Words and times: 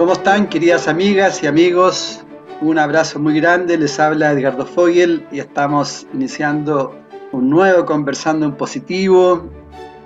¿Cómo 0.00 0.14
están, 0.14 0.48
queridas 0.48 0.88
amigas 0.88 1.42
y 1.42 1.46
amigos? 1.46 2.24
Un 2.62 2.78
abrazo 2.78 3.18
muy 3.18 3.38
grande, 3.38 3.76
les 3.76 4.00
habla 4.00 4.32
Edgardo 4.32 4.64
Fogel 4.64 5.26
y 5.30 5.40
estamos 5.40 6.06
iniciando 6.14 6.94
un 7.32 7.50
nuevo 7.50 7.84
Conversando 7.84 8.46
en 8.46 8.56
Positivo 8.56 9.50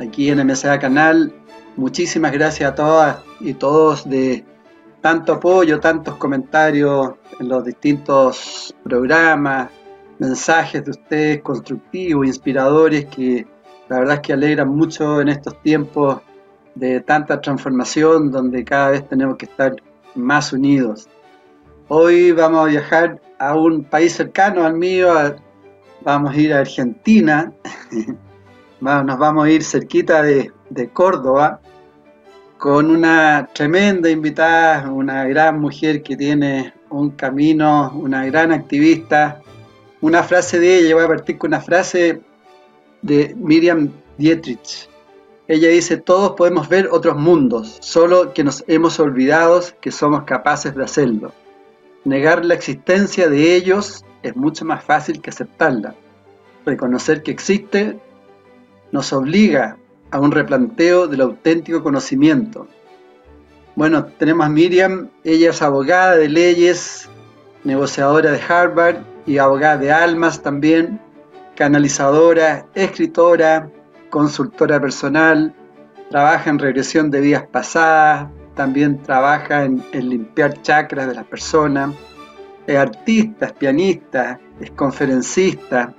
aquí 0.00 0.30
en 0.30 0.44
MSA 0.44 0.80
Canal. 0.80 1.32
Muchísimas 1.76 2.32
gracias 2.32 2.72
a 2.72 2.74
todas 2.74 3.18
y 3.38 3.54
todos 3.54 4.10
de 4.10 4.44
tanto 5.00 5.34
apoyo, 5.34 5.78
tantos 5.78 6.16
comentarios 6.16 7.12
en 7.38 7.48
los 7.48 7.64
distintos 7.64 8.74
programas, 8.82 9.70
mensajes 10.18 10.84
de 10.84 10.90
ustedes 10.90 11.42
constructivos, 11.42 12.26
inspiradores, 12.26 13.04
que 13.06 13.46
la 13.88 14.00
verdad 14.00 14.16
es 14.16 14.20
que 14.22 14.32
alegran 14.32 14.70
mucho 14.70 15.20
en 15.20 15.28
estos 15.28 15.62
tiempos 15.62 16.20
de 16.74 17.00
tanta 17.00 17.40
transformación 17.40 18.30
donde 18.30 18.64
cada 18.64 18.90
vez 18.90 19.08
tenemos 19.08 19.36
que 19.36 19.46
estar 19.46 19.76
más 20.14 20.52
unidos. 20.52 21.08
Hoy 21.88 22.32
vamos 22.32 22.66
a 22.66 22.70
viajar 22.70 23.20
a 23.38 23.54
un 23.54 23.84
país 23.84 24.14
cercano 24.14 24.64
al 24.64 24.74
mío, 24.74 25.12
vamos 26.02 26.34
a 26.34 26.36
ir 26.36 26.52
a 26.52 26.60
Argentina, 26.60 27.52
nos 28.80 29.18
vamos 29.18 29.46
a 29.46 29.50
ir 29.50 29.62
cerquita 29.62 30.22
de, 30.22 30.50
de 30.70 30.88
Córdoba 30.88 31.60
con 32.58 32.90
una 32.90 33.48
tremenda 33.52 34.08
invitada, 34.08 34.90
una 34.90 35.24
gran 35.24 35.60
mujer 35.60 36.02
que 36.02 36.16
tiene 36.16 36.72
un 36.94 37.10
camino, 37.10 37.92
una 37.94 38.24
gran 38.26 38.52
activista. 38.52 39.40
Una 40.00 40.22
frase 40.22 40.58
de 40.58 40.78
ella, 40.78 40.94
voy 40.94 41.04
a 41.04 41.08
partir 41.08 41.38
con 41.38 41.48
una 41.48 41.60
frase 41.60 42.20
de 43.02 43.34
Miriam 43.36 43.90
Dietrich. 44.16 44.88
Ella 45.46 45.68
dice, 45.68 45.98
todos 45.98 46.32
podemos 46.32 46.68
ver 46.68 46.88
otros 46.90 47.16
mundos, 47.16 47.76
solo 47.80 48.32
que 48.32 48.42
nos 48.42 48.64
hemos 48.66 48.98
olvidado 48.98 49.60
que 49.80 49.90
somos 49.90 50.24
capaces 50.24 50.74
de 50.74 50.84
hacerlo. 50.84 51.32
Negar 52.04 52.44
la 52.44 52.54
existencia 52.54 53.28
de 53.28 53.54
ellos 53.54 54.04
es 54.22 54.34
mucho 54.36 54.64
más 54.64 54.82
fácil 54.82 55.20
que 55.20 55.30
aceptarla. 55.30 55.94
Reconocer 56.64 57.22
que 57.22 57.30
existe 57.30 57.98
nos 58.90 59.12
obliga 59.12 59.76
a 60.10 60.20
un 60.20 60.32
replanteo 60.32 61.08
del 61.08 61.20
auténtico 61.20 61.82
conocimiento. 61.82 62.66
Bueno, 63.74 64.04
tenemos 64.04 64.46
a 64.46 64.48
Miriam, 64.48 65.10
ella 65.24 65.50
es 65.50 65.60
abogada 65.60 66.16
de 66.16 66.28
leyes, 66.28 67.08
negociadora 67.64 68.30
de 68.30 68.40
Harvard 68.40 68.98
y 69.26 69.38
abogada 69.38 69.76
de 69.76 69.90
almas 69.90 70.42
también, 70.42 71.00
canalizadora, 71.56 72.66
escritora, 72.74 73.68
consultora 74.14 74.80
personal, 74.80 75.52
trabaja 76.08 76.48
en 76.48 76.60
regresión 76.60 77.10
de 77.10 77.20
vidas 77.20 77.48
pasadas, 77.50 78.30
también 78.54 79.02
trabaja 79.02 79.64
en, 79.64 79.82
limpiar 79.92 80.62
chakras 80.62 81.08
de 81.08 81.14
las 81.14 81.24
personas, 81.24 81.90
es 82.64 82.76
artista, 82.76 83.46
es 83.46 83.52
pianista, 83.54 84.38
es 84.60 84.70
conferencista, 84.70 85.92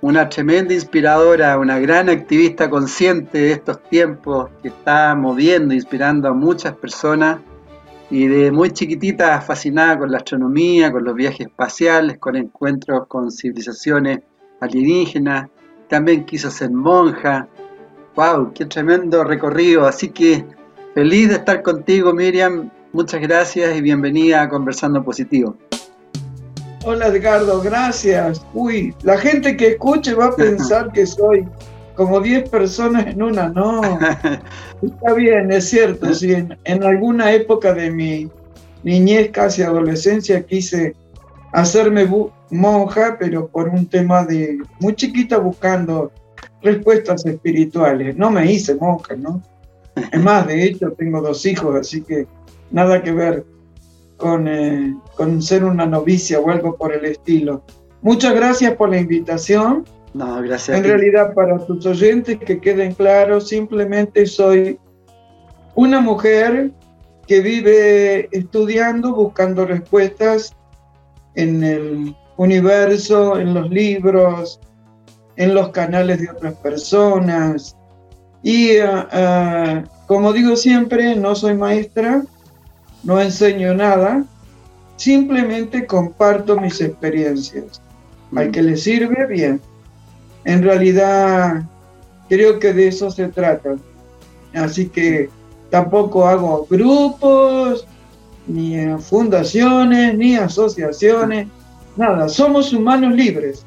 una 0.00 0.26
tremenda 0.26 0.72
inspiradora, 0.72 1.58
una 1.58 1.78
gran 1.78 2.08
activista 2.08 2.70
consciente 2.70 3.36
de 3.36 3.52
estos 3.52 3.82
tiempos 3.90 4.48
que 4.62 4.68
está 4.68 5.14
moviendo, 5.14 5.74
inspirando 5.74 6.28
a 6.28 6.32
muchas 6.32 6.74
personas 6.78 7.40
y 8.10 8.26
de 8.26 8.52
muy 8.52 8.70
chiquitita 8.70 9.38
fascinada 9.42 9.98
con 9.98 10.10
la 10.10 10.16
astronomía, 10.16 10.90
con 10.90 11.04
los 11.04 11.14
viajes 11.14 11.48
espaciales, 11.48 12.16
con 12.16 12.36
encuentros 12.36 13.06
con 13.06 13.30
civilizaciones 13.30 14.20
alienígenas, 14.62 15.50
también 15.94 16.24
quiso 16.24 16.50
ser 16.50 16.72
monja. 16.72 17.46
¡Wow! 18.16 18.52
¡Qué 18.52 18.64
tremendo 18.64 19.22
recorrido! 19.22 19.86
Así 19.86 20.08
que 20.08 20.44
feliz 20.92 21.28
de 21.28 21.36
estar 21.36 21.62
contigo, 21.62 22.12
Miriam. 22.12 22.68
Muchas 22.92 23.20
gracias 23.20 23.76
y 23.76 23.80
bienvenida 23.80 24.42
a 24.42 24.48
Conversando 24.48 25.04
Positivo. 25.04 25.56
Hola 26.84 27.06
Edgardo, 27.06 27.60
gracias. 27.62 28.44
Uy, 28.54 28.92
la 29.04 29.16
gente 29.18 29.56
que 29.56 29.68
escuche 29.68 30.14
va 30.14 30.26
a 30.26 30.36
pensar 30.36 30.90
que 30.90 31.06
soy 31.06 31.46
como 31.94 32.20
10 32.20 32.50
personas 32.50 33.06
en 33.06 33.22
una. 33.22 33.50
No, 33.50 33.80
está 34.82 35.14
bien, 35.14 35.52
es 35.52 35.68
cierto. 35.68 36.12
Si 36.12 36.32
en 36.32 36.82
alguna 36.82 37.30
época 37.30 37.72
de 37.72 37.92
mi 37.92 38.28
niñez, 38.82 39.30
casi 39.30 39.62
adolescencia, 39.62 40.44
quise 40.44 40.96
hacerme 41.54 42.08
monja, 42.50 43.16
pero 43.18 43.46
por 43.46 43.68
un 43.68 43.86
tema 43.86 44.24
de 44.24 44.58
muy 44.80 44.94
chiquita 44.94 45.38
buscando 45.38 46.10
respuestas 46.60 47.24
espirituales. 47.24 48.16
No 48.16 48.30
me 48.30 48.50
hice 48.50 48.74
monja, 48.74 49.14
¿no? 49.14 49.40
Es 50.12 50.20
más, 50.20 50.46
de 50.48 50.64
hecho, 50.64 50.90
tengo 50.98 51.20
dos 51.22 51.46
hijos, 51.46 51.76
así 51.76 52.02
que 52.02 52.26
nada 52.72 53.00
que 53.00 53.12
ver 53.12 53.46
con, 54.16 54.48
eh, 54.48 54.96
con 55.16 55.40
ser 55.40 55.64
una 55.64 55.86
novicia 55.86 56.40
o 56.40 56.50
algo 56.50 56.76
por 56.76 56.92
el 56.92 57.04
estilo. 57.04 57.62
Muchas 58.02 58.34
gracias 58.34 58.74
por 58.74 58.90
la 58.90 58.98
invitación. 58.98 59.84
No, 60.12 60.42
gracias. 60.42 60.76
En 60.76 60.84
realidad, 60.84 61.34
para 61.34 61.64
tus 61.64 61.86
oyentes 61.86 62.38
que 62.38 62.60
queden 62.60 62.94
claros, 62.94 63.48
simplemente 63.48 64.26
soy 64.26 64.76
una 65.76 66.00
mujer 66.00 66.72
que 67.28 67.40
vive 67.40 68.28
estudiando, 68.32 69.14
buscando 69.14 69.64
respuestas 69.66 70.56
en 71.34 71.64
el 71.64 72.16
universo, 72.36 73.38
en 73.38 73.54
los 73.54 73.70
libros, 73.70 74.60
en 75.36 75.54
los 75.54 75.70
canales 75.70 76.20
de 76.20 76.30
otras 76.30 76.54
personas. 76.54 77.76
Y 78.42 78.78
ah, 78.78 79.08
ah, 79.12 79.84
como 80.06 80.32
digo 80.32 80.56
siempre, 80.56 81.16
no 81.16 81.34
soy 81.34 81.54
maestra, 81.54 82.22
no 83.02 83.20
enseño 83.20 83.74
nada, 83.74 84.24
simplemente 84.96 85.86
comparto 85.86 86.60
mis 86.60 86.80
experiencias. 86.80 87.80
Al 88.34 88.50
que 88.50 88.62
le 88.62 88.76
sirve, 88.76 89.26
bien. 89.26 89.60
En 90.44 90.62
realidad, 90.62 91.62
creo 92.28 92.58
que 92.58 92.72
de 92.72 92.88
eso 92.88 93.10
se 93.10 93.28
trata. 93.28 93.76
Así 94.54 94.88
que 94.88 95.30
tampoco 95.70 96.26
hago 96.26 96.66
grupos, 96.68 97.86
fundaciones, 99.00 100.16
ni 100.16 100.36
asociaciones, 100.36 101.48
nada, 101.96 102.28
somos 102.28 102.72
humanos 102.72 103.14
libres. 103.14 103.64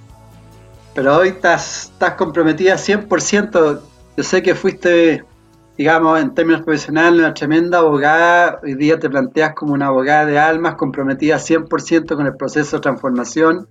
Pero 0.94 1.18
hoy 1.18 1.30
estás, 1.30 1.92
estás 1.92 2.14
comprometida 2.14 2.76
100%, 2.76 3.80
yo 4.18 4.24
sé 4.24 4.42
que 4.42 4.56
fuiste, 4.56 5.24
digamos, 5.78 6.20
en 6.20 6.34
términos 6.34 6.64
profesionales, 6.64 7.20
una 7.20 7.34
tremenda 7.34 7.78
abogada, 7.80 8.60
hoy 8.64 8.74
día 8.74 9.00
te 9.00 9.10
planteas 9.10 9.54
como 9.54 9.74
una 9.74 9.88
abogada 9.88 10.26
de 10.26 10.40
almas, 10.40 10.76
comprometida 10.76 11.38
100% 11.38 12.16
con 12.16 12.26
el 12.26 12.36
proceso 12.36 12.78
de 12.78 12.82
transformación. 12.82 13.68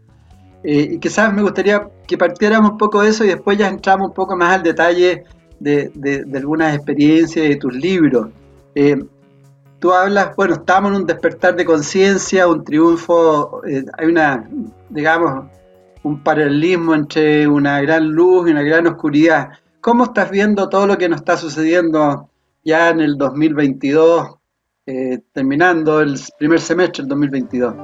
Eh, 0.62 0.90
y 0.92 0.98
quizás 0.98 1.32
me 1.32 1.42
gustaría 1.42 1.88
que 2.06 2.16
partiéramos 2.16 2.72
un 2.72 2.78
poco 2.78 3.02
de 3.02 3.08
eso 3.08 3.24
y 3.24 3.28
después 3.28 3.58
ya 3.58 3.68
entramos 3.68 4.08
un 4.08 4.14
poco 4.14 4.36
más 4.36 4.54
al 4.54 4.62
detalle 4.62 5.24
de, 5.58 5.90
de, 5.94 6.38
algunas 6.38 6.74
experiencias 6.74 7.48
de 7.48 7.56
tus 7.56 7.74
libros. 7.74 8.28
Eh, 8.74 8.96
tú 9.86 9.92
hablas, 9.92 10.34
bueno, 10.34 10.54
estamos 10.54 10.90
en 10.90 10.96
un 10.96 11.06
despertar 11.06 11.54
de 11.54 11.64
conciencia, 11.64 12.48
un 12.48 12.64
triunfo, 12.64 13.64
eh, 13.64 13.84
hay 13.96 14.08
una, 14.08 14.44
digamos, 14.90 15.44
un 16.02 16.24
paralelismo 16.24 16.92
entre 16.92 17.46
una 17.46 17.80
gran 17.82 18.08
luz 18.08 18.48
y 18.48 18.50
una 18.50 18.64
gran 18.64 18.88
oscuridad. 18.88 19.50
¿Cómo 19.80 20.02
estás 20.02 20.32
viendo 20.32 20.68
todo 20.68 20.88
lo 20.88 20.98
que 20.98 21.08
nos 21.08 21.20
está 21.20 21.36
sucediendo 21.36 22.28
ya 22.64 22.90
en 22.90 22.98
el 22.98 23.16
2022, 23.16 24.34
eh, 24.86 25.20
terminando 25.32 26.00
el 26.00 26.18
primer 26.36 26.58
semestre 26.58 27.04
del 27.04 27.10
2022? 27.10 27.74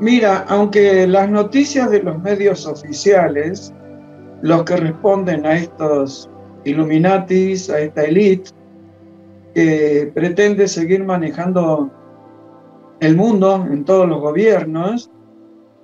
Mira, 0.00 0.46
aunque 0.48 1.06
las 1.06 1.30
noticias 1.30 1.92
de 1.92 2.02
los 2.02 2.20
medios 2.20 2.66
oficiales, 2.66 3.72
los 4.42 4.64
que 4.64 4.76
responden 4.76 5.46
a 5.46 5.58
estos 5.58 6.28
Illuminatis, 6.64 7.70
a 7.70 7.78
esta 7.78 8.02
élite, 8.02 8.50
que 9.56 10.12
pretende 10.14 10.68
seguir 10.68 11.02
manejando 11.02 11.90
el 13.00 13.16
mundo 13.16 13.66
en 13.70 13.86
todos 13.86 14.06
los 14.06 14.20
gobiernos, 14.20 15.10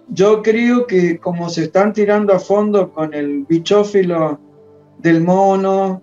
yo 0.09 0.43
creo 0.43 0.87
que 0.87 1.19
como 1.19 1.49
se 1.49 1.63
están 1.63 1.95
tirando 1.95 2.35
a 2.35 2.39
fondo 2.39 2.93
con 2.93 3.15
el 3.15 3.47
bichófilo 3.49 4.39
del 4.99 5.23
mono, 5.23 6.03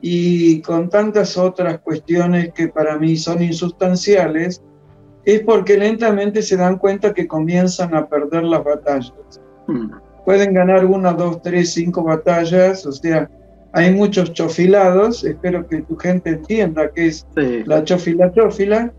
y 0.00 0.62
con 0.62 0.88
tantas 0.88 1.36
otras 1.36 1.80
cuestiones 1.80 2.52
que 2.52 2.68
para 2.68 2.96
mí 2.98 3.16
son 3.16 3.42
insustanciales, 3.42 4.62
es 5.24 5.40
porque 5.40 5.76
lentamente 5.76 6.40
se 6.42 6.56
dan 6.56 6.78
cuenta 6.78 7.12
que 7.12 7.26
comienzan 7.26 7.94
a 7.94 8.08
perder 8.08 8.44
las 8.44 8.62
batallas. 8.62 9.12
Mm. 9.66 9.90
Pueden 10.24 10.54
ganar 10.54 10.84
una, 10.84 11.12
dos, 11.12 11.42
tres, 11.42 11.72
cinco 11.72 12.04
batallas, 12.04 12.86
o 12.86 12.92
sea, 12.92 13.28
hay 13.72 13.92
muchos 13.92 14.32
chofilados, 14.32 15.24
espero 15.24 15.66
que 15.66 15.82
tu 15.82 15.96
gente 15.96 16.30
entienda 16.30 16.90
que 16.90 17.08
es 17.08 17.26
la 17.34 17.84
chofila 17.84 18.32
chofila, 18.32 18.92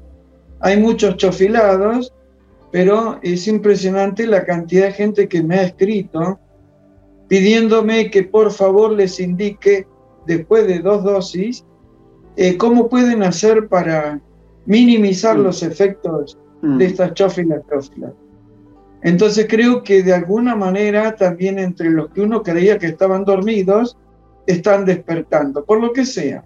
hay 0.60 0.78
muchos 0.78 1.18
chofilados, 1.18 2.14
pero 2.72 3.20
es 3.24 3.48
impresionante 3.48 4.28
la 4.28 4.46
cantidad 4.46 4.86
de 4.86 4.92
gente 4.94 5.28
que 5.28 5.42
me 5.42 5.56
ha 5.56 5.64
escrito 5.64 6.40
pidiéndome 7.28 8.10
que 8.10 8.24
por 8.24 8.52
favor 8.52 8.92
les 8.92 9.20
indique 9.20 9.88
después 10.26 10.68
de 10.68 10.80
dos 10.80 11.04
dosis 11.04 11.66
eh, 12.36 12.58
cómo 12.58 12.90
pueden 12.90 13.24
hacer 13.24 13.68
para 13.68 14.22
minimizar 14.66 15.38
mm. 15.38 15.42
los 15.42 15.64
efectos 15.64 16.38
mm. 16.62 16.78
de 16.78 16.86
estas 16.86 17.14
chofilas 17.14 17.62
chófilas. 17.70 18.14
Entonces 19.02 19.48
creo 19.50 19.84
que 19.84 20.04
de 20.04 20.14
alguna 20.14 20.56
manera 20.56 21.16
también 21.16 21.58
entre 21.58 21.90
los 21.90 22.10
que 22.12 22.22
uno 22.22 22.44
creía 22.44 22.78
que 22.78 22.88
estaban 22.88 23.24
dormidos, 23.24 23.98
están 24.50 24.84
despertando, 24.84 25.64
por 25.64 25.80
lo 25.80 25.94
que 25.94 26.06
sea. 26.06 26.44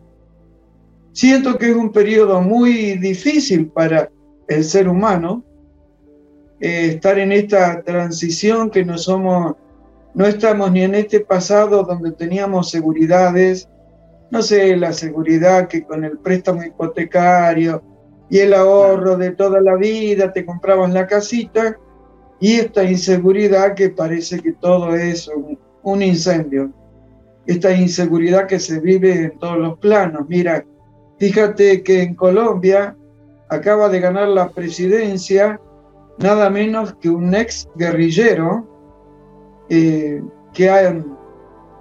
Siento 1.14 1.58
que 1.58 1.70
es 1.70 1.76
un 1.76 1.92
periodo 1.92 2.42
muy 2.42 2.98
difícil 2.98 3.68
para 3.68 4.10
el 4.48 4.64
ser 4.66 4.90
humano, 4.90 5.42
eh, 6.60 6.88
estar 6.88 7.18
en 7.18 7.32
esta 7.32 7.82
transición 7.82 8.70
que 8.70 8.84
no 8.84 8.98
somos, 8.98 9.56
no 10.14 10.26
estamos 10.26 10.70
ni 10.72 10.82
en 10.82 10.96
este 10.96 11.22
pasado 11.22 11.84
donde 11.84 12.12
teníamos 12.12 12.70
seguridades, 12.70 13.70
no 14.32 14.42
sé, 14.42 14.76
la 14.76 14.92
seguridad 14.92 15.70
que 15.70 15.84
con 15.84 16.04
el 16.04 16.18
préstamo 16.18 16.62
hipotecario 16.64 17.82
y 18.30 18.40
el 18.40 18.54
ahorro 18.54 19.16
de 19.16 19.32
toda 19.32 19.62
la 19.62 19.76
vida 19.76 20.34
te 20.34 20.46
comprabas 20.46 20.92
la 20.92 21.08
casita, 21.08 21.78
y 22.42 22.56
esta 22.56 22.84
inseguridad 22.84 23.76
que 23.76 23.90
parece 23.92 24.42
que 24.42 24.52
todo 24.52 24.94
es 24.94 25.30
un 25.84 26.02
incendio 26.02 26.74
esta 27.46 27.72
inseguridad 27.72 28.48
que 28.48 28.60
se 28.60 28.80
vive 28.80 29.26
en 29.26 29.38
todos 29.40 29.58
los 29.58 29.78
planos. 29.80 30.24
Mira, 30.28 30.66
fíjate 31.20 31.84
que 31.84 32.02
en 32.02 32.16
Colombia 32.16 32.96
acaba 33.50 33.90
de 33.90 34.00
ganar 34.00 34.30
la 34.30 34.50
presidencia 34.50 35.60
nada 36.18 36.50
menos 36.50 36.94
que 36.96 37.10
un 37.10 37.34
ex 37.34 37.68
guerrillero 37.76 38.68
eh, 39.70 40.22
que 40.54 40.70
hay 40.70 41.04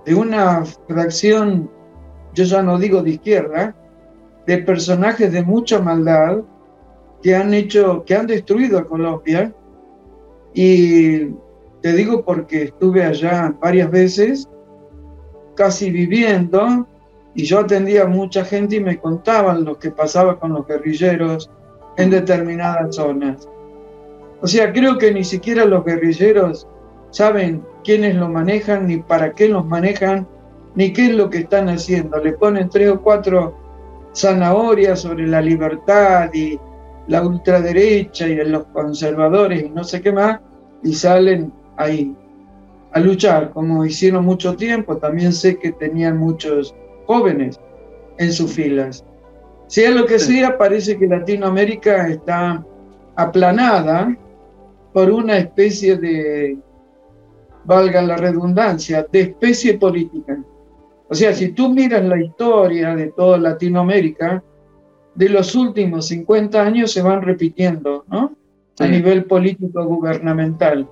de 0.04 0.14
una 0.14 0.64
fracción, 0.88 1.70
yo 2.34 2.44
ya 2.44 2.62
no 2.62 2.78
digo 2.78 3.02
de 3.02 3.10
izquierda, 3.10 3.74
de 4.46 4.58
personajes 4.58 5.30
de 5.32 5.42
mucha 5.42 5.78
maldad 5.80 6.38
que 7.22 7.36
han 7.36 7.54
hecho, 7.54 8.04
que 8.04 8.16
han 8.16 8.26
destruido 8.26 8.78
a 8.78 8.88
Colombia. 8.88 9.54
Y 10.54 11.26
te 11.82 11.92
digo 11.92 12.24
porque 12.24 12.64
estuve 12.64 13.04
allá 13.04 13.54
varias 13.60 13.90
veces 13.90 14.48
casi 15.54 15.90
viviendo 15.90 16.86
y 17.34 17.44
yo 17.44 17.60
atendía 17.60 18.02
a 18.02 18.06
mucha 18.06 18.44
gente 18.44 18.76
y 18.76 18.80
me 18.80 18.98
contaban 18.98 19.64
lo 19.64 19.78
que 19.78 19.90
pasaba 19.90 20.38
con 20.38 20.52
los 20.52 20.66
guerrilleros 20.66 21.50
en 21.96 22.10
determinadas 22.10 22.96
zonas. 22.96 23.48
O 24.40 24.46
sea, 24.46 24.72
creo 24.72 24.98
que 24.98 25.12
ni 25.12 25.24
siquiera 25.24 25.64
los 25.64 25.84
guerrilleros 25.84 26.66
saben 27.10 27.62
quiénes 27.84 28.16
lo 28.16 28.28
manejan, 28.28 28.86
ni 28.86 28.98
para 28.98 29.32
qué 29.32 29.48
los 29.48 29.64
manejan, 29.64 30.26
ni 30.74 30.92
qué 30.92 31.06
es 31.06 31.14
lo 31.14 31.30
que 31.30 31.38
están 31.38 31.68
haciendo. 31.68 32.18
Le 32.18 32.32
ponen 32.32 32.68
tres 32.68 32.90
o 32.90 33.00
cuatro 33.00 33.56
zanahorias 34.14 35.00
sobre 35.00 35.26
la 35.26 35.40
libertad 35.40 36.30
y 36.34 36.58
la 37.06 37.22
ultraderecha 37.22 38.26
y 38.26 38.36
los 38.44 38.64
conservadores 38.66 39.64
y 39.64 39.70
no 39.70 39.84
sé 39.84 40.00
qué 40.00 40.12
más, 40.12 40.40
y 40.82 40.92
salen 40.92 41.52
ahí 41.76 42.14
a 42.92 43.00
luchar, 43.00 43.50
como 43.50 43.84
hicieron 43.84 44.24
mucho 44.24 44.56
tiempo. 44.56 44.96
También 44.96 45.32
sé 45.32 45.58
que 45.58 45.72
tenían 45.72 46.18
muchos 46.18 46.74
jóvenes 47.06 47.58
en 48.18 48.32
sus 48.32 48.52
filas. 48.52 49.04
Sea 49.66 49.90
lo 49.90 50.04
que 50.04 50.18
sea, 50.18 50.58
parece 50.58 50.98
que 50.98 51.06
Latinoamérica 51.06 52.08
está 52.08 52.64
aplanada 53.16 54.16
por 54.92 55.10
una 55.10 55.38
especie 55.38 55.96
de, 55.96 56.58
valga 57.64 58.02
la 58.02 58.16
redundancia, 58.16 59.06
de 59.10 59.20
especie 59.20 59.78
política. 59.78 60.42
O 61.08 61.14
sea, 61.14 61.32
si 61.34 61.52
tú 61.52 61.70
miras 61.70 62.04
la 62.04 62.22
historia 62.22 62.94
de 62.94 63.08
toda 63.12 63.38
Latinoamérica, 63.38 64.42
de 65.14 65.28
los 65.28 65.54
últimos 65.54 66.08
50 66.08 66.62
años 66.62 66.92
se 66.92 67.02
van 67.02 67.22
repitiendo, 67.22 68.04
¿no? 68.08 68.32
A 68.78 68.86
nivel 68.86 69.24
político 69.24 69.84
gubernamental. 69.84 70.88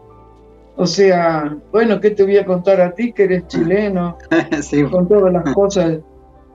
O 0.80 0.86
sea, 0.86 1.58
bueno, 1.72 2.00
¿qué 2.00 2.10
te 2.10 2.22
voy 2.22 2.38
a 2.38 2.46
contar 2.46 2.80
a 2.80 2.94
ti 2.94 3.12
que 3.12 3.24
eres 3.24 3.46
chileno? 3.48 4.16
Con 4.90 5.06
todas 5.06 5.30
las 5.30 5.54
cosas. 5.54 5.98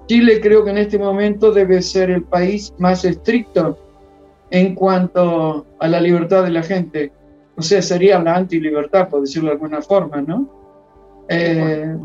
Chile 0.07 0.42
creo 0.42 0.63
que 0.66 0.72
en 0.72 0.80
este 0.80 0.98
momento 0.98 1.51
debe 1.51 1.80
ser 1.83 2.10
el 2.10 2.24
país 2.24 2.74
más 2.80 3.06
estricto 3.06 3.77
en 4.50 4.74
cuanto 4.74 5.68
a 5.80 5.88
la 5.88 6.01
libertad 6.01 6.44
de 6.44 6.50
la 6.50 6.63
gente. 6.63 7.12
O 7.56 7.62
sea, 7.62 7.83
sería 7.83 8.18
la 8.18 8.38
antilibertad, 8.38 9.10
por 9.10 9.22
decirlo 9.22 9.50
de 9.50 9.54
alguna 9.57 9.83
forma, 9.83 10.19
¿no? 10.24 10.50
Eh, 11.30 11.95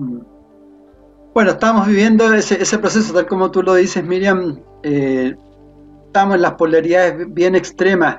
bueno, 1.32 1.52
estamos 1.52 1.86
viviendo 1.86 2.34
ese, 2.34 2.78
proceso, 2.78 3.14
tal 3.14 3.28
como 3.28 3.50
tú 3.50 3.62
lo 3.62 3.76
dices, 3.76 4.04
Miriam. 4.04 4.60
Eh, 4.82 5.34
estamos 6.04 6.34
en 6.34 6.42
las 6.42 6.52
polaridades 6.52 7.32
bien 7.32 7.54
extremas. 7.54 8.16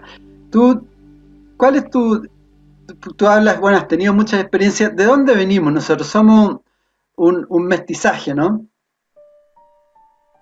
¿Tú, 0.50 0.88
¿Cuál 1.56 1.75
es 1.75 1.89
tu, 1.92 2.24
tú 2.96 3.28
hablas, 3.28 3.60
bueno, 3.60 3.78
has 3.78 3.88
tenido 3.88 4.14
muchas 4.14 4.42
experiencias. 4.42 4.96
¿De 4.96 5.06
dónde 5.06 5.34
venimos? 5.36 5.74
Nosotros 5.74 6.08
somos 6.08 6.62
un, 7.16 7.66
mestizaje, 7.66 8.34
¿no? 8.34 8.66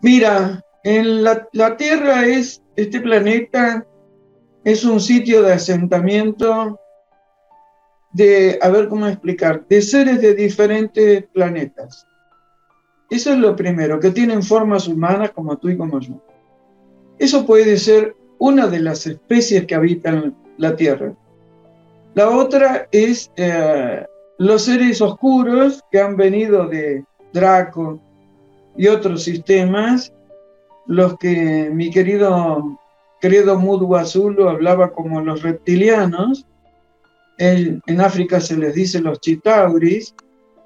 Mira, 0.02 0.64
la, 0.84 1.48
la, 1.52 1.78
Tierra 1.78 2.26
es, 2.26 2.64
este 2.76 3.02
planeta 3.02 3.86
es 4.64 4.84
un 4.86 5.00
sitio 5.00 5.42
de 5.42 5.54
asentamiento 5.54 6.80
de, 8.14 8.58
a 8.62 8.70
ver 8.70 8.88
cómo 8.88 9.08
explicar, 9.08 9.66
de 9.68 9.82
seres 9.82 10.22
de 10.22 10.36
diferentes 10.36 11.26
planetas. 11.34 12.08
Eso 13.10 13.34
es 13.34 13.40
lo 13.40 13.56
primero, 13.56 14.00
que 14.00 14.12
tienen 14.12 14.44
formas 14.44 14.88
humanas 14.88 15.32
como 15.32 15.58
tú 15.58 15.70
y 15.70 15.78
como 15.78 16.00
yo. 16.00 16.22
Eso 17.18 17.46
puede 17.46 17.78
ser 17.78 18.16
una 18.38 18.68
de 18.68 18.80
las 18.80 19.06
especies 19.06 19.66
que 19.66 19.76
habitan 19.76 20.36
la 20.58 20.76
Tierra. 20.76 21.14
La 22.16 22.30
otra 22.30 22.88
es 22.92 23.32
eh, 23.38 24.06
los 24.38 24.64
seres 24.64 25.02
oscuros 25.02 25.84
que 25.92 26.00
han 26.02 26.18
venido 26.18 26.68
de 26.68 27.04
Draco 27.34 28.00
y 28.76 28.88
otros 28.88 29.24
sistemas, 29.24 30.14
los 30.88 31.18
que 31.18 31.70
mi 31.72 31.92
querido 31.92 32.80
querido 33.20 33.60
Mudu 33.60 33.96
Azul 33.96 34.38
hablaba 34.48 34.92
como 34.92 35.22
los 35.22 35.42
reptilianos, 35.42 36.46
en, 37.38 37.82
en 37.86 38.02
África 38.02 38.40
se 38.40 38.58
les 38.58 38.74
dice 38.74 39.02
los 39.02 39.20
chitauris, 39.20 40.16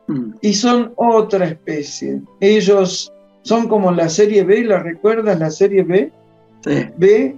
mm. 0.07 0.35
y 0.41 0.53
son 0.53 0.93
otra 0.95 1.45
especie. 1.45 2.21
Ellos 2.39 3.11
son 3.41 3.67
como 3.67 3.91
la 3.91 4.09
serie 4.09 4.43
B, 4.43 4.63
¿la 4.63 4.79
recuerdas 4.79 5.39
la 5.39 5.51
serie 5.51 5.83
B? 5.83 6.11
Sí. 6.63 6.89
B, 6.97 7.35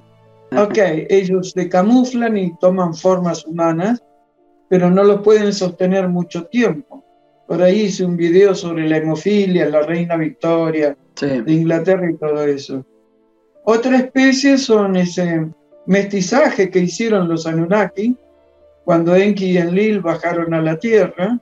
Ok, 0.51 0.77
ellos 1.09 1.51
se 1.51 1.67
camuflan 1.67 2.37
y 2.37 2.55
toman 2.57 2.93
formas 2.93 3.45
humanas, 3.45 4.03
pero 4.69 4.89
no 4.89 5.03
lo 5.03 5.21
pueden 5.21 5.53
sostener 5.53 6.07
mucho 6.07 6.45
tiempo. 6.45 7.03
Por 7.47 7.61
ahí 7.61 7.81
hice 7.81 8.05
un 8.05 8.17
video 8.17 8.55
sobre 8.55 8.87
la 8.87 8.97
hemofilia, 8.97 9.69
la 9.69 9.81
reina 9.81 10.17
Victoria 10.17 10.97
de 11.19 11.51
Inglaterra 11.51 12.09
y 12.09 12.17
todo 12.17 12.43
eso. 12.43 12.85
Otra 13.63 13.97
especie 13.97 14.57
son 14.57 14.95
ese 14.95 15.47
mestizaje 15.85 16.69
que 16.69 16.79
hicieron 16.79 17.27
los 17.27 17.45
Anunnaki 17.45 18.15
cuando 18.83 19.15
Enki 19.15 19.51
y 19.51 19.57
Enlil 19.57 19.99
bajaron 20.01 20.53
a 20.53 20.61
la 20.61 20.77
Tierra 20.77 21.39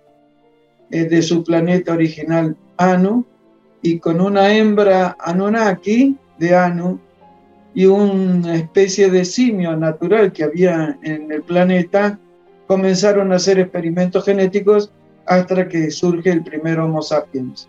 eh, 0.89 1.05
de 1.05 1.21
su 1.21 1.43
planeta 1.43 1.93
original 1.93 2.55
Anu 2.77 3.25
y 3.81 3.99
con 3.99 4.21
una 4.21 4.55
hembra 4.55 5.15
Anunnaki 5.19 6.17
de 6.39 6.55
Anu 6.55 6.99
y 7.73 7.85
una 7.85 8.55
especie 8.55 9.09
de 9.09 9.25
simio 9.25 9.75
natural 9.75 10.31
que 10.31 10.43
había 10.43 10.97
en 11.01 11.31
el 11.31 11.41
planeta, 11.41 12.19
comenzaron 12.67 13.31
a 13.31 13.35
hacer 13.35 13.59
experimentos 13.59 14.25
genéticos 14.25 14.91
hasta 15.25 15.67
que 15.67 15.89
surge 15.91 16.29
el 16.31 16.43
primer 16.43 16.79
Homo 16.79 17.01
sapiens. 17.01 17.67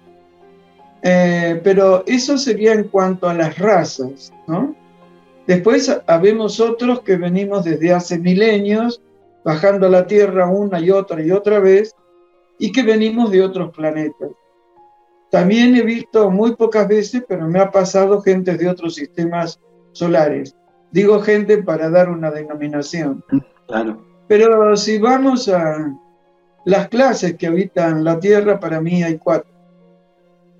Eh, 1.02 1.60
pero 1.62 2.04
eso 2.06 2.38
sería 2.38 2.72
en 2.72 2.84
cuanto 2.84 3.28
a 3.28 3.34
las 3.34 3.58
razas, 3.58 4.32
¿no? 4.46 4.74
Después 5.46 5.94
habemos 6.06 6.60
otros 6.60 7.02
que 7.02 7.16
venimos 7.16 7.64
desde 7.64 7.92
hace 7.92 8.18
milenios, 8.18 9.02
bajando 9.44 9.86
a 9.86 9.90
la 9.90 10.06
Tierra 10.06 10.48
una 10.48 10.80
y 10.80 10.90
otra 10.90 11.22
y 11.22 11.30
otra 11.30 11.58
vez, 11.58 11.94
y 12.58 12.72
que 12.72 12.82
venimos 12.82 13.30
de 13.30 13.42
otros 13.42 13.70
planetas. 13.76 14.30
También 15.30 15.76
he 15.76 15.82
visto 15.82 16.30
muy 16.30 16.56
pocas 16.56 16.88
veces, 16.88 17.22
pero 17.28 17.46
me 17.48 17.58
ha 17.58 17.70
pasado 17.70 18.22
gente 18.22 18.56
de 18.56 18.68
otros 18.68 18.94
sistemas 18.94 19.60
solares. 19.94 20.54
Digo 20.92 21.20
gente 21.22 21.62
para 21.62 21.88
dar 21.88 22.10
una 22.10 22.30
denominación. 22.30 23.24
Claro. 23.66 24.04
Pero 24.28 24.76
si 24.76 24.98
vamos 24.98 25.48
a 25.48 25.92
las 26.64 26.88
clases 26.88 27.36
que 27.36 27.46
habitan 27.46 28.04
la 28.04 28.20
Tierra, 28.20 28.60
para 28.60 28.80
mí 28.80 29.02
hay 29.02 29.18
cuatro. 29.18 29.50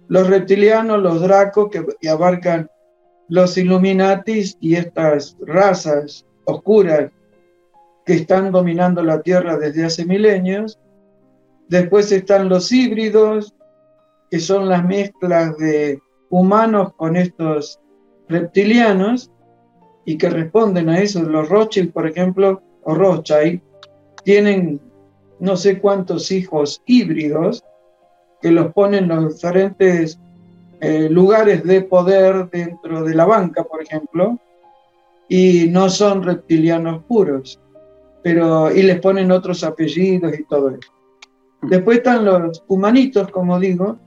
Los 0.09 0.29
reptilianos, 0.29 1.01
los 1.03 1.21
dracos, 1.21 1.71
que, 1.71 2.09
abarcan 2.09 2.69
los 3.29 3.57
Illuminatis 3.57 4.57
y 4.61 4.77
estas 4.77 5.37
razas 5.41 6.27
oscuras 6.45 7.11
que 8.05 8.15
están 8.15 8.53
dominando 8.53 9.03
la 9.03 9.23
Tierra 9.23 9.57
desde 9.57 9.85
hace 9.85 10.05
milenios. 10.05 10.79
Después 11.69 12.13
están 12.13 12.51
los 12.51 12.71
híbridos, 12.71 13.55
que 14.31 14.41
son 14.41 14.69
las 14.69 14.85
mezclas 14.85 15.57
de 15.57 15.99
humanos 16.29 16.93
con 16.97 17.17
estos 17.17 17.81
reptilianos 18.29 19.31
y 20.05 20.19
que 20.19 20.31
responden 20.31 20.89
a 20.89 21.01
eso. 21.01 21.23
Los 21.23 21.49
Rothschild, 21.49 21.93
por 21.93 22.07
ejemplo, 22.07 22.63
o 22.83 22.95
Rothschild, 22.95 23.61
tienen 24.25 24.81
no 25.41 25.57
sé 25.57 25.79
cuántos 25.81 26.31
hijos 26.31 26.83
híbridos 26.87 27.63
que 28.41 28.51
los 28.51 28.73
ponen 28.73 29.05
en 29.05 29.23
los 29.23 29.35
diferentes 29.35 30.19
eh, 30.81 31.09
lugares 31.09 31.65
de 31.65 31.83
poder 31.83 32.51
dentro 32.51 33.05
de 33.05 33.15
la 33.15 33.25
banca, 33.25 33.65
por 33.65 33.83
ejemplo, 33.83 34.39
y 35.29 35.69
no 35.71 35.89
son 35.89 36.23
reptilianos 36.23 37.03
puros, 37.05 37.61
pero 38.23 38.75
y 38.75 38.83
les 38.83 39.01
ponen 39.01 39.31
otros 39.31 39.65
apellidos 39.65 40.39
y 40.39 40.45
todo 40.45 40.71
eso. 40.71 40.93
Después 41.63 41.99
están 41.99 42.27
los 42.27 42.63
humanitos, 42.69 43.31
como 43.31 43.59
digo, 43.59 43.99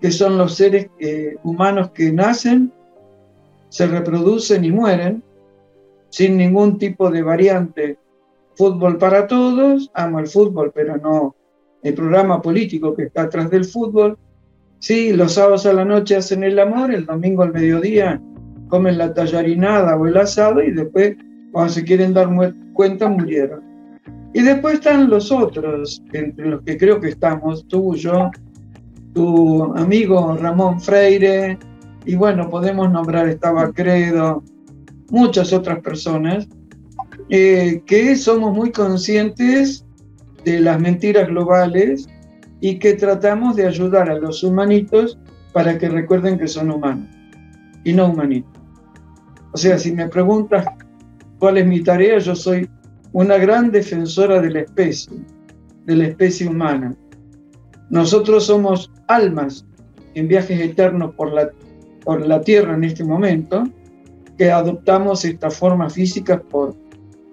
que 0.00 0.10
son 0.10 0.38
los 0.38 0.54
seres 0.54 0.88
eh, 0.98 1.36
humanos 1.42 1.90
que 1.90 2.12
nacen, 2.12 2.72
se 3.74 3.88
reproducen 3.88 4.64
y 4.64 4.70
mueren 4.70 5.20
sin 6.08 6.36
ningún 6.36 6.78
tipo 6.78 7.10
de 7.10 7.22
variante. 7.22 7.98
Fútbol 8.54 8.98
para 8.98 9.26
todos, 9.26 9.90
amo 9.94 10.20
el 10.20 10.28
fútbol, 10.28 10.70
pero 10.72 10.96
no 10.96 11.34
el 11.82 11.92
programa 11.92 12.40
político 12.40 12.94
que 12.94 13.06
está 13.06 13.22
atrás 13.22 13.50
del 13.50 13.64
fútbol. 13.64 14.16
Sí, 14.78 15.12
los 15.12 15.32
sábados 15.32 15.66
a 15.66 15.72
la 15.72 15.84
noche 15.84 16.14
hacen 16.14 16.44
el 16.44 16.56
amor, 16.60 16.94
el 16.94 17.04
domingo 17.04 17.42
al 17.42 17.52
mediodía 17.52 18.22
comen 18.68 18.96
la 18.96 19.12
tallarinada 19.12 19.96
o 19.96 20.06
el 20.06 20.18
asado 20.18 20.62
y 20.62 20.70
después, 20.70 21.16
cuando 21.50 21.72
se 21.72 21.82
quieren 21.82 22.14
dar 22.14 22.28
cuenta, 22.74 23.08
murieron. 23.08 23.60
Y 24.34 24.42
después 24.42 24.74
están 24.74 25.10
los 25.10 25.32
otros, 25.32 26.00
entre 26.12 26.46
los 26.46 26.62
que 26.62 26.78
creo 26.78 27.00
que 27.00 27.08
estamos, 27.08 27.66
tú, 27.66 27.96
yo, 27.96 28.30
tu 29.14 29.64
amigo 29.74 30.36
Ramón 30.36 30.80
Freire, 30.80 31.58
y 32.04 32.16
bueno, 32.16 32.50
podemos 32.50 32.90
nombrar, 32.90 33.28
estaba 33.28 33.72
Credo, 33.72 34.42
muchas 35.10 35.52
otras 35.52 35.80
personas, 35.80 36.48
eh, 37.30 37.82
que 37.86 38.16
somos 38.16 38.54
muy 38.54 38.70
conscientes 38.72 39.84
de 40.44 40.60
las 40.60 40.80
mentiras 40.80 41.28
globales 41.28 42.08
y 42.60 42.78
que 42.78 42.94
tratamos 42.94 43.56
de 43.56 43.66
ayudar 43.66 44.10
a 44.10 44.18
los 44.18 44.42
humanitos 44.42 45.18
para 45.52 45.78
que 45.78 45.88
recuerden 45.88 46.38
que 46.38 46.48
son 46.48 46.70
humanos 46.70 47.08
y 47.84 47.92
no 47.92 48.08
humanitos. 48.08 48.52
O 49.52 49.56
sea, 49.56 49.78
si 49.78 49.92
me 49.92 50.08
preguntas 50.08 50.66
cuál 51.38 51.58
es 51.58 51.66
mi 51.66 51.82
tarea, 51.82 52.18
yo 52.18 52.34
soy 52.34 52.68
una 53.12 53.38
gran 53.38 53.70
defensora 53.70 54.40
de 54.40 54.50
la 54.50 54.60
especie, 54.60 55.16
de 55.86 55.96
la 55.96 56.06
especie 56.08 56.48
humana. 56.48 56.94
Nosotros 57.88 58.46
somos 58.46 58.90
almas 59.06 59.64
en 60.14 60.28
viajes 60.28 60.60
eternos 60.60 61.14
por 61.14 61.32
la, 61.32 61.50
por 62.04 62.26
la 62.26 62.40
Tierra 62.40 62.74
en 62.74 62.84
este 62.84 63.04
momento, 63.04 63.64
que 64.36 64.50
adoptamos 64.50 65.24
esta 65.24 65.50
forma 65.50 65.88
física 65.88 66.40
por 66.40 66.74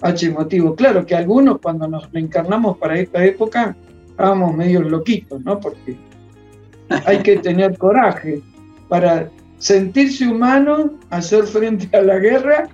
H 0.02 0.30
motivo. 0.32 0.76
Claro 0.76 1.06
que 1.06 1.16
algunos 1.16 1.60
cuando 1.60 1.88
nos 1.88 2.12
reencarnamos 2.12 2.78
para 2.78 3.00
esta 3.00 3.24
época 3.24 3.76
estábamos 4.08 4.56
medio 4.56 4.82
loquitos, 4.82 5.44
¿no? 5.44 5.60
Porque 5.60 5.98
hay 7.06 7.20
que 7.20 7.38
tener 7.38 7.78
coraje 7.78 8.42
para 8.88 9.30
sentirse 9.58 10.28
humano, 10.28 10.92
hacer 11.10 11.46
frente 11.46 11.96
a 11.96 12.02
la 12.02 12.18
guerra, 12.18 12.68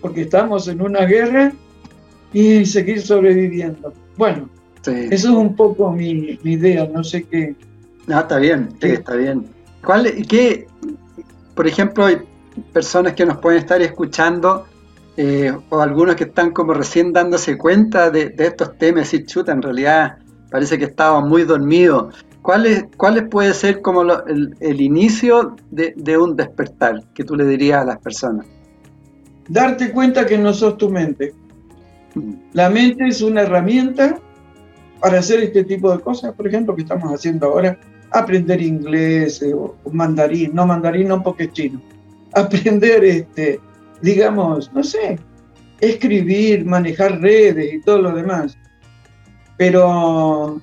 porque 0.00 0.22
estamos 0.22 0.68
en 0.68 0.82
una 0.82 1.04
guerra, 1.06 1.52
y 2.32 2.64
seguir 2.64 3.00
sobreviviendo. 3.00 3.92
Bueno, 4.16 4.48
eso 4.84 5.10
es 5.10 5.24
un 5.24 5.54
poco 5.54 5.92
mi, 5.92 6.38
idea, 6.44 6.88
no 6.92 7.04
sé 7.04 7.24
qué. 7.24 7.54
No, 8.06 8.20
está 8.20 8.38
bien, 8.38 8.68
sí, 8.80 8.88
está 8.88 9.14
bien. 9.14 9.46
¿Cuál, 9.84 10.10
qué, 10.28 10.66
por 11.62 11.68
ejemplo, 11.68 12.06
hay 12.06 12.16
personas 12.72 13.12
que 13.12 13.24
nos 13.24 13.38
pueden 13.38 13.60
estar 13.60 13.80
escuchando 13.80 14.66
eh, 15.16 15.56
o 15.68 15.80
algunos 15.80 16.16
que 16.16 16.24
están 16.24 16.50
como 16.50 16.74
recién 16.74 17.12
dándose 17.12 17.56
cuenta 17.56 18.10
de, 18.10 18.34
estos 18.36 18.76
temas 18.78 19.14
y 19.14 19.24
chuta, 19.24 19.52
en 19.52 19.62
realidad 19.62 20.18
parece 20.50 20.76
que 20.76 20.86
estaba 20.86 21.20
muy 21.20 21.44
dormido. 21.44 22.10
¿Cuáles, 22.42 22.86
¿Cuáles 22.96 23.28
puede 23.28 23.54
ser 23.54 23.80
como 23.80 24.02
el, 24.02 24.80
inicio 24.80 25.54
de, 25.70 25.94
de, 25.96 26.18
un 26.18 26.34
despertar 26.34 27.00
que 27.14 27.22
tú 27.22 27.36
le 27.36 27.44
dirías 27.44 27.82
a 27.82 27.84
las 27.84 27.98
personas? 27.98 28.44
Darte 29.48 29.92
cuenta 29.92 30.26
que 30.26 30.38
no 30.38 30.52
sos 30.52 30.76
tu 30.76 30.90
mente. 30.90 31.32
Mm. 32.16 32.32
La 32.54 32.70
mente 32.70 33.06
es 33.06 33.22
una 33.22 33.42
herramienta 33.42 34.18
para 34.98 35.20
hacer 35.20 35.38
este 35.44 35.62
tipo 35.62 35.96
de 35.96 36.02
cosas, 36.02 36.34
por 36.34 36.48
ejemplo, 36.48 36.74
que 36.74 36.82
estamos 36.82 37.08
haciendo 37.14 37.46
ahora, 37.46 37.78
aprender 38.12 38.60
inglés 38.60 39.42
eh, 39.42 39.54
o 39.54 39.74
mandarín, 39.90 40.54
no 40.54 40.66
mandarín 40.66 41.08
no 41.08 41.22
porque 41.22 41.50
chino, 41.50 41.80
aprender, 42.34 43.04
este, 43.04 43.60
digamos, 44.00 44.72
no 44.72 44.82
sé, 44.82 45.18
escribir, 45.80 46.64
manejar 46.64 47.20
redes 47.20 47.74
y 47.74 47.80
todo 47.80 47.98
lo 47.98 48.12
demás. 48.12 48.56
Pero 49.56 50.60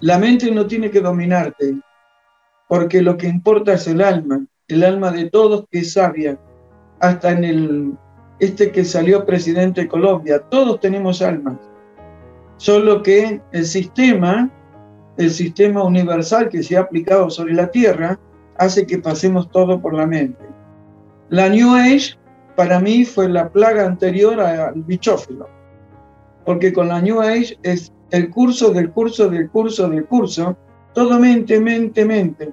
la 0.00 0.18
mente 0.18 0.50
no 0.50 0.66
tiene 0.66 0.90
que 0.90 1.00
dominarte, 1.00 1.76
porque 2.68 3.02
lo 3.02 3.16
que 3.16 3.28
importa 3.28 3.74
es 3.74 3.86
el 3.86 4.00
alma, 4.00 4.44
el 4.68 4.82
alma 4.82 5.10
de 5.10 5.30
todos 5.30 5.66
que 5.70 5.80
es 5.80 5.92
sabia, 5.92 6.38
hasta 7.00 7.30
en 7.32 7.44
el 7.44 7.92
este 8.38 8.72
que 8.72 8.84
salió 8.84 9.24
presidente 9.24 9.82
de 9.82 9.88
Colombia, 9.88 10.40
todos 10.50 10.80
tenemos 10.80 11.22
almas, 11.22 11.58
solo 12.56 13.02
que 13.02 13.40
el 13.52 13.64
sistema, 13.64 14.50
el 15.16 15.30
sistema 15.30 15.82
universal 15.84 16.48
que 16.48 16.62
se 16.62 16.76
ha 16.76 16.80
aplicado 16.80 17.30
sobre 17.30 17.54
la 17.54 17.70
Tierra, 17.70 18.18
hace 18.56 18.86
que 18.86 18.98
pasemos 18.98 19.50
todo 19.50 19.80
por 19.80 19.94
la 19.94 20.06
mente. 20.06 20.44
La 21.28 21.48
New 21.48 21.74
Age 21.74 22.16
para 22.56 22.80
mí 22.80 23.04
fue 23.04 23.28
la 23.28 23.48
plaga 23.48 23.86
anterior 23.86 24.40
al 24.40 24.74
bichófilo, 24.82 25.48
porque 26.44 26.72
con 26.72 26.88
la 26.88 27.00
New 27.00 27.20
Age 27.20 27.58
es 27.62 27.92
el 28.10 28.30
curso 28.30 28.72
del 28.72 28.90
curso 28.90 29.28
del 29.28 29.48
curso 29.50 29.88
del 29.88 30.04
curso, 30.06 30.56
todo 30.92 31.18
mente, 31.18 31.58
mente, 31.58 32.04
mente. 32.04 32.52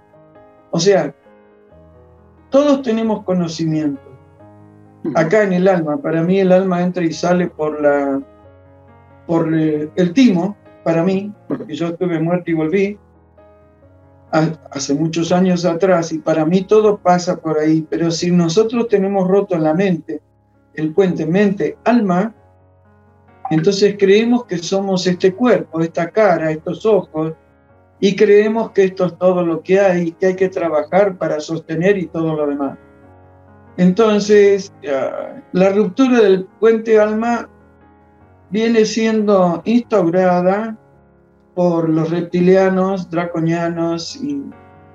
O 0.71 0.79
sea, 0.79 1.13
todos 2.49 2.81
tenemos 2.81 3.23
conocimiento. 3.23 4.01
Acá 5.15 5.43
en 5.43 5.53
el 5.53 5.67
alma, 5.67 5.97
para 5.97 6.23
mí 6.23 6.39
el 6.39 6.51
alma 6.51 6.81
entra 6.81 7.03
y 7.03 7.11
sale 7.13 7.47
por 7.47 7.81
la 7.81 8.21
por 9.25 9.53
eh, 9.53 9.89
el 9.95 10.13
timo, 10.13 10.57
para 10.89 11.03
mí, 11.03 11.31
porque 11.47 11.75
yo 11.75 11.89
estuve 11.89 12.19
muerto 12.19 12.49
y 12.49 12.53
volví, 12.55 12.97
hace 14.31 14.95
muchos 14.95 15.31
años 15.31 15.63
atrás 15.63 16.11
y 16.11 16.17
para 16.17 16.47
mí 16.47 16.61
todo 16.61 16.97
pasa 16.97 17.37
por 17.37 17.59
ahí, 17.59 17.85
pero 17.87 18.09
si 18.09 18.31
nosotros 18.31 18.87
tenemos 18.87 19.27
roto 19.27 19.55
la 19.59 19.75
mente 19.75 20.19
el 20.73 20.91
puente 20.91 21.27
mente-alma, 21.27 22.33
entonces 23.51 23.97
creemos 23.99 24.45
que 24.45 24.57
somos 24.57 25.05
este 25.05 25.35
cuerpo, 25.35 25.79
esta 25.81 26.09
cara, 26.09 26.49
estos 26.49 26.83
ojos, 26.87 27.33
y 27.99 28.15
creemos 28.15 28.71
que 28.71 28.85
esto 28.85 29.05
es 29.05 29.17
todo 29.19 29.45
lo 29.45 29.61
que 29.61 29.79
hay, 29.79 30.13
que 30.13 30.25
hay 30.25 30.35
que 30.35 30.49
trabajar 30.49 31.19
para 31.19 31.39
sostener 31.39 31.99
y 31.99 32.07
todo 32.07 32.35
lo 32.35 32.47
demás. 32.47 32.79
Entonces, 33.77 34.73
la 35.51 35.69
ruptura 35.69 36.19
del 36.21 36.45
puente 36.59 36.99
alma 36.99 37.47
viene 38.49 38.85
siendo 38.85 39.61
instaurada 39.65 40.77
por 41.55 41.89
los 41.89 42.09
reptilianos, 42.09 43.09
draconianos 43.09 44.15
y, 44.15 44.43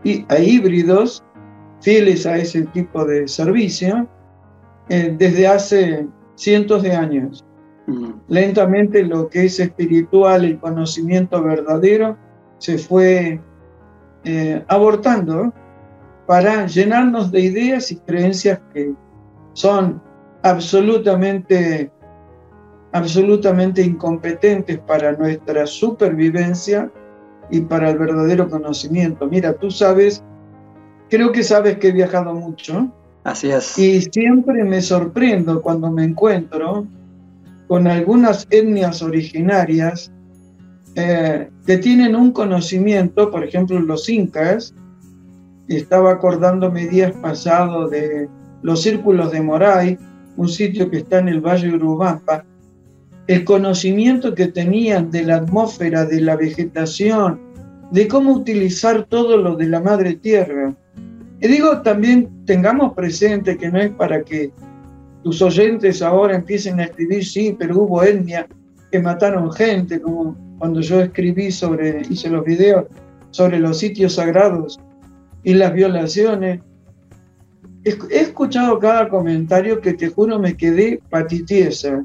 y 0.02 0.26
híbridos 0.36 1.22
fieles 1.80 2.24
a 2.26 2.38
ese 2.38 2.62
tipo 2.68 3.04
de 3.04 3.28
servicio 3.28 4.08
eh, 4.88 5.14
desde 5.18 5.46
hace 5.46 6.08
cientos 6.34 6.82
de 6.82 6.92
años. 6.92 7.44
Mm. 7.86 8.12
Lentamente 8.28 9.02
lo 9.02 9.28
que 9.28 9.44
es 9.44 9.60
espiritual, 9.60 10.44
el 10.44 10.58
conocimiento 10.58 11.42
verdadero, 11.42 12.16
se 12.58 12.78
fue 12.78 13.40
eh, 14.24 14.64
abortando 14.68 15.52
para 16.26 16.66
llenarnos 16.66 17.30
de 17.30 17.40
ideas 17.40 17.92
y 17.92 17.96
creencias 17.96 18.60
que 18.72 18.94
son 19.52 20.02
absolutamente 20.42 21.90
absolutamente 22.94 23.82
incompetentes 23.82 24.78
para 24.78 25.12
nuestra 25.12 25.66
supervivencia 25.66 26.90
y 27.50 27.60
para 27.60 27.90
el 27.90 27.98
verdadero 27.98 28.48
conocimiento. 28.48 29.26
Mira, 29.26 29.52
tú 29.52 29.70
sabes 29.70 30.22
creo 31.10 31.32
que 31.32 31.42
sabes 31.42 31.78
que 31.78 31.88
he 31.88 31.92
viajado 31.92 32.34
mucho. 32.34 32.88
Así 33.24 33.50
es. 33.50 33.78
Y 33.78 34.02
siempre 34.02 34.64
me 34.64 34.80
sorprendo 34.80 35.60
cuando 35.60 35.90
me 35.90 36.04
encuentro 36.04 36.86
con 37.66 37.86
algunas 37.86 38.46
etnias 38.50 39.02
originarias 39.02 40.12
eh, 40.94 41.50
que 41.66 41.78
tienen 41.78 42.14
un 42.14 42.30
conocimiento, 42.30 43.30
por 43.30 43.42
ejemplo 43.42 43.80
los 43.80 44.08
incas, 44.08 44.72
estaba 45.66 46.12
acordándome 46.12 46.86
días 46.86 47.12
pasados 47.22 47.90
de 47.90 48.28
los 48.62 48.82
círculos 48.82 49.32
de 49.32 49.42
Moray, 49.42 49.98
un 50.36 50.48
sitio 50.48 50.90
que 50.90 50.98
está 50.98 51.18
en 51.18 51.28
el 51.28 51.40
Valle 51.40 51.68
de 51.68 51.74
Urubamba, 51.74 52.44
el 53.26 53.44
conocimiento 53.44 54.34
que 54.34 54.48
tenían 54.48 55.10
de 55.10 55.22
la 55.22 55.36
atmósfera, 55.36 56.04
de 56.04 56.20
la 56.20 56.36
vegetación, 56.36 57.40
de 57.90 58.08
cómo 58.08 58.32
utilizar 58.32 59.04
todo 59.04 59.36
lo 59.36 59.56
de 59.56 59.66
la 59.66 59.80
madre 59.80 60.14
tierra. 60.14 60.74
Y 61.40 61.48
digo, 61.48 61.82
también 61.82 62.44
tengamos 62.44 62.92
presente 62.94 63.56
que 63.56 63.70
no 63.70 63.80
es 63.80 63.90
para 63.92 64.22
que 64.22 64.52
tus 65.22 65.40
oyentes 65.40 66.02
ahora 66.02 66.36
empiecen 66.36 66.80
a 66.80 66.84
escribir, 66.84 67.24
sí, 67.24 67.56
pero 67.58 67.78
hubo 67.78 68.02
etnia 68.02 68.46
que 68.92 68.98
mataron 69.00 69.50
gente, 69.52 70.00
como 70.00 70.36
cuando 70.58 70.80
yo 70.80 71.00
escribí 71.00 71.50
sobre, 71.50 72.02
hice 72.08 72.28
los 72.28 72.44
videos 72.44 72.84
sobre 73.30 73.58
los 73.58 73.78
sitios 73.78 74.14
sagrados 74.14 74.78
y 75.42 75.54
las 75.54 75.72
violaciones. 75.72 76.60
He 77.84 78.20
escuchado 78.20 78.78
cada 78.78 79.08
comentario 79.08 79.80
que 79.80 79.94
te 79.94 80.08
juro 80.08 80.38
me 80.38 80.56
quedé 80.56 81.00
patitiesa. 81.10 82.04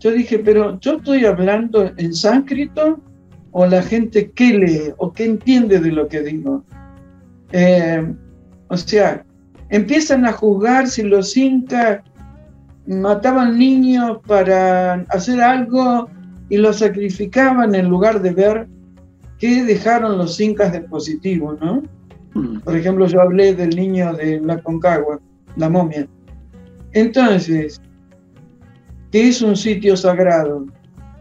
Yo 0.00 0.10
dije, 0.12 0.38
pero 0.38 0.80
yo 0.80 0.96
estoy 0.96 1.26
hablando 1.26 1.92
en 1.98 2.14
sánscrito 2.14 3.00
o 3.52 3.66
la 3.66 3.82
gente 3.82 4.30
qué 4.30 4.54
lee 4.54 4.94
o 4.96 5.12
qué 5.12 5.26
entiende 5.26 5.78
de 5.78 5.92
lo 5.92 6.08
que 6.08 6.22
digo. 6.22 6.64
Eh, 7.52 8.14
o 8.68 8.76
sea, 8.76 9.24
empiezan 9.68 10.24
a 10.24 10.32
juzgar 10.32 10.88
si 10.88 11.02
los 11.02 11.36
incas 11.36 12.00
mataban 12.86 13.58
niños 13.58 14.18
para 14.26 15.04
hacer 15.10 15.40
algo 15.42 16.08
y 16.48 16.56
los 16.56 16.78
sacrificaban 16.78 17.74
en 17.74 17.88
lugar 17.88 18.22
de 18.22 18.30
ver 18.30 18.68
qué 19.38 19.64
dejaron 19.64 20.16
los 20.16 20.40
incas 20.40 20.72
de 20.72 20.80
positivo, 20.80 21.58
¿no? 21.60 21.82
Mm. 22.34 22.60
Por 22.60 22.76
ejemplo, 22.76 23.06
yo 23.06 23.20
hablé 23.20 23.54
del 23.54 23.70
niño 23.70 24.14
de 24.14 24.40
la 24.40 24.62
Concagua, 24.62 25.20
la 25.56 25.68
momia. 25.68 26.06
Entonces, 26.92 27.80
¿qué 29.10 29.28
es 29.28 29.42
un 29.42 29.56
sitio 29.56 29.96
sagrado? 29.96 30.66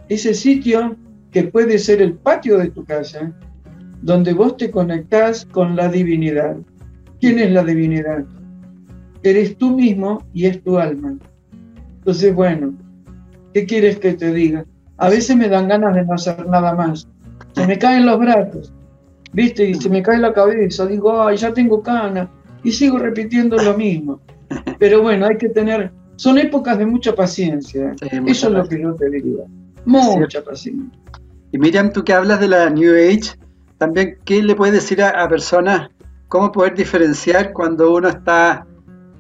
Ese 0.08 0.34
sitio 0.34 0.96
que 1.32 1.44
puede 1.44 1.78
ser 1.78 2.02
el 2.02 2.14
patio 2.14 2.58
de 2.58 2.70
tu 2.70 2.84
casa, 2.84 3.32
donde 4.02 4.34
vos 4.34 4.58
te 4.58 4.72
conectás 4.72 5.46
con 5.46 5.76
la 5.76 5.90
divinidad. 5.90 6.58
¿Quién 7.20 7.40
es 7.40 7.52
la 7.52 7.64
divinidad? 7.64 8.24
Eres 9.24 9.58
tú 9.58 9.76
mismo 9.76 10.24
y 10.34 10.46
es 10.46 10.64
tu 10.64 10.80
alma. 10.80 11.18
Entonces, 11.98 12.34
bueno, 12.34 12.74
¿qué 13.54 13.66
quieres 13.66 14.00
que 14.00 14.14
te 14.14 14.34
diga? 14.34 14.66
A 14.98 15.10
veces 15.10 15.36
me 15.36 15.50
dan 15.50 15.68
ganas 15.68 15.96
de 15.96 16.06
no 16.06 16.14
hacer 16.14 16.48
nada 16.48 16.74
más. 16.74 17.08
Se 17.54 17.68
me 17.68 17.78
caen 17.78 18.06
los 18.06 18.20
brazos, 18.20 18.74
¿viste? 19.34 19.70
Y 19.70 19.76
se 19.76 19.90
me 19.90 20.02
cae 20.02 20.18
la 20.20 20.34
cabeza. 20.34 20.86
Digo, 20.86 21.22
ay, 21.22 21.38
ya 21.38 21.54
tengo 21.54 21.82
cana. 21.82 22.30
Y 22.64 22.72
sigo 22.72 22.98
repitiendo 22.98 23.58
lo 23.58 23.78
mismo. 23.78 24.20
Pero 24.80 25.02
bueno, 25.02 25.26
hay 25.26 25.38
que 25.38 25.50
tener. 25.50 25.92
Son 26.20 26.38
épocas 26.38 26.78
de 26.78 26.86
mucha 26.86 27.16
paciencia. 27.16 27.96
Eso 28.26 28.48
es 28.48 28.54
lo 28.54 28.68
que 28.68 28.82
yo 28.82 28.94
te 28.94 29.10
diría. 29.10 29.46
Mucha 29.86 30.44
paciencia. 30.44 31.00
Y 31.54 31.58
Miriam, 31.58 31.94
tú 31.94 32.04
que 32.04 32.12
hablas 32.12 32.42
de 32.42 32.50
la 32.50 32.70
New 32.70 32.94
Age, 32.94 33.40
también, 33.78 34.18
¿qué 34.26 34.44
le 34.44 34.54
puedes 34.54 34.74
decir 34.74 35.02
a, 35.02 35.24
a 35.24 35.30
personas 35.30 35.90
cómo 36.28 36.52
poder 36.52 36.76
diferenciar 36.76 37.54
cuando 37.54 37.94
uno 37.94 38.10
está 38.10 38.68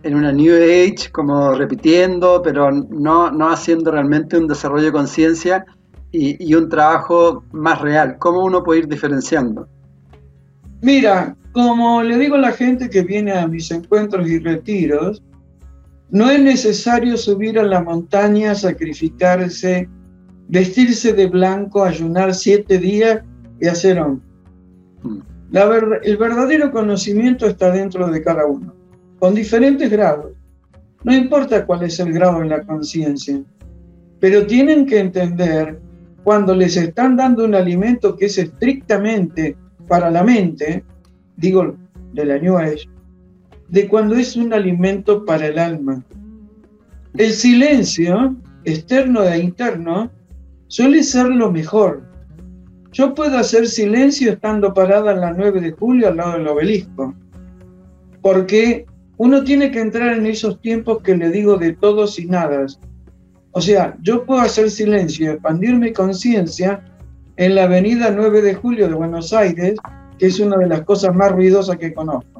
en 0.03 0.13
una 0.13 0.33
New 0.33 0.53
Age, 0.53 1.09
como 1.13 1.53
repitiendo, 1.53 2.41
pero 2.41 2.69
no, 2.69 3.31
no 3.31 3.49
haciendo 3.49 3.91
realmente 3.91 4.37
un 4.37 4.47
desarrollo 4.47 4.87
de 4.87 4.91
conciencia 4.91 5.65
y, 6.11 6.53
un 6.53 6.67
trabajo 6.67 7.45
más 7.53 7.79
real. 7.79 8.17
¿Cómo 8.19 8.43
uno 8.43 8.61
puede 8.61 8.81
ir 8.81 8.89
diferenciando? 8.89 9.69
Mira, 10.81 11.33
como 11.53 12.03
le 12.03 12.17
digo 12.17 12.35
a 12.35 12.39
la 12.39 12.51
gente 12.51 12.89
que 12.89 13.03
viene 13.03 13.31
a 13.31 13.47
mis 13.47 13.71
encuentros 13.71 14.27
y 14.27 14.39
retiros, 14.39 15.23
no 16.11 16.29
es 16.29 16.41
necesario 16.41 17.17
subir 17.17 17.59
a 17.59 17.63
la 17.63 17.81
montaña, 17.81 18.55
sacrificarse, 18.55 19.87
vestirse 20.47 21.13
de 21.13 21.27
blanco, 21.27 21.83
ayunar 21.83 22.33
siete 22.33 22.79
días 22.79 23.21
y 23.59 23.67
hacer 23.67 23.99
hombre. 23.99 24.25
Mm. 25.03 25.19
el 26.03 26.17
verdadero 26.17 26.71
conocimiento 26.71 27.47
está 27.47 27.71
dentro 27.71 28.09
de 28.09 28.21
cada 28.21 28.45
uno 28.45 28.73
con 29.19 29.35
diferentes 29.35 29.89
grados. 29.89 30.31
No 31.03 31.13
importa 31.13 31.65
cuál 31.65 31.83
es 31.83 31.99
el 31.99 32.11
grado 32.11 32.41
en 32.41 32.49
la 32.49 32.63
conciencia, 32.63 33.41
pero 34.19 34.45
tienen 34.45 34.85
que 34.85 34.99
entender 34.99 35.79
cuando 36.23 36.53
les 36.55 36.75
están 36.75 37.15
dando 37.15 37.45
un 37.45 37.55
alimento 37.55 38.15
que 38.15 38.25
es 38.25 38.37
estrictamente 38.37 39.55
para 39.87 40.09
la 40.09 40.23
mente, 40.23 40.83
digo 41.37 41.75
de 42.13 42.25
la 42.25 42.37
New 42.37 42.57
Age, 42.57 42.89
de 43.69 43.87
cuando 43.87 44.15
es 44.15 44.35
un 44.35 44.53
alimento 44.53 45.25
para 45.25 45.47
el 45.47 45.59
alma. 45.59 46.03
El 47.17 47.31
silencio, 47.31 48.35
externo 48.63 49.23
e 49.23 49.39
interno, 49.39 50.11
suele 50.67 51.03
ser 51.03 51.27
lo 51.27 51.51
mejor. 51.51 52.03
Yo 52.91 53.13
puedo 53.13 53.37
hacer 53.37 53.67
silencio 53.67 54.31
estando 54.31 54.73
parada 54.73 55.11
en 55.11 55.21
la 55.21 55.31
9 55.31 55.61
de 55.61 55.71
julio 55.71 56.07
al 56.07 56.17
lado 56.17 56.33
del 56.33 56.47
obelisco, 56.47 57.13
porque 58.21 58.85
uno 59.17 59.43
tiene 59.43 59.69
que 59.69 59.81
entrar 59.81 60.17
en 60.17 60.25
esos 60.25 60.59
tiempos 60.61 61.01
que 61.03 61.15
le 61.15 61.29
digo 61.29 61.57
de 61.57 61.73
todos 61.73 62.17
y 62.17 62.25
nada. 62.25 62.65
O 63.51 63.61
sea, 63.61 63.95
yo 64.01 64.25
puedo 64.25 64.41
hacer 64.41 64.71
silencio, 64.71 65.31
expandir 65.31 65.75
mi 65.75 65.93
conciencia 65.93 66.83
en 67.35 67.55
la 67.55 67.63
avenida 67.63 68.11
9 68.11 68.41
de 68.41 68.55
julio 68.55 68.87
de 68.87 68.95
Buenos 68.95 69.33
Aires, 69.33 69.75
que 70.17 70.27
es 70.27 70.39
una 70.39 70.57
de 70.57 70.67
las 70.67 70.81
cosas 70.81 71.13
más 71.13 71.31
ruidosas 71.31 71.77
que 71.77 71.93
conozco. 71.93 72.38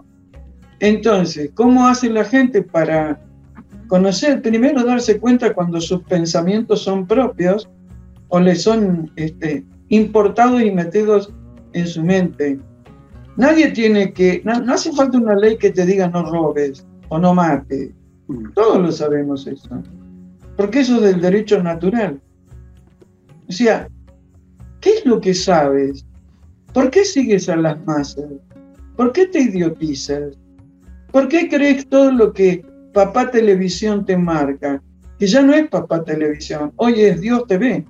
Entonces, 0.80 1.52
¿cómo 1.54 1.88
hace 1.88 2.10
la 2.10 2.24
gente 2.24 2.62
para 2.62 3.20
conocer? 3.88 4.42
Primero 4.42 4.84
darse 4.84 5.20
cuenta 5.20 5.54
cuando 5.54 5.82
sus 5.82 6.04
pensamientos 6.04 6.84
son 6.84 7.06
propios 7.06 7.70
o 8.30 8.40
le 8.40 8.56
son 8.56 9.12
este, 9.16 9.66
importados 9.90 10.62
y 10.62 10.72
metidos 10.72 11.34
en 11.74 11.88
su 11.88 12.04
mente. 12.04 12.60
Nadie 13.36 13.72
tiene 13.72 14.14
que, 14.14 14.42
no, 14.46 14.74
hace 14.74 14.92
falta 14.94 15.18
una 15.18 15.36
ley 15.36 15.58
que 15.58 15.72
te 15.72 15.86
diga 15.86 16.08
no 16.10 16.30
robes 16.30 16.86
o 17.10 17.18
no 17.20 17.34
mates. 17.34 17.92
Mm. 18.28 18.52
Todos 18.54 18.82
lo 18.82 18.92
sabemos 18.92 19.48
eso. 19.48 19.84
Porque 20.56 20.82
eso 20.82 20.96
es 20.98 21.02
del 21.02 21.22
derecho 21.22 21.62
natural. 21.62 22.22
O 23.48 23.52
sea, 23.52 23.90
¿qué 24.82 24.90
es 24.92 25.06
lo 25.06 25.20
que 25.20 25.34
sabes? 25.34 26.06
¿Por 26.74 26.92
qué 26.92 27.04
sigues 27.04 27.50
a 27.50 27.56
las 27.56 27.84
masas? 27.86 28.26
¿Por 28.96 29.12
qué 29.12 29.26
te 29.26 29.40
idiotizas? 29.40 30.38
¿Por 31.12 31.28
qué 31.28 31.50
crees 31.50 31.88
todo 31.88 32.12
lo 32.12 32.34
que 32.34 32.64
papá 32.94 33.32
televisión 33.32 34.06
te 34.06 34.16
marca? 34.16 34.82
Que 35.18 35.28
ya 35.28 35.42
no 35.42 35.54
es 35.54 35.68
papá 35.68 36.04
televisión, 36.04 36.72
hoy 36.76 37.02
es 37.02 37.20
Dios 37.22 37.46
TV. 37.48 37.86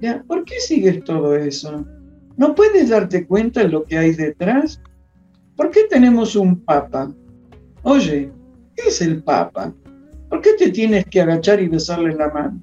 ¿Ya? 0.00 0.22
¿Por 0.26 0.44
qué 0.44 0.60
sigues 0.60 1.02
todo 1.04 1.34
eso? 1.34 1.86
¿No 2.36 2.54
puedes 2.54 2.90
darte 2.90 3.26
cuenta 3.26 3.60
de 3.60 3.70
lo 3.70 3.84
que 3.84 3.96
hay 3.96 4.14
detrás? 4.14 4.80
¿Por 5.56 5.70
qué 5.70 5.84
tenemos 5.88 6.36
un 6.36 6.60
papa? 6.60 7.10
Oye, 7.82 8.30
¿qué 8.76 8.88
es 8.88 9.00
el 9.00 9.22
papa? 9.22 9.72
¿Por 10.28 10.42
qué 10.42 10.50
te 10.58 10.70
tienes 10.70 11.06
que 11.06 11.22
agachar 11.22 11.62
y 11.62 11.68
besarle 11.68 12.14
la 12.14 12.30
mano? 12.30 12.60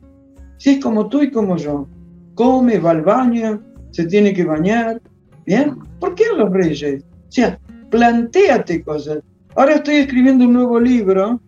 Si 0.57 0.71
es 0.71 0.83
como 0.83 1.09
tú 1.09 1.23
y 1.23 1.31
como 1.31 1.57
yo. 1.57 1.87
Come, 2.35 2.77
va 2.77 2.91
al 2.91 3.01
baño, 3.01 3.61
se 3.91 4.05
tiene 4.05 4.33
que 4.33 4.45
bañar. 4.45 5.01
¿Bien? 5.45 5.77
¿Por 5.99 6.13
qué 6.13 6.25
los 6.37 6.51
reyes? 6.51 7.03
O 7.03 7.31
sea, 7.31 7.59
plantéate 7.89 8.83
cosas. 8.83 9.19
Ahora 9.55 9.75
estoy 9.75 9.95
escribiendo 9.97 10.45
un 10.45 10.53
nuevo 10.53 10.79
libro 10.79 11.39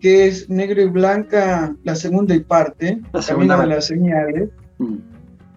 que 0.00 0.26
es 0.26 0.50
Negro 0.50 0.82
y 0.82 0.88
Blanca, 0.88 1.76
la 1.84 1.94
segunda 1.94 2.34
y 2.34 2.40
parte, 2.40 3.00
la 3.12 3.22
segunda 3.22 3.60
de 3.60 3.66
las 3.68 3.86
señales. 3.86 4.50
Mm. 4.78 4.96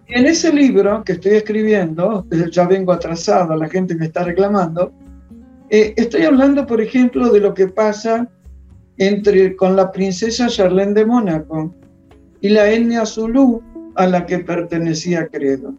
Y 0.06 0.14
en 0.14 0.26
ese 0.26 0.52
libro 0.52 1.02
que 1.02 1.14
estoy 1.14 1.32
escribiendo, 1.32 2.24
eh, 2.30 2.44
ya 2.52 2.64
vengo 2.68 2.92
atrasado, 2.92 3.56
la 3.56 3.68
gente 3.68 3.96
me 3.96 4.06
está 4.06 4.22
reclamando, 4.22 4.92
eh, 5.68 5.94
estoy 5.96 6.22
hablando, 6.22 6.64
por 6.64 6.80
ejemplo, 6.80 7.28
de 7.32 7.40
lo 7.40 7.54
que 7.54 7.66
pasa 7.66 8.28
entre, 8.98 9.56
con 9.56 9.74
la 9.74 9.90
princesa 9.90 10.46
Charlene 10.46 10.94
de 10.94 11.06
Mónaco 11.06 11.74
y 12.40 12.50
la 12.50 12.70
etnia 12.70 13.04
Zulu 13.04 13.60
a 13.96 14.06
la 14.06 14.26
que 14.26 14.38
pertenecía 14.38 15.26
Credo. 15.26 15.74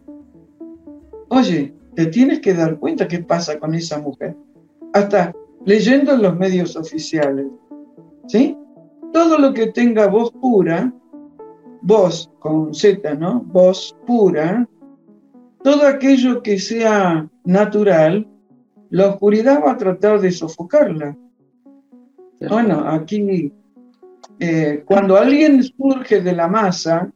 Oye, 1.28 1.72
te 1.94 2.04
tienes 2.06 2.40
que 2.40 2.52
dar 2.52 2.78
cuenta 2.78 3.08
qué 3.08 3.20
pasa 3.20 3.58
con 3.58 3.74
esa 3.74 3.98
mujer. 3.98 4.36
Hasta 4.92 5.34
leyendo 5.64 6.14
en 6.14 6.22
los 6.22 6.36
medios 6.36 6.76
oficiales. 6.76 7.46
¿Sí? 8.26 8.56
Todo 9.12 9.38
lo 9.38 9.54
que 9.54 9.68
tenga 9.68 10.06
voz 10.06 10.30
pura 10.32 10.92
voz 11.82 12.30
con 12.38 12.74
Z, 12.74 13.14
¿no? 13.14 13.40
Voz 13.40 13.96
pura, 14.06 14.66
todo 15.62 15.86
aquello 15.86 16.42
que 16.42 16.58
sea 16.58 17.28
natural 17.44 18.26
la 18.90 19.08
oscuridad 19.08 19.62
va 19.64 19.72
a 19.72 19.76
tratar 19.76 20.20
de 20.20 20.30
sofocarla. 20.30 21.16
Bueno, 22.48 22.88
aquí, 22.88 23.52
eh, 24.38 24.82
cuando 24.86 25.16
alguien 25.16 25.62
surge 25.62 26.22
de 26.22 26.32
la 26.32 26.48
masa 26.48 27.10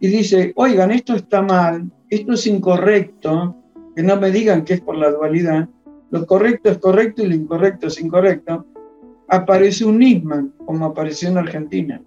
y 0.00 0.08
dice, 0.08 0.52
oigan, 0.56 0.90
esto 0.90 1.14
está 1.14 1.42
mal, 1.42 1.88
esto 2.08 2.32
es 2.32 2.46
incorrecto, 2.46 3.54
que 3.94 4.02
no 4.02 4.16
me 4.16 4.30
digan 4.30 4.64
que 4.64 4.74
es 4.74 4.80
por 4.80 4.96
la 4.96 5.10
dualidad, 5.10 5.68
lo 6.10 6.26
correcto 6.26 6.70
es 6.70 6.78
correcto 6.78 7.22
y 7.22 7.28
lo 7.28 7.34
incorrecto 7.34 7.88
es 7.88 8.00
incorrecto, 8.00 8.64
aparece 9.28 9.84
un 9.84 9.98
Nisman, 9.98 10.52
como 10.64 10.86
apareció 10.86 11.28
en 11.28 11.38
Argentina. 11.38 12.00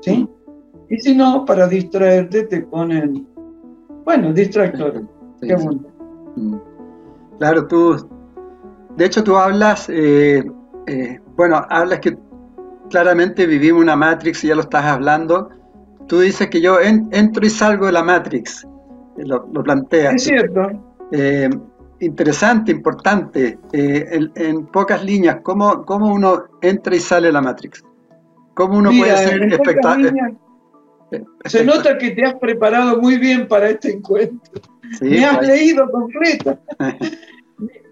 ¿Sí? 0.00 0.28
Y 0.88 0.98
si 0.98 1.14
no, 1.14 1.44
para 1.44 1.66
distraerte 1.66 2.44
te 2.44 2.62
ponen, 2.62 3.26
bueno, 4.04 4.32
distractores. 4.32 5.02
Qué 5.40 5.54
bueno. 5.54 5.84
Mm. 6.36 6.56
Claro, 7.38 7.66
tú, 7.66 8.08
de 8.96 9.04
hecho 9.04 9.22
tú 9.22 9.36
hablas, 9.36 9.88
eh, 9.88 10.44
eh, 10.86 11.20
bueno, 11.36 11.64
hablas 11.68 12.00
que 12.00 12.16
claramente 12.88 13.46
vivimos 13.46 13.82
una 13.82 13.96
Matrix 13.96 14.44
y 14.44 14.48
ya 14.48 14.54
lo 14.54 14.62
estás 14.62 14.84
hablando. 14.84 15.50
Tú 16.06 16.20
dices 16.20 16.48
que 16.48 16.60
yo 16.60 16.78
entro 16.80 17.44
y 17.44 17.50
salgo 17.50 17.86
de 17.86 17.92
la 17.92 18.04
Matrix, 18.04 18.66
lo, 19.16 19.48
lo 19.52 19.62
planteas. 19.62 20.14
Es 20.14 20.24
cierto. 20.24 20.70
Eh, 21.10 21.50
interesante, 22.00 22.72
importante, 22.72 23.58
en, 23.72 24.66
pocas 24.66 25.04
líneas, 25.04 25.38
¿cómo, 25.42 25.84
¿cómo, 25.84 26.12
uno 26.12 26.44
entra 26.60 26.94
y 26.94 27.00
sale 27.00 27.28
de 27.28 27.32
la 27.32 27.40
Matrix? 27.40 27.84
¿Cómo 28.54 28.78
uno 28.78 28.90
puede 28.90 29.16
ser 29.16 29.42
espectacular? 29.42 30.34
Se 31.44 31.64
nota 31.64 31.96
que 31.98 32.10
te 32.10 32.24
has 32.24 32.34
preparado 32.34 33.00
muy 33.00 33.18
bien 33.18 33.46
para 33.46 33.70
este 33.70 33.92
encuentro. 33.92 34.60
me 35.00 35.24
has 35.24 35.38
pues. 35.38 35.48
leído 35.48 35.90
completo. 35.90 36.58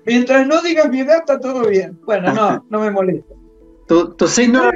Mientras 0.07 0.47
no 0.47 0.61
digas 0.61 0.89
mi 0.91 1.01
edad, 1.01 1.19
está 1.19 1.41
todo 1.41 1.67
bien. 1.69 1.99
Bueno, 2.05 2.33
no, 2.33 2.65
no 2.71 2.81
me 2.81 2.91
molesta. 2.91 3.35
Tu, 3.87 4.27
signo. 4.27 4.71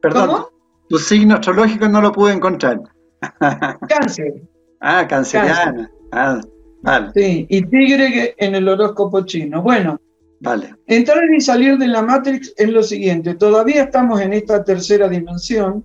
perdón, 0.00 0.46
tu 0.88 0.98
signo 0.98 1.36
astrológico 1.36 1.88
no 1.88 2.00
lo 2.00 2.12
pude 2.12 2.32
encontrar. 2.32 2.80
Cáncer. 3.88 4.42
Ah, 4.80 5.06
canceriana. 5.08 5.90
Ah, 6.12 6.40
vale. 6.84 7.10
Sí, 7.14 7.46
y 7.48 7.62
tigre 7.66 8.34
en 8.38 8.54
el 8.54 8.68
horóscopo 8.68 9.24
chino. 9.24 9.62
Bueno, 9.62 10.00
vale. 10.40 10.74
entrar 10.86 11.22
y 11.36 11.40
salir 11.40 11.78
de 11.78 11.88
la 11.88 12.02
Matrix 12.02 12.54
es 12.56 12.68
lo 12.68 12.82
siguiente. 12.82 13.34
Todavía 13.34 13.84
estamos 13.84 14.20
en 14.20 14.32
esta 14.32 14.62
tercera 14.64 15.08
dimensión 15.08 15.84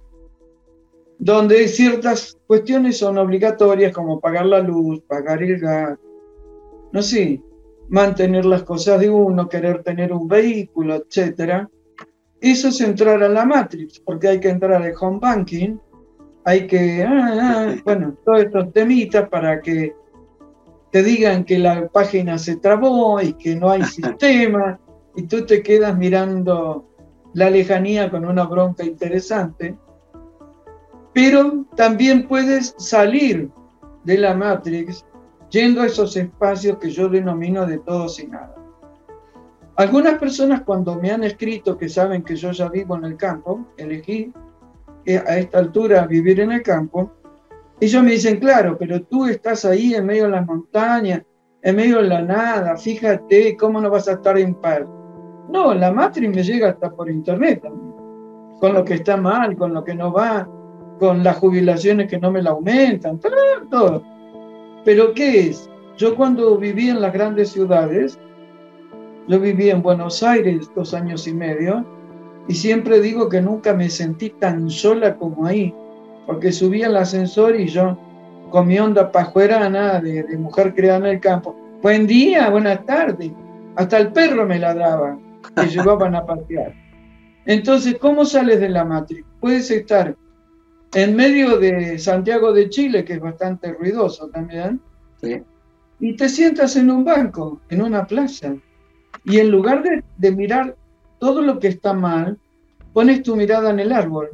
donde 1.19 1.67
ciertas 1.67 2.37
cuestiones 2.47 2.97
son 2.97 3.17
obligatorias 3.17 3.93
como 3.93 4.21
pagar 4.21 4.45
la 4.45 4.61
luz, 4.61 5.01
pagar 5.01 5.43
el 5.43 5.59
gas, 5.59 5.99
no 6.93 7.01
sé, 7.01 7.41
mantener 7.89 8.45
las 8.45 8.63
cosas 8.63 9.01
de 9.01 9.09
uno, 9.09 9.49
querer 9.49 9.83
tener 9.83 10.13
un 10.13 10.27
vehículo, 10.27 10.95
etc. 10.95 11.67
Eso 12.39 12.69
es 12.69 12.79
entrar 12.79 13.21
a 13.21 13.27
la 13.27 13.45
Matrix, 13.45 13.99
porque 13.99 14.29
hay 14.29 14.39
que 14.39 14.49
entrar 14.49 14.81
al 14.81 14.93
home 14.99 15.19
banking, 15.21 15.77
hay 16.45 16.67
que, 16.67 17.03
ah, 17.03 17.37
ah, 17.41 17.75
bueno, 17.83 18.17
todos 18.23 18.45
estos 18.45 18.71
temitas 18.71 19.27
para 19.27 19.61
que 19.61 19.93
te 20.91 21.03
digan 21.03 21.43
que 21.43 21.59
la 21.59 21.87
página 21.87 22.37
se 22.37 22.57
trabó 22.57 23.21
y 23.21 23.33
que 23.33 23.55
no 23.55 23.69
hay 23.69 23.83
sistema, 23.85 24.79
y 25.15 25.23
tú 25.23 25.45
te 25.45 25.61
quedas 25.61 25.97
mirando 25.97 26.85
la 27.33 27.49
lejanía 27.49 28.09
con 28.09 28.25
una 28.25 28.43
bronca 28.45 28.83
interesante 28.83 29.75
pero 31.13 31.65
también 31.75 32.27
puedes 32.27 32.75
salir 32.77 33.49
de 34.03 34.17
la 34.17 34.33
Matrix 34.33 35.05
yendo 35.49 35.81
a 35.81 35.87
esos 35.87 36.15
espacios 36.15 36.77
que 36.77 36.91
yo 36.91 37.09
denomino 37.09 37.65
de 37.65 37.79
todos 37.79 38.19
y 38.19 38.27
nada. 38.27 38.55
Algunas 39.75 40.19
personas 40.19 40.61
cuando 40.61 40.95
me 40.95 41.11
han 41.11 41.23
escrito 41.23 41.77
que 41.77 41.89
saben 41.89 42.23
que 42.23 42.35
yo 42.35 42.51
ya 42.51 42.69
vivo 42.69 42.95
en 42.95 43.05
el 43.05 43.17
campo, 43.17 43.65
elegí 43.77 44.31
a 45.07 45.37
esta 45.37 45.59
altura 45.59 46.05
vivir 46.05 46.39
en 46.41 46.51
el 46.51 46.61
campo, 46.61 47.11
ellos 47.81 48.03
me 48.03 48.11
dicen, 48.11 48.39
claro, 48.39 48.77
pero 48.77 49.01
tú 49.03 49.25
estás 49.25 49.65
ahí 49.65 49.93
en 49.93 50.05
medio 50.05 50.25
de 50.25 50.31
las 50.31 50.45
montañas, 50.45 51.23
en 51.61 51.75
medio 51.75 51.97
de 51.97 52.07
la 52.07 52.21
nada, 52.21 52.75
fíjate 52.77 53.55
cómo 53.57 53.81
no 53.81 53.89
vas 53.89 54.07
a 54.07 54.13
estar 54.13 54.37
en 54.37 54.55
paz. 54.55 54.81
No, 55.49 55.73
la 55.73 55.91
Matrix 55.91 56.35
me 56.35 56.43
llega 56.43 56.69
hasta 56.69 56.91
por 56.91 57.09
internet 57.09 57.63
con 58.59 58.73
lo 58.73 58.83
que 58.83 58.95
está 58.95 59.17
mal, 59.17 59.55
con 59.55 59.73
lo 59.73 59.83
que 59.83 59.95
no 59.95 60.11
va, 60.11 60.47
con 60.99 61.23
las 61.23 61.37
jubilaciones 61.37 62.09
que 62.09 62.19
no 62.19 62.31
me 62.31 62.41
la 62.41 62.51
aumentan, 62.51 63.19
todo. 63.69 64.03
Pero 64.83 65.13
¿qué 65.13 65.49
es? 65.49 65.69
Yo 65.97 66.15
cuando 66.15 66.57
viví 66.57 66.89
en 66.89 67.01
las 67.01 67.13
grandes 67.13 67.49
ciudades, 67.49 68.19
yo 69.27 69.39
viví 69.39 69.69
en 69.69 69.81
Buenos 69.81 70.21
Aires 70.23 70.69
dos 70.75 70.93
años 70.93 71.27
y 71.27 71.33
medio, 71.33 71.85
y 72.47 72.55
siempre 72.55 72.99
digo 72.99 73.29
que 73.29 73.41
nunca 73.41 73.73
me 73.73 73.89
sentí 73.89 74.29
tan 74.31 74.69
sola 74.69 75.15
como 75.15 75.45
ahí, 75.45 75.73
porque 76.29 76.51
subía 76.51 76.85
al 76.85 76.95
ascensor 76.95 77.59
y 77.59 77.65
yo 77.65 77.97
con 78.51 78.67
mi 78.67 78.77
onda 78.77 79.11
pajuerana 79.11 79.99
de, 79.99 80.21
de 80.21 80.37
mujer 80.37 80.75
creada 80.75 80.99
en 80.99 81.15
el 81.15 81.19
campo, 81.19 81.55
buen 81.81 82.05
día, 82.05 82.51
buenas 82.51 82.85
tardes, 82.85 83.31
hasta 83.75 83.97
el 83.97 84.11
perro 84.11 84.45
me 84.45 84.59
ladraba, 84.59 85.17
que 85.55 85.65
llevaban 85.75 86.13
a 86.13 86.23
pasear. 86.23 86.75
Entonces, 87.47 87.97
¿cómo 87.99 88.25
sales 88.25 88.59
de 88.59 88.69
la 88.69 88.85
matriz? 88.85 89.25
Puedes 89.39 89.71
estar 89.71 90.15
en 90.93 91.15
medio 91.15 91.57
de 91.57 91.97
Santiago 91.97 92.53
de 92.53 92.69
Chile, 92.69 93.03
que 93.03 93.13
es 93.13 93.19
bastante 93.19 93.73
ruidoso 93.73 94.29
también, 94.29 94.79
y 95.99 96.15
te 96.15 96.29
sientas 96.29 96.75
en 96.75 96.91
un 96.91 97.05
banco, 97.05 97.59
en 97.69 97.81
una 97.81 98.05
plaza, 98.05 98.53
y 99.23 99.39
en 99.39 99.49
lugar 99.49 99.81
de, 99.81 100.31
mirar 100.31 100.75
todo 101.17 101.41
lo 101.41 101.57
que 101.57 101.69
está 101.69 101.93
mal, 101.93 102.37
pones 102.93 103.23
tu 103.23 103.35
mirada 103.35 103.71
en 103.71 103.79
el 103.79 103.91
árbol, 103.91 104.29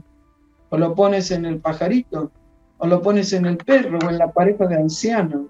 o 0.75 0.77
lo 0.77 0.93
pones 0.93 1.31
en 1.31 1.45
el 1.45 1.59
pajarito, 1.59 2.33
o 2.79 2.85
lo 2.85 3.01
pones 3.01 3.31
en 3.31 3.45
el 3.45 3.55
perro, 3.55 3.97
o 4.05 4.09
en 4.09 4.17
la 4.17 4.29
pareja 4.33 4.67
de 4.67 4.75
ancianos, 4.75 5.43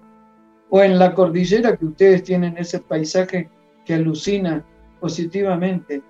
o 0.70 0.80
en 0.80 1.00
la 1.00 1.14
cordillera 1.14 1.76
que 1.76 1.86
ustedes 1.86 2.22
tienen 2.22 2.56
ese 2.56 2.78
paisaje 2.78 3.50
que 3.84 3.94
alucina 3.94 4.64
positivamente. 5.00 6.00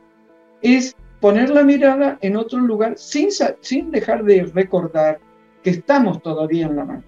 Es 0.61 0.95
poner 1.19 1.49
la 1.49 1.63
mirada 1.63 2.19
en 2.21 2.37
otro 2.37 2.59
lugar 2.59 2.99
sin, 2.99 3.31
sin 3.61 3.91
dejar 3.91 4.23
de 4.23 4.51
recordar 4.55 5.19
que 5.63 5.71
estamos 5.71 6.21
todavía 6.21 6.67
en 6.67 6.77
la 6.77 6.85
mano. 6.85 7.05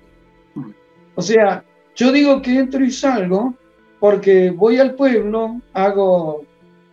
O 1.14 1.20
sea, 1.20 1.62
yo 1.94 2.10
digo 2.10 2.40
que 2.40 2.58
entro 2.58 2.82
y 2.82 2.90
salgo 2.90 3.54
porque 4.00 4.50
voy 4.50 4.78
al 4.78 4.94
pueblo, 4.94 5.60
hago 5.74 6.46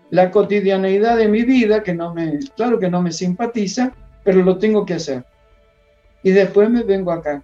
la 0.10 0.30
cotidianeidad 0.30 1.16
de 1.16 1.30
mi 1.30 1.44
vida, 1.44 1.84
que 1.84 1.94
no 1.94 2.14
me, 2.14 2.40
claro 2.58 2.80
que 2.80 2.90
no 2.90 3.02
me 3.02 3.14
simpatiza, 3.14 3.94
pero 4.26 4.44
lo 4.44 4.58
tengo 4.58 4.86
que 4.86 4.96
hacer. 4.96 5.24
Y 6.24 6.32
después 6.32 6.70
me 6.70 6.84
vengo 6.84 7.14
acá. 7.14 7.42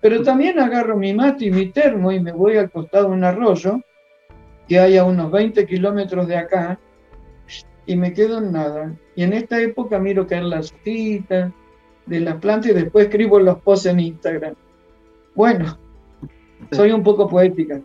Pero 0.00 0.22
también 0.22 0.58
agarro 0.58 0.96
mi 0.96 1.14
mate 1.14 1.44
y 1.44 1.50
mi 1.50 1.66
termo 1.66 2.10
y 2.10 2.18
me 2.18 2.32
voy 2.32 2.56
al 2.56 2.70
costado 2.70 3.08
de 3.08 3.14
un 3.14 3.22
arroyo, 3.22 3.80
que 4.66 4.80
hay 4.80 4.96
a 4.96 5.04
unos 5.04 5.30
20 5.30 5.64
kilómetros 5.66 6.26
de 6.26 6.36
acá, 6.36 6.80
y 7.86 7.94
me 7.94 8.12
quedo 8.12 8.38
en 8.38 8.52
nada. 8.52 8.94
Y 9.14 9.22
en 9.22 9.32
esta 9.32 9.60
época 9.60 9.98
miro 9.98 10.26
caer 10.26 10.44
las 10.44 10.72
hojitas 10.72 11.52
de 12.06 12.20
las 12.20 12.36
plantas 12.36 12.70
y 12.70 12.74
después 12.74 13.06
escribo 13.06 13.38
los 13.38 13.58
posts 13.58 13.86
en 13.86 14.00
Instagram. 14.00 14.54
Bueno, 15.34 15.78
soy 16.72 16.92
un 16.92 17.02
poco 17.02 17.28
poética. 17.28 17.80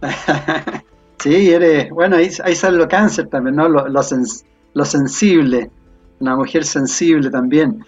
sí, 1.18 1.52
eres, 1.52 1.90
bueno, 1.90 2.16
ahí, 2.16 2.30
sale 2.30 2.78
lo 2.78 2.88
cáncer 2.88 3.28
también, 3.28 3.56
¿no? 3.56 3.68
Lo, 3.68 3.86
lo, 3.88 4.84
sensible, 4.84 5.70
una 6.20 6.36
mujer 6.36 6.64
sensible 6.64 7.30
también. 7.30 7.84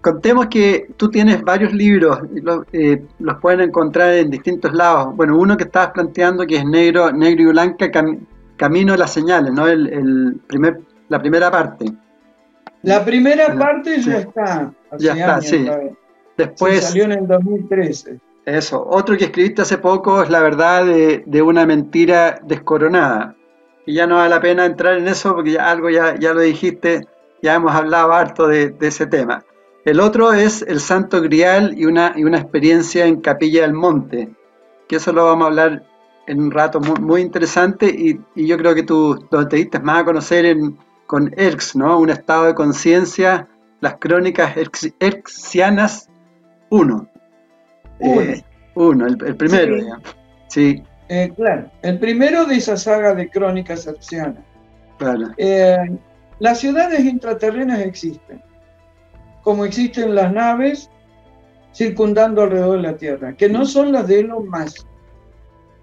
Contemos 0.00 0.46
que 0.46 0.88
tú 0.96 1.10
tienes 1.10 1.42
varios 1.42 1.72
libros, 1.72 2.20
eh, 2.72 3.02
los 3.18 3.38
pueden 3.38 3.60
encontrar 3.60 4.14
en 4.14 4.30
distintos 4.30 4.72
lados. 4.72 5.14
Bueno, 5.14 5.36
uno 5.36 5.56
que 5.56 5.64
estabas 5.64 5.90
planteando 5.90 6.46
que 6.46 6.56
es 6.56 6.64
negro, 6.64 7.12
negro 7.12 7.42
y 7.42 7.46
blanca, 7.46 7.90
Camino 8.56 8.92
de 8.92 8.98
las 8.98 9.12
señales, 9.12 9.52
¿no? 9.52 9.66
El, 9.66 10.40
primer, 10.46 10.80
la 11.08 11.18
primera 11.20 11.50
parte. 11.50 11.86
La 12.82 13.04
primera 13.04 13.54
parte 13.58 14.00
ya 14.00 14.18
está. 14.18 14.72
Ya 14.98 15.12
está, 15.14 15.40
sí. 15.40 15.66
Después. 16.36 16.84
salió 16.84 17.04
en 17.04 17.12
el 17.12 17.26
2013. 17.26 18.20
Eso. 18.44 18.84
Otro 18.88 19.16
que 19.16 19.24
escribiste 19.24 19.62
hace 19.62 19.78
poco 19.78 20.22
es 20.22 20.30
La 20.30 20.40
verdad 20.40 20.84
de, 20.84 21.42
una 21.42 21.66
mentira 21.66 22.40
descoronada. 22.44 23.36
Y 23.84 23.94
ya 23.94 24.06
no 24.06 24.16
vale 24.16 24.30
la 24.30 24.40
pena 24.40 24.64
entrar 24.64 24.98
en 24.98 25.08
eso 25.08 25.34
porque 25.34 25.52
ya, 25.52 25.70
algo 25.70 25.90
ya, 25.90 26.16
ya 26.16 26.32
lo 26.32 26.40
dijiste, 26.40 27.06
ya 27.42 27.56
hemos 27.56 27.74
hablado 27.74 28.12
harto 28.12 28.46
de, 28.46 28.74
ese 28.80 29.06
tema. 29.06 29.44
El 29.84 30.00
otro 30.00 30.32
es 30.32 30.62
El 30.62 30.80
Santo 30.80 31.20
Grial 31.20 31.76
y 31.76 31.86
una, 31.86 32.12
y 32.16 32.24
una 32.24 32.38
experiencia 32.38 33.04
en 33.04 33.20
Capilla 33.20 33.62
del 33.62 33.74
Monte, 33.74 34.30
que 34.88 34.96
eso 34.96 35.12
lo 35.12 35.24
vamos 35.24 35.44
a 35.44 35.48
hablar 35.48 35.82
en 36.28 36.40
un 36.40 36.50
rato 36.52 36.80
muy, 36.80 37.20
interesante 37.20 37.86
y, 37.86 38.20
yo 38.46 38.56
creo 38.56 38.74
que 38.74 38.84
tú 38.84 39.26
lo 39.30 39.48
te 39.48 39.56
diste 39.56 39.80
más 39.80 40.02
a 40.02 40.04
conocer 40.04 40.46
en, 40.46 40.78
con 41.06 41.34
ERX, 41.36 41.74
¿no? 41.74 41.98
Un 41.98 42.10
estado 42.10 42.44
de 42.44 42.54
conciencia, 42.54 43.48
las 43.80 43.96
crónicas 43.96 44.54
Erxianas 45.00 46.08
1. 46.70 47.08
1, 48.74 49.06
eh, 49.06 49.16
el, 49.26 49.36
primero, 49.36 49.76
sí. 50.48 50.82
Eh, 51.08 51.32
claro, 51.36 51.70
el 51.82 51.98
primero 51.98 52.44
de 52.46 52.56
esa 52.56 52.76
saga 52.76 53.14
de 53.14 53.28
crónicas 53.28 53.86
hercianas. 53.86 54.42
Claro. 54.98 55.28
Eh, 55.36 55.76
las 56.38 56.60
ciudades 56.60 57.04
intraterrenas 57.04 57.80
existen, 57.80 58.42
como 59.42 59.64
existen 59.64 60.14
las 60.14 60.32
naves 60.32 60.90
circundando 61.74 62.42
alrededor 62.42 62.76
de 62.76 62.82
la 62.82 62.96
Tierra, 62.96 63.36
que 63.36 63.48
no 63.48 63.64
son 63.64 63.92
las 63.92 64.06
de 64.06 64.20
Elon 64.20 64.48
Musk, 64.48 64.86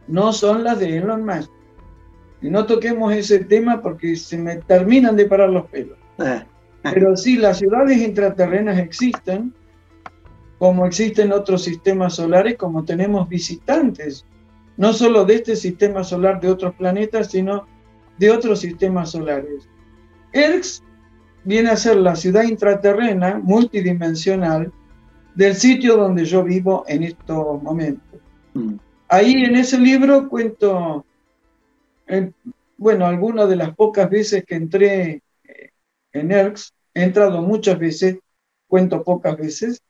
no 0.08 0.34
son 0.34 0.64
las 0.64 0.80
de 0.80 0.98
Elon 0.98 1.26
Musk. 1.26 1.52
Y 2.42 2.50
no 2.50 2.66
toquemos 2.66 3.14
ese 3.14 3.40
tema 3.40 3.82
porque 3.82 4.16
se 4.16 4.38
me 4.38 4.58
terminan 4.58 5.16
de 5.16 5.26
parar 5.26 5.50
los 5.50 5.66
pelos. 5.66 5.98
Eh. 6.20 6.44
Pero 6.84 7.18
sí, 7.18 7.36
las 7.36 7.60
ciudades 7.60 7.98
intraterrenas 7.98 8.80
existen, 8.80 9.54
como 10.58 10.86
existen 10.86 11.34
otros 11.34 11.64
sistemas 11.64 12.16
solares, 12.16 12.56
como 12.56 12.86
tenemos 12.86 13.28
visitantes, 13.28 14.26
no 14.78 14.94
solo 14.94 15.26
de 15.26 15.36
este 15.36 15.56
sistema 15.58 16.04
solar 16.04 16.40
de 16.40 16.50
otros 16.50 16.74
planetas, 16.76 17.32
sino 17.32 17.68
de 18.18 18.32
otros 18.32 18.60
sistemas 18.60 19.12
solares. 19.12 19.68
ERX 20.32 20.84
viene 21.44 21.70
a 21.70 21.78
ser 21.78 21.98
la 21.98 22.16
ciudad 22.16 22.44
intraterrena 22.44 23.40
multidimensional 23.42 24.72
del 25.36 25.56
sitio 25.56 25.98
donde 25.98 26.26
yo 26.26 26.44
vivo 26.44 26.84
en 26.88 27.04
estos 27.04 27.62
momentos. 27.64 28.20
Mm. 28.54 28.76
Ahí 29.08 29.44
en 29.44 29.56
ese 29.56 29.80
libro 29.80 30.30
cuento, 30.30 31.06
eh, 32.08 32.32
bueno, 32.78 33.06
algunas 33.06 33.50
de 33.50 33.56
las 33.56 33.76
pocas 33.76 34.10
veces 34.10 34.44
que 34.46 34.56
entré 34.56 35.24
eh, 35.44 35.72
en 36.12 36.32
ERX, 36.32 36.74
he 36.94 37.04
entrado 37.04 37.42
muchas 37.42 37.80
veces, 37.80 38.20
cuento 38.68 39.04
pocas 39.04 39.38
veces, 39.38 39.82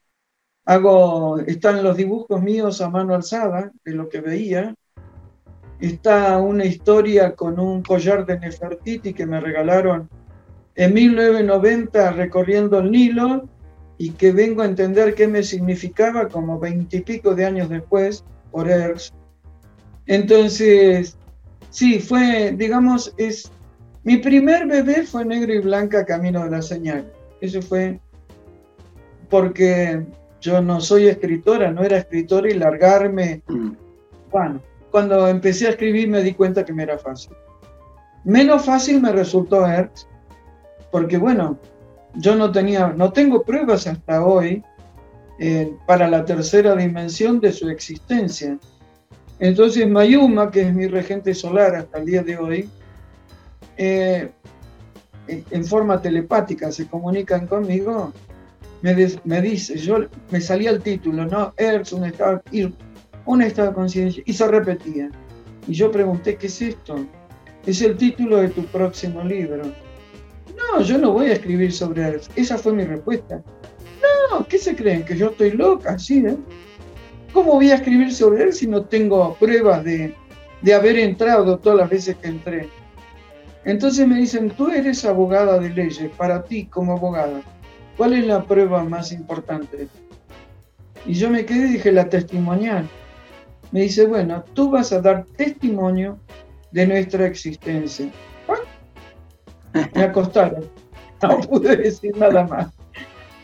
hago, 0.64 1.40
están 1.40 1.82
los 1.82 1.96
dibujos 1.96 2.40
míos 2.40 2.80
a 2.80 2.88
mano 2.88 3.14
alzada 3.14 3.72
de 3.84 3.92
lo 3.92 4.08
que 4.08 4.20
veía, 4.20 4.74
está 5.80 6.38
una 6.38 6.64
historia 6.64 7.34
con 7.34 7.58
un 7.58 7.82
collar 7.82 8.24
de 8.24 8.38
Nefertiti 8.38 9.12
que 9.12 9.26
me 9.26 9.40
regalaron 9.40 10.08
en 10.76 10.94
1990 10.94 12.12
recorriendo 12.12 12.78
el 12.78 12.90
Nilo 12.90 13.48
y 13.98 14.12
que 14.12 14.32
vengo 14.32 14.62
a 14.62 14.66
entender 14.66 15.14
qué 15.14 15.28
me 15.28 15.42
significaba 15.42 16.28
como 16.28 16.58
veintipico 16.58 17.34
de 17.34 17.44
años 17.44 17.68
después 17.68 18.24
por 18.50 18.68
ERS. 18.68 19.12
Entonces, 20.06 21.16
sí, 21.70 22.00
fue, 22.00 22.52
digamos, 22.56 23.12
es 23.18 23.52
mi 24.02 24.16
primer 24.16 24.66
bebé 24.66 25.04
fue 25.04 25.24
negro 25.24 25.52
y 25.52 25.58
blanca 25.58 26.06
Camino 26.06 26.44
de 26.44 26.50
la 26.50 26.62
Señal. 26.62 27.12
Eso 27.40 27.60
fue 27.60 28.00
porque 29.28 30.04
yo 30.40 30.62
no 30.62 30.80
soy 30.80 31.08
escritora, 31.08 31.70
no 31.70 31.82
era 31.82 31.98
escritora 31.98 32.50
y 32.50 32.54
largarme. 32.54 33.42
Bueno, 34.30 34.62
cuando 34.90 35.28
empecé 35.28 35.66
a 35.66 35.70
escribir 35.70 36.08
me 36.08 36.22
di 36.22 36.32
cuenta 36.32 36.64
que 36.64 36.72
me 36.72 36.84
era 36.84 36.98
fácil. 36.98 37.32
Menos 38.24 38.64
fácil 38.64 39.00
me 39.02 39.12
resultó 39.12 39.66
ERS 39.66 40.08
porque 40.90 41.18
bueno, 41.18 41.58
yo 42.14 42.34
no 42.34 42.50
tenía, 42.50 42.88
no 42.88 43.12
tengo 43.12 43.42
pruebas 43.42 43.86
hasta 43.86 44.24
hoy 44.24 44.62
eh, 45.38 45.72
para 45.86 46.08
la 46.08 46.24
tercera 46.24 46.74
dimensión 46.74 47.40
de 47.40 47.52
su 47.52 47.68
existencia. 47.68 48.58
Entonces 49.38 49.88
Mayuma, 49.88 50.50
que 50.50 50.62
es 50.62 50.74
mi 50.74 50.86
regente 50.86 51.34
solar 51.34 51.74
hasta 51.74 51.98
el 51.98 52.06
día 52.06 52.22
de 52.22 52.36
hoy, 52.36 52.68
eh, 53.76 54.30
en 55.26 55.64
forma 55.64 56.02
telepática 56.02 56.72
se 56.72 56.86
comunican 56.86 57.46
conmigo, 57.46 58.12
me, 58.82 58.94
dice, 58.94 59.78
yo 59.78 60.06
me 60.30 60.40
salía 60.40 60.70
el 60.70 60.82
título, 60.82 61.24
¿no? 61.26 61.54
Earth, 61.56 61.92
un 61.92 62.04
estado, 62.04 62.42
un 63.26 63.42
estado 63.42 63.68
de 63.68 63.74
conciencia, 63.74 64.22
y 64.26 64.32
se 64.32 64.48
repetía. 64.48 65.10
Y 65.66 65.74
yo 65.74 65.90
pregunté, 65.90 66.36
¿qué 66.36 66.46
es 66.46 66.62
esto? 66.62 66.96
Es 67.66 67.82
el 67.82 67.96
título 67.96 68.38
de 68.38 68.48
tu 68.48 68.64
próximo 68.64 69.22
libro. 69.22 69.62
No, 70.60 70.82
yo 70.82 70.98
no 70.98 71.12
voy 71.12 71.26
a 71.26 71.34
escribir 71.34 71.72
sobre 71.72 72.06
él. 72.06 72.20
Esa 72.36 72.58
fue 72.58 72.72
mi 72.72 72.84
respuesta. 72.84 73.42
No, 74.30 74.46
¿qué 74.46 74.58
se 74.58 74.76
creen? 74.76 75.04
¿Que 75.04 75.16
yo 75.16 75.30
estoy 75.30 75.52
loca? 75.52 75.98
¿Sí, 75.98 76.24
eh? 76.26 76.36
¿Cómo 77.32 77.54
voy 77.54 77.70
a 77.70 77.76
escribir 77.76 78.12
sobre 78.12 78.44
él 78.44 78.52
si 78.52 78.66
no 78.66 78.84
tengo 78.84 79.34
pruebas 79.34 79.84
de, 79.84 80.14
de 80.62 80.74
haber 80.74 80.98
entrado 80.98 81.58
todas 81.58 81.78
las 81.78 81.90
veces 81.90 82.16
que 82.16 82.28
entré? 82.28 82.68
Entonces 83.64 84.06
me 84.06 84.16
dicen, 84.16 84.50
tú 84.50 84.68
eres 84.68 85.04
abogada 85.04 85.58
de 85.58 85.68
leyes, 85.70 86.10
para 86.16 86.42
ti 86.42 86.66
como 86.66 86.92
abogada, 86.92 87.42
¿cuál 87.96 88.14
es 88.14 88.26
la 88.26 88.44
prueba 88.44 88.82
más 88.84 89.12
importante? 89.12 89.88
Y 91.06 91.14
yo 91.14 91.30
me 91.30 91.44
quedé 91.44 91.66
y 91.66 91.72
dije, 91.74 91.92
la 91.92 92.08
testimonial. 92.08 92.88
Me 93.70 93.82
dice, 93.82 94.06
bueno, 94.06 94.44
tú 94.54 94.70
vas 94.70 94.92
a 94.92 95.00
dar 95.00 95.26
testimonio 95.36 96.18
de 96.72 96.86
nuestra 96.86 97.26
existencia. 97.26 98.10
Me 99.94 100.02
acostaron. 100.02 100.64
No 101.22 101.38
pude 101.38 101.76
decir 101.76 102.16
nada 102.16 102.46
más. 102.46 102.68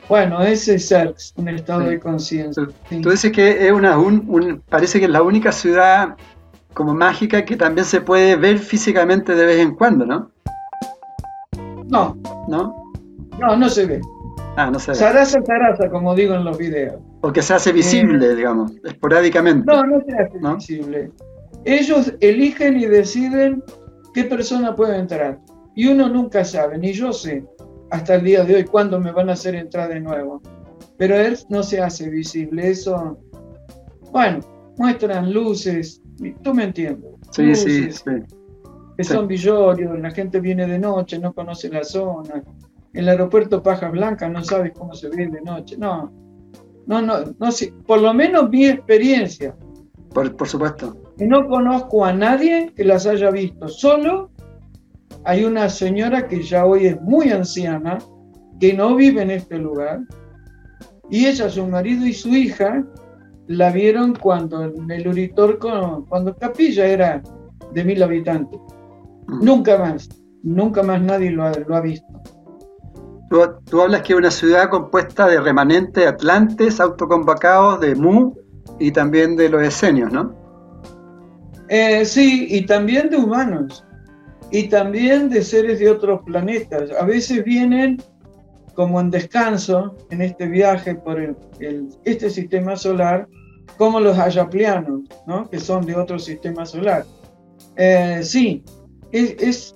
Bueno, 0.08 0.40
ese 0.42 0.76
es 0.76 1.34
un 1.36 1.48
estado 1.50 1.80
de 1.80 2.00
conciencia. 2.00 2.66
Tú 3.02 3.10
dices 3.10 3.30
que 3.32 3.66
es 3.66 3.70
una, 3.70 3.98
un, 3.98 4.62
parece 4.68 4.98
que 4.98 5.04
es 5.04 5.10
la 5.10 5.22
única 5.22 5.52
ciudad 5.52 6.16
como 6.72 6.94
mágica 6.94 7.44
que 7.44 7.56
también 7.56 7.84
se 7.84 8.00
puede 8.00 8.36
ver 8.36 8.58
físicamente 8.58 9.34
de 9.34 9.44
vez 9.44 9.58
en 9.58 9.74
cuando, 9.74 10.06
¿no? 10.06 10.30
No. 11.88 12.16
¿No? 12.48 12.92
No, 13.38 13.56
no 13.56 13.68
se 13.68 13.86
ve. 13.86 14.00
Ah, 14.56 14.70
no 14.70 14.78
se 14.78 14.92
ve. 14.92 14.96
Sarasa, 14.96 15.40
Sarasa, 15.44 15.90
como 15.90 16.14
digo 16.14 16.34
en 16.34 16.44
los 16.44 16.56
videos. 16.56 17.00
Porque 17.20 17.42
se 17.42 17.54
hace 17.54 17.72
visible, 17.72 18.24
eh, 18.24 18.34
digamos, 18.36 18.72
esporádicamente. 18.84 19.64
No, 19.66 19.84
no 19.84 20.00
se 20.06 20.14
hace 20.14 20.38
visible. 20.38 21.10
Ellos 21.64 22.12
eligen 22.20 22.78
y 22.78 22.86
deciden 22.86 23.62
qué 24.14 24.24
persona 24.24 24.76
puede 24.76 24.98
entrar. 24.98 25.38
Y 25.76 25.86
uno 25.86 26.08
nunca 26.08 26.44
sabe, 26.44 26.78
ni 26.78 26.92
yo 26.92 27.12
sé 27.12 27.44
hasta 27.90 28.16
el 28.16 28.24
día 28.24 28.44
de 28.44 28.56
hoy 28.56 28.64
cuándo 28.64 28.98
me 28.98 29.12
van 29.12 29.28
a 29.28 29.34
hacer 29.34 29.54
entrar 29.54 29.90
de 29.90 30.00
nuevo. 30.00 30.40
Pero 30.96 31.16
él 31.16 31.38
no 31.50 31.62
se 31.62 31.80
hace 31.80 32.08
visible, 32.08 32.70
eso, 32.70 33.18
bueno, 34.10 34.40
muestran 34.78 35.32
luces, 35.32 36.02
tú 36.42 36.54
me 36.54 36.64
entiendes. 36.64 37.12
Sí, 37.30 37.54
sí, 37.54 37.92
sí. 37.92 38.02
Que 38.96 39.04
son 39.04 39.28
villorios, 39.28 40.00
la 40.00 40.10
gente 40.10 40.40
viene 40.40 40.66
de 40.66 40.78
noche, 40.78 41.18
no 41.18 41.34
conoce 41.34 41.68
la 41.68 41.84
zona. 41.84 42.42
El 42.94 43.10
aeropuerto 43.10 43.62
Paja 43.62 43.90
Blanca 43.90 44.26
no 44.30 44.42
sabes 44.42 44.72
cómo 44.72 44.94
se 44.94 45.10
ve 45.10 45.28
de 45.28 45.42
noche. 45.42 45.76
No, 45.76 46.10
no, 46.86 47.02
no, 47.02 47.16
no 47.38 47.52
sé. 47.52 47.74
Por 47.86 48.00
lo 48.00 48.14
menos 48.14 48.48
mi 48.48 48.66
experiencia. 48.66 49.54
Por, 50.14 50.34
por 50.34 50.48
supuesto. 50.48 50.96
Y 51.18 51.26
no 51.26 51.46
conozco 51.46 52.06
a 52.06 52.14
nadie 52.14 52.72
que 52.74 52.84
las 52.84 53.06
haya 53.06 53.30
visto. 53.30 53.68
Solo 53.68 54.30
hay 55.26 55.44
una 55.44 55.68
señora 55.68 56.28
que 56.28 56.40
ya 56.40 56.64
hoy 56.64 56.86
es 56.86 57.00
muy 57.02 57.30
anciana, 57.30 57.98
que 58.60 58.72
no 58.72 58.94
vive 58.94 59.22
en 59.22 59.32
este 59.32 59.58
lugar, 59.58 60.00
y 61.10 61.26
ella, 61.26 61.50
su 61.50 61.66
marido 61.66 62.06
y 62.06 62.12
su 62.12 62.28
hija 62.28 62.84
la 63.48 63.70
vieron 63.70 64.14
cuando 64.14 64.62
en 64.64 64.90
el 64.90 65.06
Uritorco, 65.08 66.06
cuando 66.08 66.36
Capilla 66.36 66.86
era 66.86 67.22
de 67.72 67.84
mil 67.84 68.02
habitantes. 68.02 68.58
Mm. 69.26 69.44
Nunca 69.44 69.78
más, 69.78 70.08
nunca 70.44 70.82
más 70.84 71.02
nadie 71.02 71.30
lo 71.30 71.44
ha, 71.44 71.80
visto. 71.80 72.06
Tú, 73.66 73.82
hablas 73.82 74.02
que 74.02 74.12
es 74.12 74.18
una 74.18 74.30
ciudad 74.30 74.70
compuesta 74.70 75.26
de 75.26 75.40
remanentes 75.40 76.06
atlantes 76.06 76.80
autoconvocados 76.80 77.80
de 77.80 77.96
Mu 77.96 78.32
y 78.78 78.92
también 78.92 79.36
de 79.36 79.48
los 79.48 79.62
esenios, 79.62 80.12
¿no? 80.12 80.34
Eh, 81.68 82.04
sí, 82.04 82.46
y 82.48 82.64
también 82.64 83.10
de 83.10 83.16
humanos 83.16 83.85
y 84.50 84.68
también 84.68 85.28
de 85.28 85.42
seres 85.42 85.78
de 85.78 85.90
otros 85.90 86.20
planetas. 86.24 86.90
A 86.92 87.04
veces 87.04 87.44
vienen 87.44 87.98
como 88.74 89.00
en 89.00 89.10
descanso 89.10 89.96
en 90.10 90.20
este 90.20 90.46
viaje 90.46 90.94
por 90.94 91.18
el, 91.18 91.36
este 92.04 92.30
sistema 92.30 92.76
solar, 92.76 93.26
como 93.78 94.00
los 94.00 94.18
ayaplianos, 94.18 95.02
¿no? 95.26 95.48
que 95.48 95.58
son 95.58 95.84
de 95.86 95.96
otro 95.96 96.18
sistema 96.18 96.66
solar. 96.66 97.04
Eh, 97.76 98.20
sí, 98.22 98.62
es, 99.12 99.74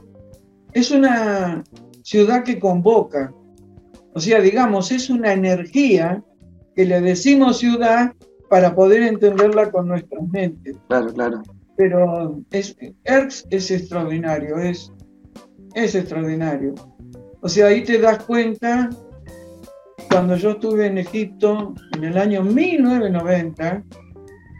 es, 0.72 0.90
una 0.90 1.64
ciudad 2.02 2.44
que 2.44 2.58
convoca, 2.58 3.32
o 4.14 4.20
sea, 4.20 4.40
digamos, 4.40 4.92
es 4.92 5.10
una 5.10 5.32
energía 5.32 6.22
que 6.74 6.84
le 6.84 7.00
decimos 7.00 7.58
ciudad 7.58 8.12
para 8.48 8.74
poder 8.74 9.02
entenderla 9.02 9.70
con 9.70 9.88
nuestras 9.88 10.22
mentes. 10.28 10.76
Claro, 10.88 11.12
claro 11.12 11.42
pero 11.80 12.44
es, 12.50 12.76
ERX 13.04 13.46
es 13.48 13.70
extraordinario, 13.70 14.58
es, 14.58 14.92
es 15.72 15.94
extraordinario. 15.94 16.74
O 17.40 17.48
sea, 17.48 17.68
ahí 17.68 17.82
te 17.84 17.98
das 17.98 18.22
cuenta, 18.24 18.90
cuando 20.10 20.36
yo 20.36 20.50
estuve 20.50 20.88
en 20.88 20.98
Egipto 20.98 21.74
en 21.96 22.04
el 22.04 22.18
año 22.18 22.42
1990 22.42 23.82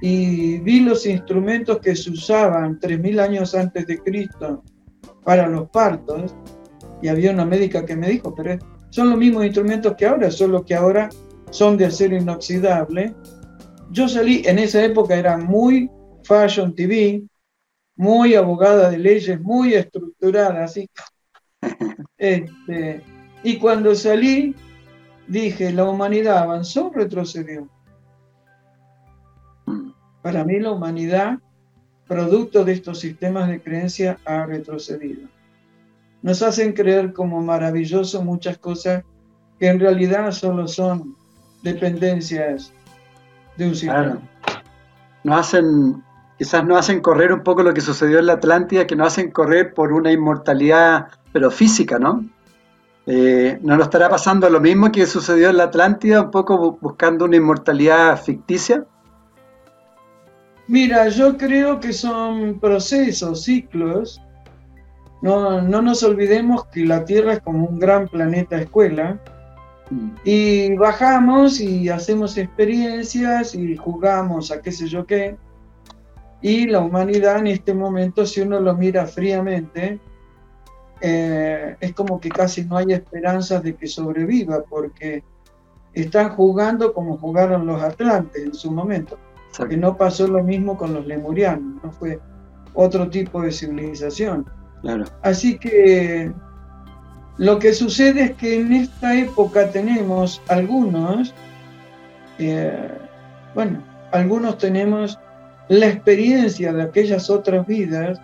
y 0.01 0.61
vi 0.61 0.81
los 0.81 1.05
instrumentos 1.05 1.81
que 1.81 1.95
se 1.95 2.09
usaban 2.09 2.81
3.000 2.81 3.21
años 3.21 3.55
antes 3.55 3.87
de 3.87 3.99
Cristo 3.99 4.65
para 5.23 5.47
los 5.47 5.69
partos, 5.69 6.35
y 7.03 7.09
había 7.09 7.33
una 7.33 7.45
médica 7.45 7.85
que 7.85 7.97
me 7.97 8.09
dijo, 8.09 8.35
pero 8.35 8.57
son 8.89 9.11
los 9.11 9.19
mismos 9.19 9.45
instrumentos 9.45 9.95
que 9.99 10.07
ahora, 10.07 10.31
solo 10.31 10.65
que 10.65 10.75
ahora 10.75 11.11
son 11.51 11.77
de 11.77 11.85
acero 11.85 12.17
inoxidable. 12.17 13.15
Yo 13.91 14.09
salí, 14.09 14.41
en 14.47 14.59
esa 14.59 14.83
época 14.83 15.17
era 15.17 15.37
muy 15.37 15.91
Fashion 16.31 16.73
TV, 16.77 17.25
muy 17.97 18.37
abogada 18.37 18.89
de 18.89 18.99
leyes, 18.99 19.41
muy 19.41 19.75
estructurada, 19.75 20.63
así. 20.63 20.89
Este, 22.17 23.03
y 23.43 23.59
cuando 23.59 23.95
salí, 23.95 24.55
dije, 25.27 25.73
¿la 25.73 25.85
humanidad 25.85 26.39
avanzó 26.39 26.89
o 26.89 26.93
retrocedió? 26.93 27.67
Para 30.21 30.45
mí 30.45 30.61
la 30.61 30.71
humanidad, 30.71 31.39
producto 32.07 32.63
de 32.63 32.75
estos 32.75 33.01
sistemas 33.01 33.49
de 33.49 33.63
creencia, 33.63 34.19
ha 34.27 34.45
retrocedido. 34.45 35.29
Nos 36.21 36.43
hacen 36.43 36.75
creer 36.75 37.15
como 37.15 37.41
maravilloso 37.41 38.23
muchas 38.23 38.59
cosas 38.59 39.03
que 39.59 39.69
en 39.69 39.81
realidad 39.81 40.31
solo 40.31 40.69
son 40.69 41.17
dependencias 41.63 42.71
de 43.57 43.67
un 43.67 43.75
sistema. 43.75 44.21
Nos 45.25 45.41
hacen, 45.41 46.03
quizás 46.41 46.65
nos 46.65 46.79
hacen 46.79 47.01
correr 47.01 47.35
un 47.35 47.43
poco 47.43 47.63
lo 47.63 47.75
que 47.75 47.83
sucedió 47.83 48.19
en 48.19 48.25
la 48.25 48.33
Atlántida, 48.33 48.87
que 48.87 48.97
nos 48.97 49.09
hacen 49.09 49.31
correr 49.31 49.75
por 49.75 49.93
una 49.93 50.11
inmortalidad, 50.11 51.09
pero 51.35 51.51
física, 51.51 51.99
¿no? 51.99 52.25
Eh, 53.07 53.59
¿No 53.61 53.77
nos 53.77 53.89
estará 53.89 54.09
pasando 54.09 54.49
lo 54.49 54.59
mismo 54.59 54.91
que 54.91 55.05
sucedió 55.05 55.51
en 55.51 55.59
la 55.59 55.65
Atlántida, 55.65 56.23
un 56.23 56.31
poco 56.31 56.79
buscando 56.81 57.27
una 57.27 57.37
inmortalidad 57.37 58.19
ficticia? 58.23 58.87
Mira, 60.67 61.11
yo 61.11 61.37
creo 61.37 61.79
que 61.79 61.93
son 61.93 62.59
procesos, 62.59 63.45
ciclos. 63.45 64.19
No, 65.21 65.61
no 65.61 65.83
nos 65.83 66.03
olvidemos 66.03 66.65
que 66.69 66.87
la 66.87 67.05
Tierra 67.05 67.35
es 67.35 67.41
como 67.41 67.67
un 67.67 67.79
gran 67.79 68.09
planeta 68.09 68.59
escuela 68.59 69.21
y 70.25 70.75
bajamos 70.77 71.61
y 71.61 71.91
hacemos 71.91 72.39
experiencias 72.39 73.55
y 73.55 73.77
jugamos 73.77 74.51
a 74.51 74.63
qué 74.63 74.73
sé 74.73 74.89
yo 74.89 75.05
qué. 75.05 75.37
Y 76.43 76.67
la 76.67 76.81
humanidad 76.81 77.39
en 77.39 77.49
este 77.49 77.75
momento, 77.75 78.25
si 78.25 78.41
uno 78.41 78.61
lo 78.61 78.75
mira 78.75 79.07
fríamente, 79.07 79.99
eh, 81.01 81.77
es 81.81 81.95
como 81.95 82.21
que 82.21 82.29
casi 82.29 82.65
no 82.65 82.77
hay 82.77 82.93
esperanzas 82.93 83.63
de 83.63 83.75
que 83.75 83.87
sobreviva, 83.87 84.63
porque 84.69 85.23
están 85.93 86.31
jugando 86.31 86.93
como 86.93 87.19
jugaron 87.19 87.67
los 87.67 87.83
atlantes 87.83 88.43
en 88.43 88.55
su 88.55 88.71
momento. 88.71 89.19
Que 89.69 89.77
no 89.77 89.97
pasó 89.97 90.29
lo 90.29 90.43
mismo 90.45 90.79
con 90.79 90.95
los 90.95 91.07
lemurianos, 91.07 91.83
no 91.83 91.91
fue 91.91 92.21
otro 92.75 93.11
tipo 93.11 93.43
de 93.43 93.51
civilización. 93.53 94.47
Así 95.23 95.59
que 95.59 96.33
lo 97.37 97.59
que 97.59 97.73
sucede 97.75 98.23
es 98.23 98.33
que 98.33 98.61
en 98.61 98.73
esta 98.73 99.19
época 99.19 99.71
tenemos 99.71 100.41
algunos, 100.49 101.35
eh, 102.39 102.89
bueno, 103.55 103.83
algunos 104.13 104.59
tenemos 104.59 105.19
la 105.71 105.87
experiencia 105.87 106.73
de 106.73 106.83
aquellas 106.83 107.31
otras 107.31 107.67
vidas 107.67 108.21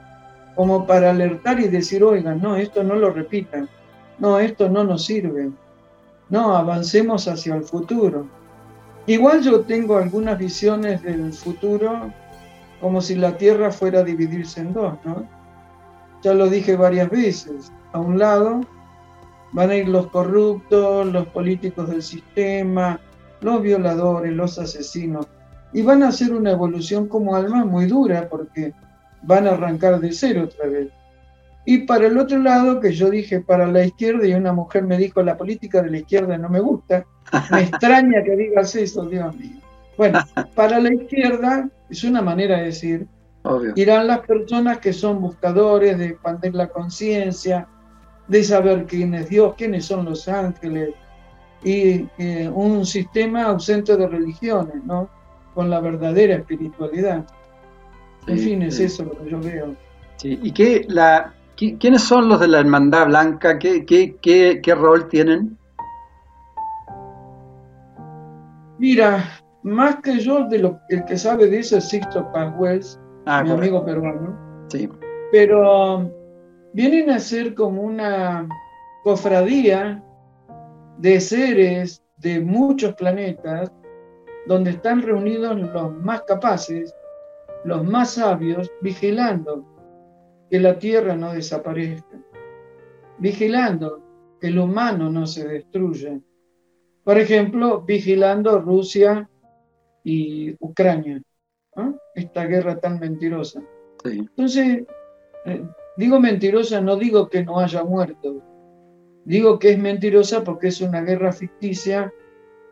como 0.55 0.87
para 0.87 1.11
alertar 1.11 1.59
y 1.59 1.69
decir, 1.69 2.05
oigan, 2.05 2.43
no, 2.43 2.57
esto 2.57 2.85
no 2.85 2.95
lo 2.97 3.11
repitan, 3.11 3.69
no, 4.19 4.39
esto 4.39 4.69
no 4.69 4.85
nos 4.85 5.07
sirve, 5.07 5.51
no, 6.29 6.55
avancemos 6.55 7.27
hacia 7.27 7.55
el 7.55 7.63
futuro. 7.63 8.27
Igual 9.07 9.43
yo 9.43 9.63
tengo 9.63 9.97
algunas 9.97 10.39
visiones 10.39 11.03
del 11.03 11.33
futuro 11.33 12.13
como 12.83 13.01
si 13.01 13.15
la 13.15 13.39
Tierra 13.39 13.71
fuera 13.71 14.01
a 14.01 14.05
dividirse 14.05 14.61
en 14.61 14.75
dos, 14.75 14.95
¿no? 15.05 15.27
Ya 16.23 16.35
lo 16.35 16.49
dije 16.49 16.77
varias 16.77 17.09
veces. 17.09 17.73
A 17.93 18.01
un 18.01 18.19
lado 18.19 18.61
Van 19.53 19.71
a 19.71 19.77
ir 19.77 19.89
los 19.89 20.09
corruptos, 20.09 21.07
los 21.07 21.27
políticos 21.29 21.89
del 21.89 22.03
sistema, 22.03 23.01
los 23.41 23.63
violadores, 23.63 24.33
los 24.33 24.59
asesinos. 24.59 25.27
Y 25.77 25.83
van 25.83 26.03
a 26.03 26.09
hacer 26.09 26.33
una 26.33 26.53
evolución 26.53 27.07
como 27.07 27.37
alma 27.37 27.63
muy 27.67 27.85
dura 27.85 28.31
porque 28.31 28.73
van 29.21 29.47
a 29.47 29.51
arrancar 29.51 30.01
de 30.01 30.11
cero 30.11 30.45
otra 30.45 30.71
vez. 30.71 30.89
Y 31.67 31.79
para 31.79 32.07
el 32.07 32.17
otro 32.17 32.39
lado, 32.39 32.81
que 32.81 32.93
yo 32.93 33.11
dije 33.11 33.41
para 33.41 33.67
la 33.67 33.85
izquierda 33.85 34.27
y 34.27 34.33
una 34.33 34.55
mujer 34.55 34.85
me 34.85 34.97
dijo, 34.97 35.23
la 35.23 35.37
política 35.37 35.83
de 35.83 35.91
la 35.91 35.99
izquierda 35.99 36.39
no 36.39 36.49
me 36.49 36.61
gusta, 36.61 37.05
me 37.51 37.61
extraña 37.69 38.25
que 38.25 38.37
digas 38.37 38.75
eso, 38.75 39.05
Dios 39.05 39.37
mío. 39.37 39.61
Bueno, 39.99 40.21
para 40.55 40.81
la 40.81 40.95
izquierda 40.95 41.69
es 41.91 42.05
una 42.05 42.23
manera 42.23 42.57
de 42.57 42.65
decir, 42.65 43.07
irán 43.75 44.07
las 44.07 44.21
personas 44.21 44.79
que 44.79 44.95
son 44.95 45.21
buscadores 45.21 45.99
de 45.99 46.07
expandir 46.07 46.55
la 46.55 46.69
conciencia, 46.69 47.69
de 48.29 48.43
saber 48.43 48.87
quién 48.87 49.13
es 49.13 49.29
Dios, 49.29 49.55
quiénes 49.59 49.85
son 49.85 50.07
los 50.07 50.27
ángeles, 50.27 50.95
y 51.63 52.09
eh, 52.17 52.49
un 52.49 52.87
sistema 52.87 53.43
ausente 53.43 53.95
de 53.95 54.07
religiones, 54.07 54.83
¿no? 54.85 55.11
Con 55.57 55.71
la 55.71 55.81
verdadera 55.81 56.37
espiritualidad. 56.37 57.27
En 58.27 58.39
fin, 58.39 58.63
es 58.63 58.79
eso 58.79 59.05
lo 59.05 59.19
que 59.19 59.31
yo 59.31 59.41
veo. 59.41 59.75
¿Y 60.23 60.53
qué, 60.53 60.85
la, 60.87 61.33
quiénes 61.57 62.03
son 62.03 62.29
los 62.29 62.39
de 62.41 62.49
la 62.49 62.61
Hermandad 62.61 63.07
Blanca? 63.07 63.59
¿Qué, 63.59 63.87
qué, 63.87 64.17
qué, 64.21 64.61
qué 64.63 64.75
rol 64.75 65.09
tienen? 65.09 65.57
Mira, 68.79 69.25
más 69.63 69.97
que 70.03 70.19
yo, 70.19 70.47
de 70.47 70.59
lo, 70.59 70.79
el 70.91 71.07
que 71.07 71.17
sabe 71.17 71.47
de 71.49 71.61
eso 71.61 71.79
es 71.79 71.89
Sixto 71.89 72.31
Paz 72.33 73.01
ah, 73.25 73.43
mi 73.43 73.51
amigo 73.51 73.83
peruano. 73.83 74.67
Sí. 74.69 74.89
Pero 75.33 76.13
vienen 76.75 77.09
a 77.09 77.19
ser 77.19 77.55
como 77.55 77.81
una 77.81 78.47
cofradía 79.05 80.05
de 80.99 81.19
seres 81.19 82.03
de 82.19 82.41
muchos 82.41 82.95
planetas 82.95 83.73
donde 84.47 84.71
están 84.71 85.03
reunidos 85.03 85.59
los 85.59 85.95
más 85.99 86.23
capaces, 86.23 86.95
los 87.65 87.85
más 87.85 88.15
sabios, 88.15 88.71
vigilando 88.81 89.65
que 90.51 90.61
la 90.61 90.79
Tierra 90.79 91.17
no 91.17 91.33
desaparezca, 91.33 92.21
vigilando 93.19 94.03
que 94.41 94.49
el 94.49 94.59
humano 94.59 95.11
no 95.11 95.27
se 95.27 95.47
destruya. 95.47 96.21
Por 97.05 97.19
ejemplo, 97.19 97.83
vigilando 97.83 98.61
Rusia 98.61 99.29
y 100.05 100.55
Ucrania, 100.61 101.21
esta 102.15 102.47
guerra 102.47 102.79
tan 102.79 102.99
mentirosa. 102.99 103.63
Entonces, 104.05 104.85
eh, 105.47 105.65
Digo 105.97 106.21
mentirosa, 106.21 106.81
no 106.81 106.97
digo 106.97 107.29
que 107.29 107.43
no 107.43 107.59
haya 107.59 107.83
muerto. 107.83 108.43
Digo 109.25 109.59
que 109.59 109.71
es 109.71 109.79
mentirosa 109.79 110.45
porque 110.45 110.69
es 110.69 110.81
una 110.83 111.01
guerra 111.01 111.33
ficticia 111.33 112.13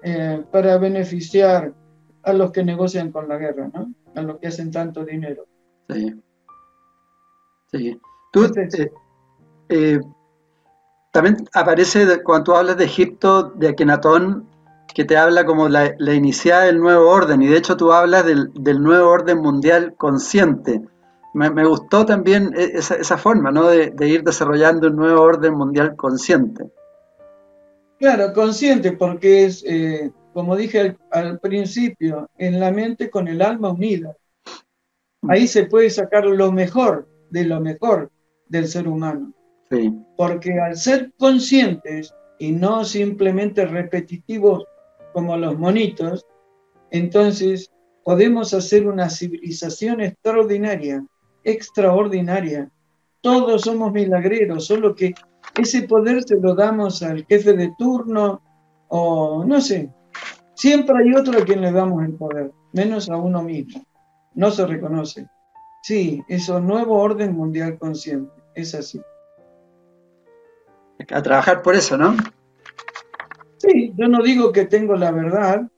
eh, 0.05 0.45
para 0.51 0.79
beneficiar 0.79 1.73
a 2.23 2.33
los 2.33 2.53
que 2.53 2.62
negocian 2.62 3.11
con 3.11 3.29
la 3.29 3.37
guerra, 3.37 3.71
¿no? 3.73 3.93
A 4.14 4.23
los 4.23 4.38
que 4.38 4.47
hacen 4.47 4.71
tanto 4.71 5.05
dinero. 5.05 5.47
Sí. 5.88 6.23
Sí. 7.73 8.01
Tú, 8.33 8.45
eh, 8.45 8.93
eh, 9.69 10.01
también 11.12 11.37
aparece 11.55 12.23
cuando 12.23 12.45
tú 12.45 12.55
hablas 12.55 12.77
de 12.77 12.85
Egipto, 12.85 13.51
de 13.57 13.69
Akenatón, 13.69 14.49
que 14.95 15.05
te 15.05 15.17
habla 15.17 15.45
como 15.45 15.69
la, 15.69 15.95
la 15.99 16.14
iniciada 16.14 16.64
del 16.64 16.79
nuevo 16.79 17.11
orden, 17.11 17.43
y 17.43 17.49
de 17.49 17.57
hecho 17.57 17.77
tú 17.77 17.93
hablas 17.93 18.25
del, 18.25 18.53
del 18.55 18.81
nuevo 18.81 19.11
orden 19.11 19.38
mundial 19.38 19.95
consciente 19.97 20.81
me, 21.35 21.64
gustó 21.64 22.07
también 22.07 22.53
e, 22.57 22.79
esa, 22.79 23.19
forma, 23.19 23.51
¿no? 23.51 23.67
De, 23.69 24.09
ir 24.09 24.23
desarrollando 24.23 24.88
un 24.88 24.97
nuevo 24.97 25.21
orden 25.21 25.55
mundial 25.55 25.97
consciente. 25.97 26.71
Claro, 28.05 28.35
consciente, 28.35 28.93
porque 28.93 29.47
es, 29.47 29.64
eh, 29.67 30.11
como 30.35 30.57
dije 30.57 30.95
al, 31.11 31.40
principio, 31.40 32.29
en 32.37 32.61
la 32.61 32.71
mente 32.71 33.09
con 33.09 33.29
el 33.29 33.40
alma 33.40 33.71
unida. 33.71 34.14
Ahí 35.27 35.49
se 35.49 35.64
puede 35.64 35.88
sacar 35.88 36.27
lo 36.27 36.53
mejor 36.53 37.09
de 37.31 37.47
lo 37.47 37.61
mejor 37.61 38.12
del 38.47 38.69
ser 38.69 38.88
humano. 38.88 39.33
Sí. 39.71 39.90
Porque 40.19 40.61
al 40.61 40.77
ser 40.77 41.14
conscientes 41.17 42.14
y 42.38 42.53
no 42.53 42.85
simplemente 42.85 43.64
repetitivos 43.64 44.67
como 45.14 45.38
los 45.38 45.59
monitos, 45.59 46.27
entonces 46.90 47.71
podemos 48.05 48.53
hacer 48.53 48.87
una 48.87 49.09
civilización 49.09 50.03
extraordinaria 50.03 51.03
extraordinaria. 51.43 52.70
Todos 53.22 53.62
somos 53.62 53.93
milagreros, 53.93 54.66
solo 54.66 54.95
que 54.95 55.14
ese 55.57 55.82
poder 55.82 56.22
se 56.24 56.36
lo 56.36 56.55
damos 56.55 57.02
al 57.02 57.24
jefe 57.26 57.52
de 57.52 57.72
turno 57.78 58.42
o 58.88 59.44
no 59.44 59.61
sé. 59.61 59.90
Siempre 60.55 60.96
hay 60.98 61.14
otro 61.14 61.38
a 61.38 61.44
quien 61.44 61.61
le 61.61 61.72
damos 61.72 62.05
el 62.05 62.14
poder, 62.14 62.52
menos 62.72 63.09
a 63.11 63.16
uno 63.16 63.42
mismo. 63.42 63.84
No 64.34 64.50
se 64.50 64.66
reconoce. 64.66 65.28
Sí, 65.82 66.22
eso 66.28 66.61
nuevo 66.61 66.98
orden 67.00 67.34
mundial 67.34 67.78
consciente. 67.78 68.32
Es 68.55 68.74
así. 68.74 69.00
A 71.11 71.22
trabajar 71.22 71.62
por 71.62 71.74
eso, 71.74 71.96
¿no? 71.96 72.16
Sí, 73.59 73.92
yo 73.96 74.09
no 74.09 74.22
digo 74.22 74.52
que 74.52 74.64
tengo 74.66 74.94
la 74.94 75.11
verdad, 75.11 75.68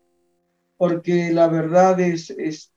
porque 0.76 1.32
la 1.32 1.48
verdad 1.48 1.98
es, 2.00 2.30
es 2.30 2.72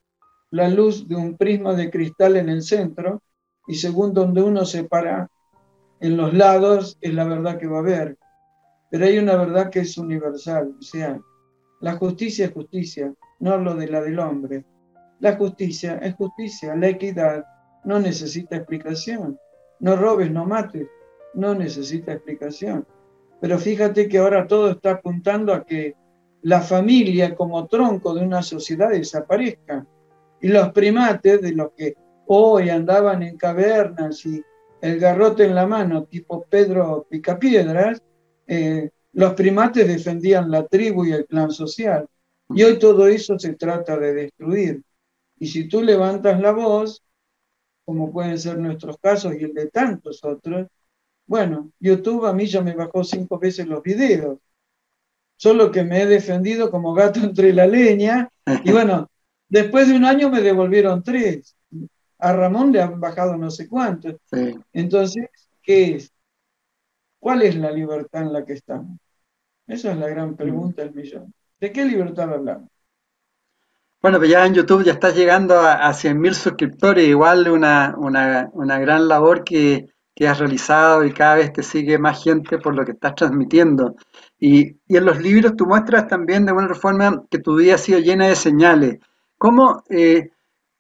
la 0.52 0.70
luz 0.70 1.08
de 1.08 1.16
un 1.16 1.38
prisma 1.38 1.74
de 1.74 1.90
cristal 1.90 2.38
en 2.38 2.50
el 2.50 2.62
centro 2.62 3.22
y 3.68 3.76
según 3.76 4.14
donde 4.14 4.42
uno 4.42 4.66
se 4.66 4.84
para 4.84 5.30
en 6.02 6.18
los 6.18 6.34
lados 6.34 6.98
es 7.02 7.14
la 7.14 7.26
verdad 7.26 7.58
que 7.58 7.68
va 7.68 7.78
a 7.78 7.82
haber. 7.82 8.18
Pero 8.90 9.06
hay 9.06 9.20
una 9.20 9.36
verdad 9.36 9.70
que 9.70 9.82
es 9.82 9.98
universal, 9.98 10.76
o 10.80 10.82
sea, 10.82 11.20
la 11.82 11.94
justicia 11.94 12.46
es 12.46 12.52
justicia, 12.52 13.14
no 13.40 13.58
lo 13.58 13.76
de 13.76 13.88
la 13.88 14.02
del 14.02 14.20
hombre. 14.20 14.66
La 15.20 15.36
justicia 15.36 15.98
es 16.02 16.16
justicia, 16.16 16.76
la 16.76 16.90
equidad 16.90 17.46
no 17.84 18.00
necesita 18.00 18.58
explicación. 18.58 19.38
No 19.80 19.96
robes, 19.96 20.32
no 20.32 20.46
mates, 20.46 20.88
no 21.34 21.56
necesita 21.56 22.14
explicación. 22.14 22.86
Pero 23.40 23.58
fíjate 23.58 24.10
que 24.10 24.18
ahora 24.18 24.46
todo 24.48 24.72
está 24.72 24.92
apuntando 24.92 25.54
a 25.54 25.64
que 25.64 25.96
la 26.42 26.62
familia 26.62 27.36
como 27.36 27.68
tronco 27.68 28.14
de 28.14 28.26
una 28.26 28.42
sociedad 28.42 28.90
desaparezca. 28.90 29.86
Y 30.42 30.50
los 30.50 30.72
primates, 30.72 31.42
de 31.42 31.54
los 31.54 31.72
que 31.78 31.96
hoy 32.28 32.70
andaban 32.70 33.24
en 33.24 33.38
cavernas 33.38 34.26
y 34.26 34.42
el 34.82 35.00
garrote 35.00 35.46
en 35.46 35.56
la 35.56 35.68
mano, 35.68 36.06
tipo 36.06 36.46
Pedro 36.50 37.08
Picapiedras, 37.10 38.02
eh, 38.48 38.90
los 39.14 39.34
primates 39.34 39.88
defendían 39.88 40.50
la 40.50 40.66
tribu 40.66 41.06
y 41.06 41.12
el 41.12 41.26
clan 41.26 41.52
social. 41.52 42.08
Y 42.50 42.64
hoy 42.64 42.80
todo 42.80 43.08
eso 43.08 43.38
se 43.38 43.54
trata 43.54 43.98
de 43.98 44.14
destruir. 44.14 44.82
Y 45.38 45.48
si 45.48 45.68
tú 45.68 45.82
levantas 45.82 46.40
la 46.40 46.52
voz, 46.52 47.04
como 47.86 48.12
pueden 48.12 48.40
ser 48.40 48.58
nuestros 48.58 48.98
casos 48.98 49.34
y 49.36 49.44
el 49.44 49.54
de 49.54 49.68
tantos 49.68 50.24
otros, 50.24 50.68
bueno, 51.26 51.72
YouTube 51.80 52.26
a 52.26 52.34
mí 52.34 52.48
ya 52.48 52.62
me 52.62 52.74
bajó 52.74 53.04
cinco 53.04 53.38
veces 53.38 53.68
los 53.68 53.84
videos. 53.84 54.40
Solo 55.38 55.72
que 55.72 55.84
me 55.84 56.02
he 56.02 56.06
defendido 56.06 56.72
como 56.72 56.94
gato 56.94 57.20
entre 57.20 57.54
la 57.54 57.68
leña. 57.68 58.30
Y 58.64 58.72
bueno, 58.72 59.10
después 59.48 59.88
de 59.88 59.96
un 59.96 60.06
año 60.06 60.30
me 60.30 60.42
devolvieron 60.42 61.04
tres. 61.04 61.56
A 62.20 62.34
Ramón 62.34 62.72
le 62.72 62.82
han 62.82 63.00
bajado 63.00 63.38
no 63.38 63.50
sé 63.50 63.68
cuántos. 63.68 64.16
Entonces, 64.74 65.28
¿qué 65.62 65.96
es? 65.96 66.12
¿Cuál 67.20 67.42
es 67.42 67.56
la 67.56 67.72
libertad 67.72 68.24
en 68.24 68.34
la 68.34 68.46
que 68.46 68.54
estamos? 68.54 68.98
Esa 69.68 69.92
es 69.92 69.98
la 69.98 70.08
gran 70.08 70.36
pregunta 70.36 70.82
del 70.84 70.94
millón. 70.94 71.34
¿De 71.60 71.72
qué 71.72 71.86
libertad 71.86 72.34
hablamos? 72.34 72.70
Bueno, 74.02 74.18
pues 74.18 74.30
ya 74.30 74.46
en 74.46 74.54
YouTube 74.54 74.86
ya 74.86 74.94
estás 74.94 75.14
llegando 75.14 75.60
a, 75.60 75.74
a 75.88 75.92
100.000 75.92 76.34
suscriptores, 76.34 77.06
igual 77.06 77.50
una, 77.50 77.96
una, 77.98 78.80
gran 78.80 79.10
labor 79.10 79.44
que, 79.44 79.88
has 80.26 80.40
realizado 80.40 81.06
y 81.06 81.14
cada 81.14 81.36
vez 81.36 81.54
te 81.54 81.64
sigue 81.64 81.98
más 81.98 82.24
gente 82.24 82.58
por 82.58 82.76
lo 82.76 82.86
que 82.86 82.92
estás 82.94 83.16
transmitiendo. 83.16 83.96
Y, 84.40 84.78
en 84.88 85.06
los 85.06 85.22
libros 85.22 85.56
tú 85.56 85.66
muestras 85.66 86.08
también 86.08 86.46
de 86.46 86.52
alguna 86.52 86.74
forma 86.76 87.24
que 87.30 87.40
tu 87.40 87.58
vida 87.58 87.76
ha 87.76 87.78
sido 87.78 88.00
llena 88.00 88.28
de 88.28 88.36
señales. 88.36 89.00
¿Cómo, 89.38 89.84
eh, 89.90 90.32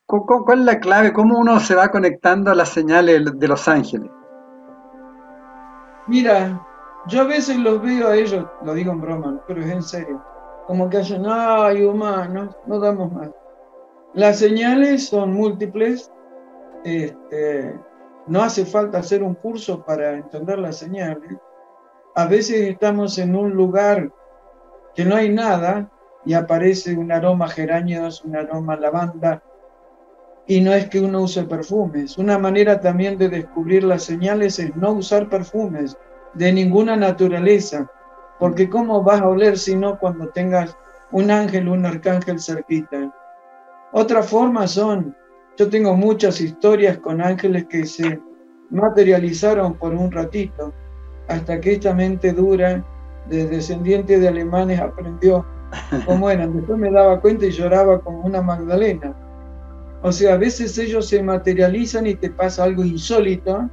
¿Cuál 0.09 0.61
es 0.61 0.65
la 0.65 0.79
clave? 0.79 1.13
¿Cómo 1.13 1.37
uno 1.37 1.59
se 1.59 1.75
va 1.75 1.89
conectando 1.89 2.49
a 2.49 2.55
las 2.55 2.69
señales 2.69 3.23
de 3.37 3.47
los 3.47 3.67
ángeles? 3.67 4.09
Mira, 6.07 6.65
yo 7.07 7.21
a 7.21 7.25
veces 7.25 7.57
los 7.57 7.79
veo 7.83 8.07
a 8.07 8.15
ellos, 8.15 8.43
lo 8.63 8.73
digo 8.73 8.91
en 8.91 9.01
broma, 9.01 9.39
pero 9.47 9.61
es 9.61 9.69
en 9.69 9.83
serio, 9.83 10.23
como 10.65 10.89
que 10.89 10.97
hacen, 10.97 11.25
ay, 11.27 11.83
humanos, 11.83 12.57
no 12.65 12.79
damos 12.79 13.11
más. 13.11 13.29
Las 14.15 14.39
señales 14.39 15.07
son 15.07 15.31
múltiples, 15.31 16.11
este, 16.83 17.79
no 18.25 18.41
hace 18.41 18.65
falta 18.65 18.97
hacer 18.97 19.21
un 19.21 19.35
curso 19.35 19.85
para 19.85 20.13
entender 20.13 20.57
las 20.57 20.77
señales. 20.77 21.37
A 22.15 22.25
veces 22.25 22.61
estamos 22.61 23.19
en 23.19 23.35
un 23.35 23.51
lugar 23.51 24.11
que 24.95 25.05
no 25.05 25.15
hay 25.15 25.29
nada 25.29 25.91
y 26.25 26.33
aparece 26.33 26.97
un 26.97 27.11
aroma 27.11 27.47
geranios, 27.47 28.25
un 28.25 28.35
aroma 28.35 28.75
lavanda, 28.75 29.43
y 30.49 30.61
no 30.61 30.73
es 30.73 30.89
que 30.89 30.99
uno 30.99 31.21
use 31.21 31.43
perfumes. 31.43 32.17
Una 32.17 32.39
manera 32.39 32.81
también 32.81 33.19
de 33.19 33.29
descubrir 33.29 33.83
las 33.83 34.01
señales 34.01 34.57
es 34.57 34.75
no 34.75 34.93
usar 34.93 35.29
perfumes 35.29 35.95
de 36.33 36.51
ninguna 36.51 36.95
naturaleza, 36.95 37.87
porque 38.39 38.67
¿cómo 38.67 39.03
vas 39.03 39.21
a 39.21 39.27
oler 39.27 39.59
si 39.59 39.75
no 39.75 39.99
cuando 39.99 40.29
tengas 40.29 40.75
un 41.11 41.29
ángel 41.29 41.69
un 41.69 41.85
arcángel 41.85 42.39
cerquita? 42.39 43.13
Otra 43.91 44.23
forma 44.23 44.65
son, 44.65 45.15
yo 45.55 45.69
tengo 45.69 45.95
muchas 45.95 46.41
historias 46.41 46.97
con 46.97 47.21
ángeles 47.21 47.65
que 47.65 47.85
se 47.85 48.19
materializaron 48.71 49.75
por 49.75 49.93
un 49.93 50.11
ratito, 50.11 50.73
hasta 51.27 51.61
que 51.61 51.73
esta 51.73 51.93
mente 51.93 52.33
dura 52.33 52.83
de 53.27 53.45
descendiente 53.45 54.19
de 54.19 54.27
alemanes 54.27 54.79
aprendió 54.79 55.45
cómo 56.07 56.27
eran. 56.27 56.53
Después 56.57 56.79
me 56.79 56.89
daba 56.89 57.21
cuenta 57.21 57.45
y 57.45 57.51
lloraba 57.51 58.01
como 58.01 58.21
una 58.21 58.41
Magdalena 58.41 59.15
o 60.01 60.11
sea, 60.11 60.35
a 60.35 60.37
veces 60.37 60.77
ellos 60.77 61.07
se 61.07 61.21
materializan 61.21 62.07
y 62.07 62.15
te 62.15 62.29
pasa 62.29 62.63
algo 62.63 62.85
insólito 62.85 63.69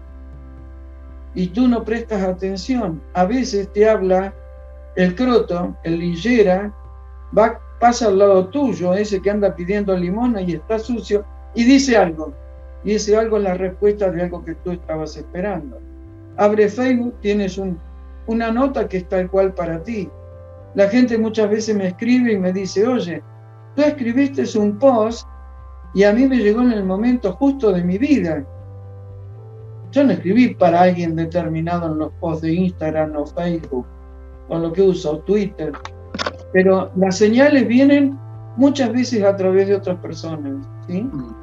y 1.35 1.49
tú 1.49 1.69
no 1.69 1.85
prestas 1.85 2.23
atención. 2.23 3.01
A 3.15 3.25
veces 3.25 3.73
te 3.73 3.89
habla 3.89 4.35
el 4.97 5.15
croto, 5.15 5.77
el 5.85 5.99
lillera, 5.99 6.73
va, 7.37 7.61
pasa 7.79 8.07
al 8.09 8.19
lado 8.19 8.49
tuyo, 8.49 8.95
ese 8.95 9.21
que 9.21 9.31
anda 9.31 9.55
pidiendo 9.55 9.97
limona 9.97 10.41
y 10.41 10.55
está 10.55 10.79
sucio, 10.79 11.25
y 11.55 11.65
dice 11.65 11.97
algo. 11.97 12.33
Y 12.83 12.95
ese 12.95 13.17
algo 13.17 13.37
es 13.37 13.45
la 13.45 13.55
respuesta 13.55 14.11
de 14.11 14.23
algo 14.23 14.45
que 14.45 14.55
tú 14.57 14.73
estabas 14.73 15.17
esperando. 15.17 15.79
Abre 16.37 16.69
Facebook, 16.69 17.15
tienes 17.21 17.57
un, 17.59 17.79
una 18.27 18.51
nota 18.51 18.89
que 18.89 18.99
es 18.99 19.09
tal 19.09 19.31
cual 19.31 19.55
para 19.55 19.83
ti. 19.83 20.09
La 20.75 20.89
gente 20.89 21.17
muchas 21.19 21.51
veces 21.51 21.77
me 21.77 21.89
escribe 21.89 22.33
y 22.33 22.39
me 22.39 22.53
dice, 22.53 22.87
oye, 22.87 23.23
tú 23.75 23.83
escribiste 23.83 24.59
un 24.59 24.79
post 24.79 25.27
y 25.97 26.05
a 26.05 26.13
mí 26.13 26.27
me 26.27 26.37
llegó 26.37 26.61
en 26.61 26.73
el 26.73 26.85
momento 26.85 27.33
justo 27.33 27.73
de 27.73 27.83
mi 27.83 27.97
vida. 27.97 28.45
Yo 29.93 30.05
no 30.05 30.13
escribí 30.13 30.55
para 30.55 30.83
alguien 30.83 31.17
determinado 31.17 31.91
en 31.91 31.97
los 31.97 32.13
posts 32.21 32.43
de 32.43 32.53
Instagram 32.53 33.17
o 33.17 33.25
Facebook, 33.25 33.87
o 34.51 34.59
lo 34.59 34.75
que 34.75 34.83
uso, 34.83 35.21
Twitter, 35.21 35.73
pero 36.53 36.91
las 36.97 37.17
señales 37.17 37.67
vienen 37.67 38.19
muchas 38.59 38.93
veces 38.93 39.25
a 39.25 39.35
través 39.37 39.69
de 39.69 39.77
otras 39.77 39.97
personas, 40.01 40.67
¿sí? 40.87 41.01
Mm, 41.03 41.35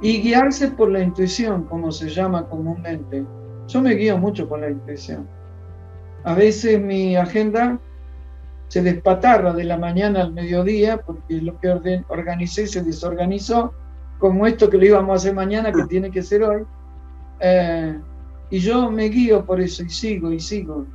y 0.00 0.22
guiarse 0.22 0.68
por 0.68 0.88
la 0.88 1.02
intuición, 1.02 1.64
como 1.64 1.90
se 1.90 2.08
llama 2.08 2.46
comúnmente. 2.48 3.26
Yo 3.66 3.82
me 3.82 3.94
guío 3.94 4.16
mucho 4.16 4.48
por 4.48 4.60
la 4.60 4.70
intuición. 4.70 5.26
A 6.22 6.34
veces 6.34 6.80
mi 6.80 7.16
agenda 7.16 7.80
se 8.72 8.82
despatarra 8.82 9.52
de 9.52 9.64
la 9.64 9.76
mañana 9.76 10.22
al 10.22 10.32
mediodía 10.32 10.96
porque 10.96 11.42
lo 11.42 11.60
que 11.60 12.02
organicé 12.08 12.66
se 12.66 12.82
desorganizó, 12.82 13.74
como 14.18 14.46
esto 14.46 14.70
que 14.70 14.78
lo 14.78 14.86
íbamos 14.86 15.12
a 15.12 15.16
hacer 15.16 15.34
mañana, 15.34 15.70
que 15.70 15.84
tiene 15.84 16.10
que 16.10 16.22
ser 16.22 16.42
hoy. 16.42 16.64
Eh, 17.40 18.00
y 18.48 18.60
yo 18.60 18.90
me 18.90 19.10
guío 19.10 19.44
por 19.44 19.60
eso 19.60 19.82
y 19.82 19.90
sigo 19.90 20.32
y 20.32 20.40
sigo. 20.40 20.86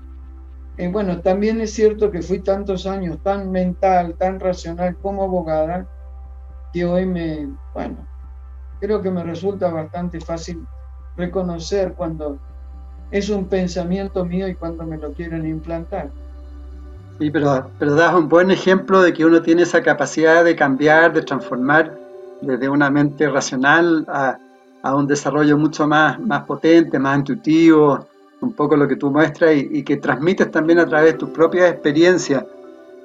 Y 0.76 0.88
bueno, 0.88 1.22
también 1.22 1.62
es 1.62 1.72
cierto 1.72 2.10
que 2.10 2.24
fui 2.24 2.40
tantos 2.40 2.88
años 2.88 3.20
tan 3.22 3.52
mental, 3.52 4.16
tan 4.18 4.40
racional 4.40 4.98
como 4.98 5.22
abogada, 5.22 5.88
que 6.74 6.84
hoy 6.84 7.06
me, 7.06 7.48
bueno, 7.76 7.98
creo 8.80 9.04
que 9.04 9.12
me 9.12 9.24
resulta 9.24 9.70
bastante 9.70 10.20
fácil 10.20 10.66
reconocer 11.16 11.94
cuando 11.94 12.40
es 13.12 13.30
un 13.30 13.46
pensamiento 13.46 14.26
mío 14.26 14.48
y 14.48 14.56
cuando 14.56 14.84
me 14.84 14.98
lo 14.98 15.14
quieren 15.14 15.46
implantar. 15.46 16.10
Sí, 17.20 17.32
pero, 17.32 17.72
pero 17.80 17.96
das 17.96 18.14
un 18.14 18.30
buen 18.30 18.52
ejemplo 18.52 19.02
de 19.02 19.12
que 19.12 19.26
uno 19.26 19.42
tiene 19.42 19.64
esa 19.64 19.82
capacidad 19.82 20.44
de 20.44 20.56
cambiar, 20.56 21.14
de 21.14 21.24
transformar 21.24 21.98
desde 22.42 22.70
una 22.70 22.92
mente 22.92 23.28
racional 23.28 24.06
a, 24.08 24.38
un 24.94 25.06
desarrollo 25.06 25.58
mucho 25.58 25.86
más, 25.86 26.18
más 26.20 26.44
potente, 26.46 26.98
más 26.98 27.18
intuitivo, 27.18 28.08
un 28.40 28.54
poco 28.54 28.78
lo 28.78 28.88
que 28.88 28.96
tú 28.96 29.12
muestras 29.12 29.54
y, 29.54 29.84
que 29.84 29.98
transmites 29.98 30.50
también 30.50 30.80
a 30.80 30.86
través 30.86 31.14
de 31.14 31.18
tus 31.18 31.30
propias 31.32 31.70
experiencias. 31.72 32.46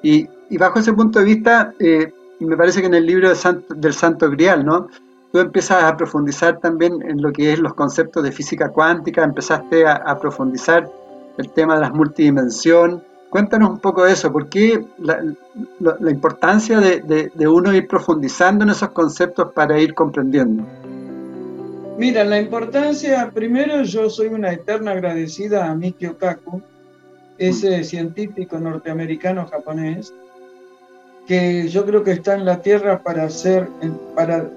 Y, 0.01 0.29
bajo 0.57 0.79
ese 0.79 0.93
punto 0.93 1.19
de 1.19 1.25
vista, 1.25 1.73
eh, 1.79 2.13
me 2.39 2.55
parece 2.55 2.79
que 2.79 2.87
en 2.87 2.93
el 2.93 3.05
libro 3.05 3.33
del 3.75 3.93
Santo 3.93 4.29
Grial, 4.29 4.63
¿no? 4.63 4.87
Tú 5.33 5.39
empiezas 5.39 5.83
a 5.83 5.97
profundizar 5.97 6.59
también 6.59 7.01
en 7.01 7.21
lo 7.21 7.33
que 7.33 7.51
es 7.51 7.59
los 7.59 7.73
conceptos 7.73 8.23
de 8.23 8.31
física 8.31 8.69
cuántica, 8.69 9.23
empezaste 9.23 9.85
a, 9.85 9.95
a 9.95 10.17
profundizar 10.17 10.89
el 11.37 11.49
tema 11.49 11.75
de 11.75 11.81
las 11.81 11.91
multidimensiones 11.91 13.01
Cuéntanos 13.33 13.71
un 13.71 13.79
poco 13.79 14.05
de 14.05 14.13
eso, 14.13 14.31
¿por 14.31 14.47
qué 14.47 14.85
la, 14.99 16.11
importancia 16.11 16.79
de, 16.79 17.47
uno 17.47 17.73
ir 17.73 17.87
profundizando 17.87 18.63
en 18.63 18.69
esos 18.69 18.89
conceptos 18.89 19.51
para 19.53 19.79
ir 19.79 19.95
comprendiendo? 19.95 20.63
Mira, 21.97 22.23
la 22.25 22.39
importancia, 22.39 23.31
primero 23.33 23.81
yo 23.81 24.07
soy 24.07 24.27
una 24.27 24.51
eterna 24.53 24.91
agradecida 24.91 25.65
a 25.67 25.73
Mikio 25.73 26.15
Kaku, 26.15 26.61
ese 27.39 27.79
mm. 27.79 27.83
científico 27.83 28.59
norteamericano 28.59 29.47
japonés, 29.47 30.13
que 31.25 31.67
yo 31.69 31.87
creo 31.87 32.03
que 32.03 32.11
está 32.11 32.35
en 32.35 32.45
la 32.45 32.61
Tierra 32.61 33.01
para 33.01 33.23
hacer, 33.23 33.67
para 34.13 34.47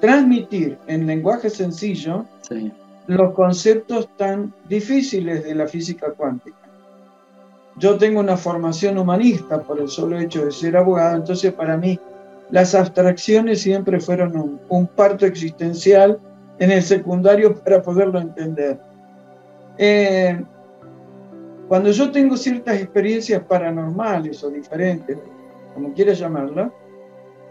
transmitir 0.00 0.78
en 0.86 1.08
lenguaje 1.08 1.50
sencillo 1.50 2.24
los 3.08 3.34
conceptos 3.34 4.08
tan 4.16 4.54
difíciles 4.68 5.42
de 5.42 5.56
la 5.56 5.66
física 5.66 6.12
cuántica. 6.12 6.55
Yo 7.78 7.98
tengo 7.98 8.20
una 8.20 8.36
formación 8.36 8.96
humanista 8.96 9.60
por 9.60 9.78
el 9.78 9.88
solo 9.88 10.18
hecho 10.18 10.44
de 10.44 10.52
ser 10.52 10.76
abogado, 10.76 11.16
entonces 11.16 11.52
para 11.52 11.76
mí 11.76 11.98
las 12.50 12.74
abstracciones 12.74 13.60
siempre 13.60 14.00
fueron 14.00 14.60
un, 14.68 14.86
parto 14.86 15.26
existencial 15.26 16.18
en 16.58 16.70
el 16.70 16.82
secundario 16.82 17.54
para 17.54 17.82
poderlo 17.82 18.18
entender. 18.18 18.78
Eh, 19.76 20.42
cuando 21.68 21.90
yo 21.90 22.10
tengo 22.10 22.36
ciertas 22.36 22.80
experiencias 22.80 23.42
paranormales 23.42 24.42
o 24.42 24.50
diferentes, 24.50 25.18
como 25.74 25.92
quieras 25.92 26.18
llamarlo, 26.18 26.72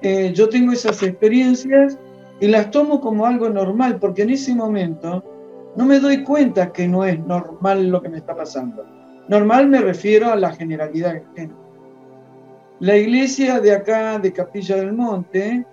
eh, 0.02 0.32
yo 0.34 0.50
tengo 0.50 0.72
esas 0.72 1.04
experiencias 1.04 2.00
y 2.40 2.48
las 2.48 2.72
tomo 2.72 3.00
como 3.00 3.26
algo 3.26 3.50
normal, 3.50 3.98
porque 4.00 4.24
en 4.24 4.32
ese 4.32 4.56
momento 4.56 5.24
no 5.76 5.86
me 5.86 6.00
doy 6.00 6.24
cuenta 6.24 6.72
que 6.72 6.88
no 6.88 7.06
es 7.06 7.20
normal 7.20 7.90
lo 7.90 8.02
que 8.02 8.10
me 8.10 8.18
está 8.18 8.36
pasando. 8.36 8.95
Normal 9.28 9.68
me 9.68 9.82
refiero 9.82 10.32
a 10.32 10.36
la 10.36 10.54
generalidad 10.54 11.14
de 11.14 11.24
gente. 11.36 11.56
La 12.80 12.98
iglesia 12.98 13.60
de 13.60 13.74
acá, 13.74 14.20
de 14.20 14.34
Capilla 14.34 14.76
del 14.76 14.94
Monte, 14.94 15.66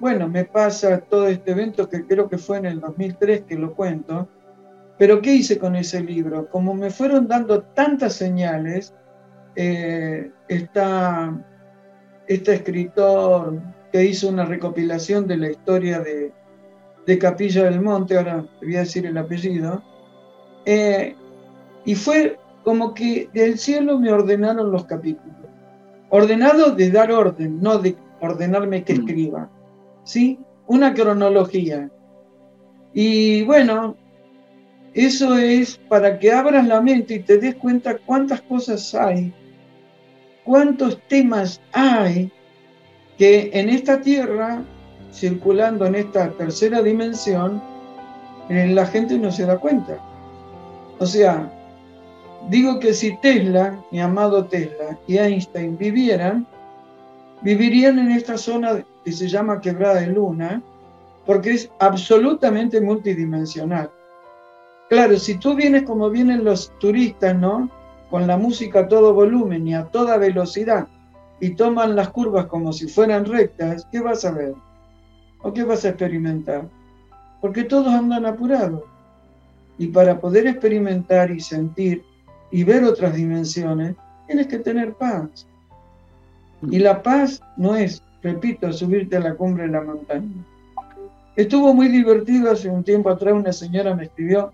bueno, 0.00 0.28
me 0.28 0.44
pasa 0.44 0.98
todo 0.98 1.28
este 1.28 1.52
evento 1.52 1.88
que 1.88 2.04
creo 2.04 2.28
que 2.28 2.36
fue 2.36 2.58
en 2.58 2.66
el 2.66 2.80
2003 2.80 3.42
que 3.42 3.56
lo 3.56 3.74
cuento, 3.74 4.28
pero 4.98 5.22
¿qué 5.22 5.34
hice 5.34 5.58
con 5.58 5.76
ese 5.76 6.02
libro? 6.02 6.48
Como 6.50 6.74
me 6.74 6.90
fueron 6.90 7.26
dando 7.26 7.62
tantas 7.62 8.14
señales, 8.14 8.94
eh, 9.56 10.30
este 10.48 12.54
escritor 12.54 13.60
que 13.92 14.04
hizo 14.04 14.28
una 14.28 14.44
recopilación 14.44 15.26
de 15.26 15.36
la 15.36 15.50
historia 15.50 16.00
de, 16.00 16.32
Capilla 17.18 17.64
del 17.64 17.80
Monte, 17.80 18.16
ahora 18.16 18.44
voy 18.60 18.76
a 18.76 18.80
decir 18.80 19.06
el 19.06 19.16
apellido, 19.16 19.82
eh, 20.64 21.14
y 21.84 21.94
fue 21.94 22.38
como 22.62 22.94
que 22.94 23.28
del 23.32 23.58
cielo 23.58 23.98
me 23.98 24.10
ordenaron 24.10 24.72
los 24.72 24.84
capítulos. 24.86 25.34
Ordenado 26.08 26.74
de 26.74 26.90
dar 26.90 27.12
orden, 27.12 27.60
no 27.60 27.78
de 27.78 27.96
ordenarme 28.20 28.84
que 28.84 28.94
mm. 28.94 29.00
escriba. 29.00 29.50
¿Sí? 30.04 30.38
Una 30.66 30.94
cronología. 30.94 31.90
Y 32.92 33.42
bueno, 33.42 33.96
eso 34.94 35.36
es 35.36 35.76
para 35.88 36.18
que 36.18 36.32
abras 36.32 36.66
la 36.66 36.80
mente 36.80 37.14
y 37.14 37.18
te 37.20 37.38
des 37.38 37.56
cuenta 37.56 37.98
cuántas 37.98 38.40
cosas 38.42 38.94
hay, 38.94 39.34
cuántos 40.44 41.00
temas 41.08 41.60
hay 41.72 42.30
que 43.18 43.50
en 43.52 43.68
esta 43.68 44.00
tierra, 44.00 44.62
circulando 45.12 45.86
en 45.86 45.96
esta 45.96 46.30
tercera 46.30 46.82
dimensión, 46.82 47.60
eh, 48.48 48.68
la 48.68 48.86
gente 48.86 49.18
no 49.18 49.32
se 49.32 49.46
da 49.46 49.58
cuenta. 49.58 49.98
O 51.00 51.06
sea, 51.06 51.50
digo 52.48 52.78
que 52.78 52.94
si 52.94 53.16
Tesla, 53.18 53.78
mi 53.90 54.00
amado 54.00 54.44
Tesla, 54.44 54.98
y 55.06 55.18
Einstein 55.18 55.76
vivieran, 55.76 56.46
vivirían 57.42 57.98
en 57.98 58.10
esta 58.12 58.38
zona 58.38 58.84
que 59.04 59.12
se 59.12 59.28
llama 59.28 59.60
Quebrada 59.60 60.00
de 60.00 60.08
Luna, 60.08 60.62
porque 61.26 61.52
es 61.52 61.70
absolutamente 61.78 62.80
multidimensional. 62.80 63.90
Claro, 64.88 65.18
si 65.18 65.38
tú 65.38 65.54
vienes 65.54 65.84
como 65.84 66.10
vienen 66.10 66.44
los 66.44 66.72
turistas, 66.78 67.36
¿no? 67.36 67.70
Con 68.10 68.26
la 68.26 68.36
música 68.36 68.80
a 68.80 68.88
todo 68.88 69.14
volumen 69.14 69.66
y 69.66 69.74
a 69.74 69.84
toda 69.84 70.18
velocidad, 70.18 70.88
y 71.40 71.50
toman 71.50 71.96
las 71.96 72.10
curvas 72.10 72.46
como 72.46 72.72
si 72.72 72.86
fueran 72.86 73.24
rectas, 73.24 73.86
¿qué 73.90 74.00
vas 74.00 74.24
a 74.24 74.32
ver? 74.32 74.54
¿O 75.42 75.52
qué 75.52 75.64
vas 75.64 75.84
a 75.84 75.90
experimentar? 75.90 76.68
Porque 77.40 77.64
todos 77.64 77.92
andan 77.92 78.24
apurados. 78.24 78.82
Y 79.76 79.88
para 79.88 80.20
poder 80.20 80.46
experimentar 80.46 81.30
y 81.30 81.40
sentir 81.40 82.04
y 82.54 82.62
ver 82.62 82.84
otras 82.84 83.16
dimensiones, 83.16 83.96
tienes 84.28 84.46
que 84.46 84.60
tener 84.60 84.94
paz. 84.94 85.44
Y 86.70 86.78
la 86.78 87.02
paz 87.02 87.42
no 87.56 87.74
es, 87.74 88.00
repito, 88.22 88.72
subirte 88.72 89.16
a 89.16 89.20
la 89.20 89.34
cumbre 89.34 89.64
de 89.64 89.72
la 89.72 89.80
montaña. 89.80 90.46
Estuvo 91.34 91.74
muy 91.74 91.88
divertido 91.88 92.52
hace 92.52 92.70
un 92.70 92.84
tiempo 92.84 93.10
atrás, 93.10 93.34
una 93.34 93.52
señora 93.52 93.96
me 93.96 94.04
escribió, 94.04 94.52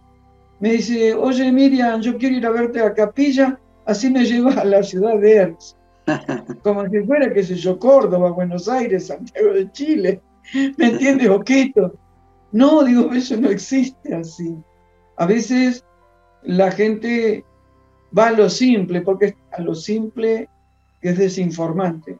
me 0.60 0.72
dice, 0.72 1.12
oye 1.12 1.52
Miriam, 1.52 2.00
yo 2.00 2.16
quiero 2.16 2.36
ir 2.36 2.46
a 2.46 2.50
verte 2.50 2.80
a 2.80 2.94
Capilla, 2.94 3.60
así 3.84 4.08
me 4.08 4.24
llevas 4.24 4.56
a 4.56 4.64
la 4.64 4.82
ciudad 4.82 5.18
de 5.18 5.34
Erz. 5.34 5.76
Como 6.62 6.88
si 6.88 7.00
fuera, 7.00 7.30
qué 7.30 7.42
sé 7.42 7.56
yo, 7.56 7.78
Córdoba, 7.78 8.30
Buenos 8.30 8.66
Aires, 8.66 9.08
Santiago 9.08 9.52
de 9.52 9.70
Chile. 9.72 10.22
¿Me 10.78 10.86
entiendes, 10.86 11.28
Oquito? 11.28 11.92
No, 12.50 12.82
digo, 12.82 13.12
eso 13.12 13.36
no 13.36 13.50
existe 13.50 14.14
así. 14.14 14.56
A 15.18 15.26
veces 15.26 15.84
la 16.44 16.70
gente 16.70 17.44
va 18.16 18.28
a 18.28 18.32
lo 18.32 18.48
simple, 18.48 19.00
porque 19.02 19.36
a 19.52 19.60
lo 19.60 19.74
simple 19.74 20.48
es 21.00 21.18
desinformante, 21.18 22.18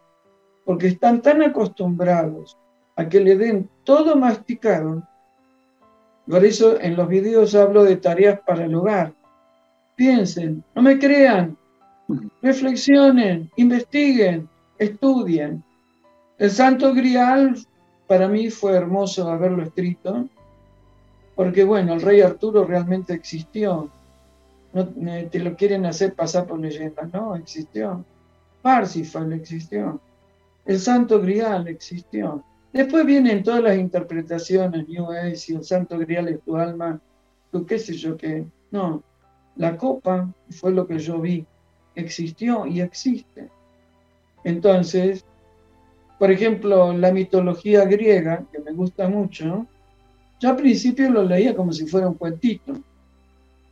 porque 0.65 0.89
están 0.89 1.23
tan 1.23 1.43
acostumbrados 1.43 2.57
a 2.97 3.09
que 3.09 3.21
le 3.21 3.37
den 3.37 3.69
todo 3.85 4.17
masticado 4.17 5.03
por 6.31 6.45
eso 6.45 6.81
en 6.81 6.97
los 6.97 7.09
videos 7.09 7.57
hablo 7.57 7.83
de 7.83 7.97
tareas 7.97 8.39
para 8.47 8.65
el 8.65 8.75
hogar. 8.77 9.13
Piensen, 9.97 10.63
no 10.77 10.83
me 10.83 10.97
crean, 10.97 11.59
reflexionen, 12.41 13.51
investiguen, 13.57 14.49
estudien. 14.79 15.65
El 16.39 16.51
Santo 16.51 16.95
Grial 16.95 17.57
para 18.07 18.29
mí 18.29 18.49
fue 18.49 18.73
hermoso 18.73 19.29
haberlo 19.29 19.65
escrito, 19.65 20.29
porque 21.35 21.65
bueno, 21.65 21.95
el 21.95 22.03
rey 22.03 22.21
Arturo 22.21 22.65
realmente 22.65 23.13
existió. 23.13 23.91
No 24.73 24.87
te 24.87 25.39
lo 25.41 25.57
quieren 25.57 25.85
hacer 25.87 26.15
pasar 26.15 26.47
por 26.47 26.61
leyenda, 26.61 27.09
no, 27.13 27.35
existió. 27.35 28.05
Parsifal 28.63 29.33
existió. 29.33 30.01
El 30.65 30.79
Santo 30.79 31.21
Grial 31.21 31.67
existió. 31.67 32.45
Después 32.73 33.05
vienen 33.05 33.43
todas 33.43 33.63
las 33.63 33.77
interpretaciones, 33.77 34.89
New 34.89 35.11
Age, 35.11 35.45
y 35.49 35.55
el 35.55 35.65
Santo 35.65 35.99
Grial 35.99 36.29
es 36.29 36.41
tu 36.43 36.57
alma, 36.57 37.01
tú 37.51 37.67
qué 37.67 37.79
sé 37.79 37.95
yo 37.95 38.17
qué. 38.17 38.45
No, 38.71 39.03
la 39.57 39.77
copa 39.77 40.33
fue 40.51 40.71
lo 40.71 40.87
que 40.87 40.99
yo 40.99 41.21
vi, 41.21 41.45
existió 41.97 42.67
y 42.67 42.81
existe. 42.81 43.49
Entonces, 44.45 45.25
por 46.19 46.31
ejemplo, 46.31 46.93
la 46.93 47.11
mitología 47.11 47.85
griega, 47.87 48.45
que 48.53 48.61
me 48.61 48.73
gusta 48.73 49.09
mucho, 49.09 49.67
yo 50.39 50.51
al 50.51 50.57
principio 50.57 51.11
lo 51.11 51.25
leía 51.25 51.57
como 51.57 51.73
si 51.73 51.87
fuera 51.87 52.09
un 52.09 52.15
cuentito, 52.15 52.75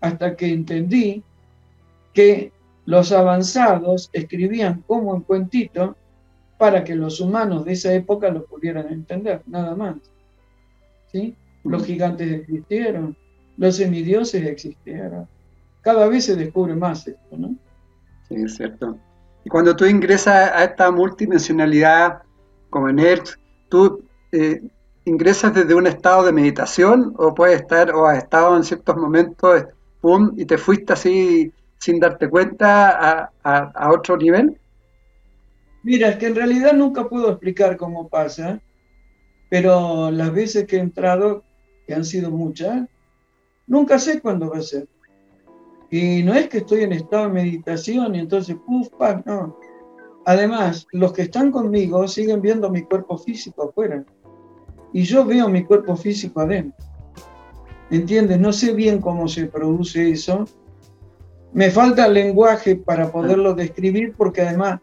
hasta 0.00 0.36
que 0.36 0.52
entendí 0.52 1.22
que 2.12 2.52
los 2.86 3.12
avanzados 3.12 4.10
escribían 4.12 4.82
como 4.86 5.12
un 5.12 5.22
cuentito 5.22 5.96
para 6.56 6.82
que 6.84 6.94
los 6.94 7.20
humanos 7.20 7.64
de 7.64 7.72
esa 7.72 7.92
época 7.92 8.30
lo 8.30 8.44
pudieran 8.44 8.92
entender, 8.92 9.42
nada 9.46 9.76
más. 9.76 9.96
¿Sí? 11.12 11.34
Los 11.64 11.84
gigantes 11.84 12.32
existieron, 12.32 13.16
los 13.56 13.76
semidioses 13.76 14.44
existieron. 14.46 15.28
Cada 15.82 16.08
vez 16.08 16.24
se 16.24 16.36
descubre 16.36 16.74
más 16.74 17.06
esto, 17.06 17.36
¿no? 17.36 17.54
Sí, 18.28 18.34
es 18.36 18.56
cierto. 18.56 18.98
Y 19.44 19.48
cuando 19.48 19.74
tú 19.76 19.86
ingresas 19.86 20.50
a 20.52 20.64
esta 20.64 20.90
multidimensionalidad 20.90 22.22
como 22.70 22.88
en 22.88 22.98
¿tú 23.68 24.02
eh, 24.32 24.60
ingresas 25.04 25.54
desde 25.54 25.74
un 25.74 25.86
estado 25.86 26.24
de 26.24 26.32
meditación 26.32 27.14
o 27.16 27.34
puedes 27.34 27.60
estar 27.60 27.90
o 27.94 28.06
has 28.06 28.18
estado 28.18 28.56
en 28.56 28.64
ciertos 28.64 28.96
momentos, 28.96 29.64
pum, 30.00 30.34
y 30.36 30.44
te 30.44 30.58
fuiste 30.58 30.92
así 30.92 31.52
sin 31.78 32.00
darte 32.00 32.28
cuenta 32.28 33.30
a 33.42 33.90
otro 33.92 34.16
nivel? 34.16 34.58
Mira, 35.82 36.08
es 36.08 36.16
que 36.16 36.26
en 36.26 36.34
realidad 36.34 36.72
nunca 36.72 37.08
puedo 37.08 37.30
explicar 37.30 37.76
cómo 37.76 38.08
pasa, 38.08 38.60
pero 39.48 40.10
las 40.10 40.32
veces 40.32 40.66
que 40.66 40.76
he 40.76 40.80
entrado, 40.80 41.44
que 41.86 41.94
han 41.94 42.04
sido 42.04 42.30
muchas, 42.30 42.86
nunca 43.66 43.98
sé 43.98 44.20
cuándo 44.20 44.50
va 44.50 44.58
a 44.58 44.62
ser. 44.62 44.86
Y 45.90 46.22
no 46.22 46.34
es 46.34 46.48
que 46.48 46.58
estoy 46.58 46.82
en 46.82 46.92
estado 46.92 47.28
de 47.28 47.32
meditación 47.32 48.14
y 48.14 48.18
entonces, 48.18 48.56
puf, 48.66 48.88
pa, 48.98 49.22
no. 49.24 49.56
Además, 50.26 50.86
los 50.92 51.12
que 51.14 51.22
están 51.22 51.50
conmigo 51.50 52.06
siguen 52.06 52.42
viendo 52.42 52.68
mi 52.68 52.82
cuerpo 52.82 53.16
físico 53.16 53.70
afuera. 53.70 54.04
Y 54.92 55.04
yo 55.04 55.24
veo 55.24 55.48
mi 55.48 55.64
cuerpo 55.64 55.96
físico 55.96 56.40
adentro. 56.40 56.84
¿Entiendes? 57.90 58.38
No 58.38 58.52
sé 58.52 58.72
bien 58.72 59.00
cómo 59.00 59.28
se 59.28 59.46
produce 59.46 60.10
eso. 60.10 60.46
Me 61.52 61.70
falta 61.70 62.06
el 62.06 62.14
lenguaje 62.14 62.76
para 62.76 63.10
poderlo 63.10 63.54
describir 63.54 64.14
porque 64.16 64.42
además 64.42 64.80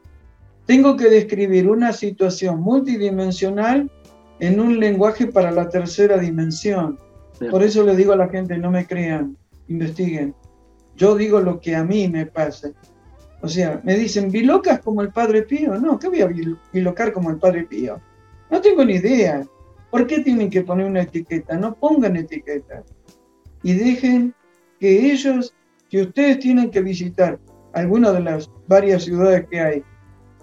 tengo 0.65 0.97
que 0.97 1.09
describir 1.09 1.69
una 1.69 1.93
situación 1.93 2.61
multidimensional 2.61 3.91
en 4.39 4.59
un 4.59 4.79
lenguaje 4.79 5.27
para 5.27 5.51
la 5.51 5.69
tercera 5.69 6.17
dimensión. 6.17 6.99
Por 7.51 7.61
eso 7.61 7.83
le 7.83 7.95
digo 7.95 8.13
a 8.13 8.17
la 8.17 8.29
gente, 8.29 8.57
no 8.57 8.71
me 8.71 8.87
crean, 8.87 9.37
investiguen. 9.67 10.33
Yo 10.95 11.15
digo 11.15 11.39
lo 11.39 11.59
que 11.59 11.75
a 11.75 11.83
mí 11.83 12.07
me 12.07 12.25
pasa. 12.25 12.71
O 13.41 13.47
sea, 13.47 13.79
me 13.83 13.95
dicen, 13.95 14.31
¿bilocas 14.31 14.79
como 14.79 15.01
el 15.01 15.11
Padre 15.11 15.43
Pío? 15.43 15.77
No, 15.79 15.99
¿qué 15.99 16.07
voy 16.07 16.21
a 16.21 16.29
bilocar 16.73 17.13
como 17.13 17.29
el 17.29 17.37
Padre 17.37 17.65
Pío? 17.65 18.01
No 18.49 18.61
tengo 18.61 18.83
ni 18.83 18.93
idea. 18.95 19.45
¿Por 19.91 20.07
qué 20.07 20.21
tienen 20.21 20.49
que 20.49 20.61
poner 20.61 20.87
una 20.87 21.03
etiqueta? 21.03 21.55
No 21.57 21.75
pongan 21.75 22.15
etiqueta. 22.15 22.83
Y 23.65 23.73
dejen 23.73 24.35
que 24.79 25.11
ellos, 25.11 25.51
que 25.89 26.03
ustedes 26.03 26.37
tienen 26.37 26.69
que 26.69 26.81
visitar 26.81 27.39
alguna 27.73 28.11
de 28.11 28.19
las 28.19 28.47
varias 28.67 29.05
ciudades 29.05 29.47
que 29.49 29.59
hay, 29.59 29.83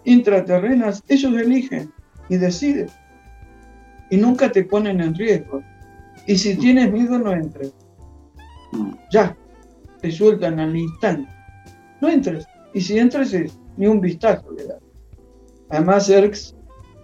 intraterrenas, 0.03 1.05
ellos 1.07 1.33
eligen 1.35 1.93
y 2.29 2.37
deciden. 2.37 2.89
Y 4.11 4.17
nunca 4.17 4.51
te 4.51 4.65
ponen 4.65 5.01
en 5.01 5.15
riesgo. 5.15 5.63
Y 6.27 6.37
si 6.37 6.57
tienes 6.57 6.91
miedo, 6.91 7.17
no 7.17 7.33
entres. 7.33 7.73
Ya, 9.13 9.37
te 10.01 10.11
sueltan 10.11 10.59
al 10.59 10.75
instante. 10.75 11.31
No 12.01 12.09
entres. 12.09 12.45
Y 12.75 12.81
si 12.81 12.99
entres, 12.99 13.33
es 13.35 13.57
ni 13.77 13.87
un 13.87 14.01
vistazo 14.01 14.51
le 14.51 14.65
das. 14.65 14.83
Además, 15.69 16.11
ERX 16.11 16.57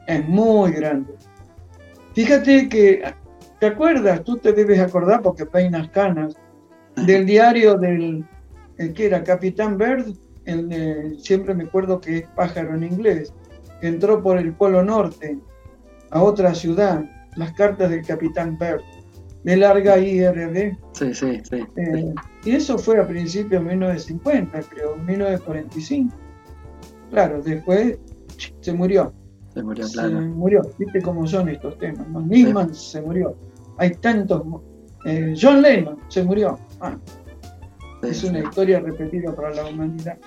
es 0.09 0.29
muy 0.29 0.73
grande. 0.73 1.15
Fíjate 2.13 2.69
que, 2.69 3.05
¿te 3.61 3.67
acuerdas? 3.67 4.23
Tú 4.25 4.37
te 4.37 4.53
debes 4.53 4.81
acordar 4.81 5.23
porque 5.23 5.47
peinas 5.47 5.89
canas, 5.89 6.35
del 7.07 7.27
diario 7.27 7.77
del, 7.77 8.25
el 8.79 8.93
que 8.93 9.07
era 9.07 9.23
Capitán 9.23 9.79
Bird, 9.79 10.15
siempre 11.19 11.55
me 11.55 11.65
acuerdo 11.65 12.01
que 12.01 12.19
es 12.19 12.29
pájaro 12.29 12.75
en 12.75 12.85
inglés, 12.85 13.33
que 13.81 13.89
entró 13.89 14.23
por 14.23 14.39
el 14.39 14.53
Polo 14.53 14.83
Norte 14.83 15.39
a 16.11 16.23
otra 16.23 16.55
ciudad, 16.55 17.05
las 17.37 17.53
cartas 17.53 17.91
del 17.91 18.05
Capitán 18.05 18.59
Bird, 18.59 18.81
de 19.45 19.57
larga 19.57 19.99
IRD. 19.99 20.77
Sí, 20.93 21.15
sí, 21.15 21.41
sí. 21.49 21.65
Eh, 21.77 22.15
y 22.45 22.51
eso 22.53 22.79
fue 22.79 22.99
a 22.99 23.07
principios 23.07 23.63
de 23.63 23.69
1950, 23.69 24.61
creo, 24.63 24.97
1945. 24.97 26.15
Claro, 27.11 27.43
después 27.43 27.99
se 28.61 28.73
murió. 28.73 29.13
Se 29.55 29.63
murió, 29.63 29.87
claro. 29.93 30.09
Se 30.09 30.27
murió. 30.27 30.63
¿Viste 30.79 31.03
cómo 31.03 31.27
son 31.27 31.49
estos 31.49 31.79
temas? 31.79 32.07
¿no? 32.09 32.75
se 32.75 33.01
murió. 33.01 33.37
Hay 33.79 33.91
tantos. 33.97 34.43
Eh, 35.05 35.35
John 35.41 35.63
Lennon 35.63 35.99
se 36.09 36.23
murió. 36.23 36.59
Ah, 36.81 36.97
es 38.03 38.23
una 38.25 38.41
historia 38.41 38.81
repetida 38.81 39.35
para 39.35 39.55
la 39.55 39.67
humanidad. 39.67 40.19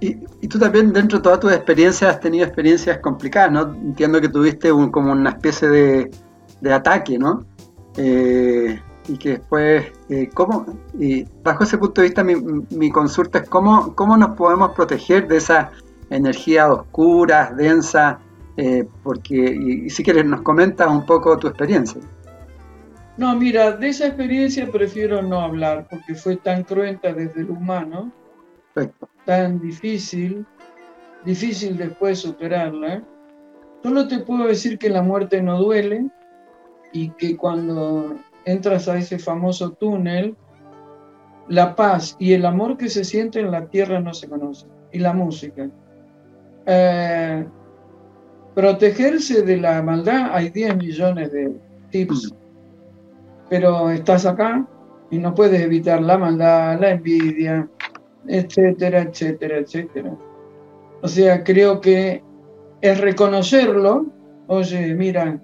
Y, 0.00 0.14
tú 0.48 0.58
también 0.58 0.92
dentro 0.92 1.18
de 1.18 1.22
todas 1.22 1.40
tus 1.40 1.52
experiencias 1.52 2.14
has 2.14 2.20
tenido 2.20 2.46
experiencias 2.46 2.98
complicadas, 2.98 3.52
¿no? 3.52 3.74
Entiendo 3.74 4.20
que 4.20 4.30
tuviste 4.30 4.70
como 4.70 5.12
una 5.12 5.30
especie 5.30 5.68
de, 5.68 6.72
ataque, 6.72 7.18
¿no? 7.18 7.44
Eh, 7.96 8.80
y 9.08 9.18
que 9.18 9.30
después, 9.30 9.84
eh, 10.08 10.30
¿cómo? 10.32 10.64
Y 10.98 11.26
bajo 11.42 11.64
ese 11.64 11.76
punto 11.76 12.00
de 12.00 12.08
vista 12.08 12.24
mi, 12.24 12.90
consulta 12.90 13.40
es 13.40 13.48
cómo, 13.48 13.94
cómo 13.94 14.16
nos 14.16 14.36
podemos 14.36 14.70
proteger 14.72 15.28
de 15.28 15.36
esas 15.36 15.68
energías 16.08 16.70
oscuras, 16.70 17.54
densas, 17.56 18.16
eh, 18.56 18.86
porque, 19.02 19.36
y, 19.36 19.90
si 19.90 20.02
quieres 20.02 20.24
nos 20.24 20.40
comentas 20.40 20.88
un 20.88 21.04
poco 21.04 21.36
tu 21.36 21.48
experiencia. 21.48 22.00
No, 23.20 23.36
mira, 23.36 23.72
de 23.72 23.90
esa 23.90 24.06
experiencia 24.06 24.72
prefiero 24.72 25.20
no 25.20 25.42
hablar 25.42 25.86
porque 25.90 26.14
fue 26.14 26.36
tan 26.36 26.64
cruenta 26.64 27.12
desde 27.12 27.42
el 27.42 27.50
humano, 27.50 28.10
tan 29.26 29.60
difícil, 29.60 30.46
difícil 31.26 31.76
después 31.76 32.20
superarla. 32.20 33.04
Solo 33.82 34.08
te 34.08 34.20
puedo 34.20 34.46
decir 34.46 34.78
que 34.78 34.88
la 34.88 35.02
muerte 35.02 35.42
no 35.42 35.58
duele 35.58 36.08
y 36.94 37.10
que 37.10 37.36
cuando 37.36 38.16
entras 38.46 38.88
a 38.88 38.96
ese 38.96 39.18
famoso 39.18 39.72
túnel, 39.72 40.34
la 41.46 41.76
paz 41.76 42.16
y 42.18 42.32
el 42.32 42.46
amor 42.46 42.78
que 42.78 42.88
se 42.88 43.04
siente 43.04 43.40
en 43.40 43.50
la 43.50 43.66
tierra 43.66 44.00
no 44.00 44.14
se 44.14 44.30
conocen. 44.30 44.70
Y 44.92 44.98
la 44.98 45.12
música. 45.12 45.68
Eh, 46.64 47.46
protegerse 48.54 49.42
de 49.42 49.58
la 49.58 49.82
maldad, 49.82 50.30
hay 50.32 50.48
10 50.48 50.74
millones 50.78 51.30
de 51.32 51.54
tips 51.90 52.39
pero 53.50 53.90
estás 53.90 54.24
acá 54.24 54.64
y 55.10 55.18
no 55.18 55.34
puedes 55.34 55.60
evitar 55.60 56.00
la 56.00 56.16
maldad, 56.16 56.80
la 56.80 56.92
envidia, 56.92 57.68
etcétera, 58.26 59.02
etcétera, 59.02 59.58
etcétera. 59.58 60.16
O 61.02 61.08
sea, 61.08 61.42
creo 61.42 61.80
que 61.80 62.22
es 62.80 63.00
reconocerlo, 63.00 64.06
oye, 64.46 64.94
mira, 64.94 65.40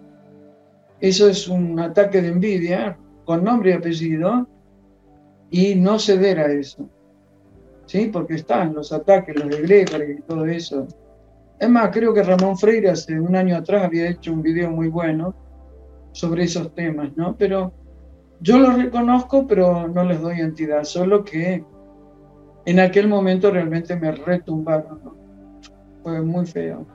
eso 1.01 1.29
es 1.29 1.49
un 1.49 1.79
ataque 1.81 2.23
de 2.23 2.29
envidia 2.29 2.97
con 3.25 3.43
nombre 3.43 3.71
y 3.71 3.75
apellido 3.75 4.47
y 5.51 5.75
no 5.75 5.99
ceder 5.99 6.39
a 6.39 6.47
eso. 6.47 6.89
¿Sí? 7.87 8.09
Porque 8.13 8.35
están 8.35 8.75
los 8.75 8.93
ataques, 8.93 9.37
los 9.37 9.49
de 9.49 9.63
Gregory 9.63 10.13
y 10.13 10.23
todo 10.23 10.47
eso. 10.47 10.87
Es 11.59 11.69
más, 11.69 11.91
creo 11.93 12.15
que 12.15 12.23
Ramón 12.23 12.57
Freire 12.57 12.91
hace 12.91 13.19
un 13.19 13.35
año 13.35 13.57
atrás 13.57 13.85
había 13.85 14.09
hecho 14.09 14.33
un 14.33 14.43
video 14.43 14.71
muy 14.71 14.89
bueno 14.89 15.35
sobre 16.13 16.45
esos 16.45 16.75
temas, 16.75 17.17
¿no? 17.17 17.37
Pero 17.37 17.73
yo 18.41 18.59
los 18.59 18.77
reconozco, 18.77 19.47
pero 19.47 19.89
no 19.89 20.05
les 20.05 20.21
doy 20.21 20.41
entidad, 20.41 20.85
solo 20.85 21.25
que 21.25 21.65
en 22.65 22.81
aquel 22.81 23.09
momento 23.09 23.51
realmente 23.51 23.97
me 23.97 24.13
retumbaron. 24.13 25.01
Fue 26.03 26.21
muy 26.21 26.47
feo. 26.47 26.87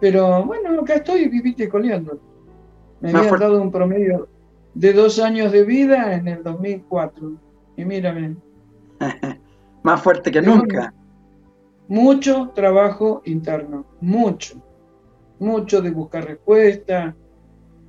Pero 0.00 0.44
bueno, 0.44 0.80
acá 0.80 0.94
estoy 0.94 1.28
viviste 1.28 1.68
coleando. 1.68 2.20
Me 3.00 3.10
habían 3.10 3.38
dado 3.38 3.62
un 3.62 3.70
promedio 3.70 4.28
de 4.74 4.92
dos 4.92 5.18
años 5.18 5.52
de 5.52 5.64
vida 5.64 6.14
en 6.14 6.28
el 6.28 6.42
2004. 6.42 7.32
Y 7.76 7.84
mírame. 7.84 8.36
Más 9.82 10.02
fuerte 10.02 10.30
que 10.30 10.42
nunca. 10.42 10.92
Mucho 11.88 12.50
trabajo 12.54 13.22
interno, 13.24 13.86
mucho. 14.00 14.62
Mucho 15.38 15.80
de 15.80 15.90
buscar 15.90 16.24
respuestas, 16.24 17.14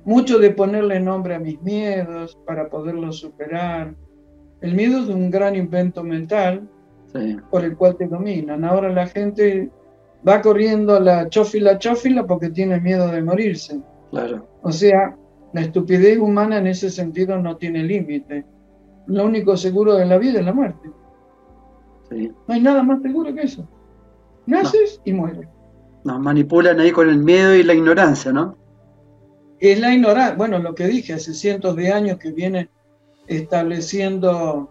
mucho 0.04 0.38
de 0.38 0.50
ponerle 0.50 1.00
nombre 1.00 1.34
a 1.34 1.38
mis 1.38 1.60
miedos 1.62 2.38
para 2.46 2.68
poderlos 2.68 3.18
superar. 3.18 3.94
El 4.60 4.74
miedo 4.74 5.00
es 5.00 5.08
un 5.08 5.30
gran 5.30 5.56
invento 5.56 6.02
mental 6.02 6.68
por 7.50 7.64
el 7.64 7.76
cual 7.76 7.96
te 7.96 8.06
dominan. 8.06 8.64
Ahora 8.64 8.88
la 8.88 9.06
gente 9.06 9.70
va 10.26 10.40
corriendo 10.40 10.96
a 10.96 11.00
la 11.00 11.28
chófila 11.28 11.78
chófila 11.78 12.26
porque 12.26 12.50
tiene 12.50 12.80
miedo 12.80 13.08
de 13.08 13.22
morirse. 13.22 13.80
Claro. 14.10 14.46
O 14.62 14.72
sea, 14.72 15.16
la 15.52 15.60
estupidez 15.60 16.18
humana 16.18 16.58
en 16.58 16.66
ese 16.66 16.90
sentido 16.90 17.38
no 17.38 17.56
tiene 17.56 17.82
límite. 17.82 18.44
Lo 19.06 19.26
único 19.26 19.56
seguro 19.56 19.94
de 19.94 20.06
la 20.06 20.18
vida 20.18 20.40
es 20.40 20.44
la 20.44 20.52
muerte. 20.52 20.90
No 22.10 22.54
hay 22.54 22.60
nada 22.60 22.82
más 22.82 23.00
seguro 23.02 23.34
que 23.34 23.42
eso. 23.42 23.66
Naces 24.46 25.00
y 25.04 25.12
mueres. 25.12 25.48
Nos 26.04 26.20
manipulan 26.20 26.80
ahí 26.80 26.90
con 26.90 27.08
el 27.08 27.18
miedo 27.18 27.54
y 27.54 27.62
la 27.62 27.74
ignorancia, 27.74 28.32
¿no? 28.32 28.56
Es 29.62 29.78
la 29.78 29.94
ignorancia, 29.94 30.34
bueno, 30.34 30.58
lo 30.58 30.74
que 30.74 30.88
dije, 30.88 31.12
hace 31.12 31.34
cientos 31.34 31.76
de 31.76 31.92
años 31.92 32.18
que 32.18 32.32
viene 32.32 32.68
estableciendo 33.28 34.68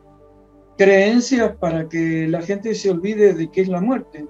creencias 0.78 1.56
para 1.56 1.88
que 1.88 2.28
la 2.28 2.42
gente 2.42 2.76
se 2.76 2.92
olvide 2.92 3.34
de 3.34 3.50
qué 3.50 3.62
es 3.62 3.70
la 3.70 3.80
muerte 3.80 4.28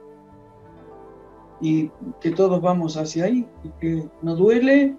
y 1.61 1.89
que 2.19 2.29
todos 2.29 2.61
vamos 2.61 2.95
hacia 2.95 3.25
ahí 3.25 3.47
y 3.63 3.69
que 3.79 4.07
no 4.21 4.35
duele 4.35 4.95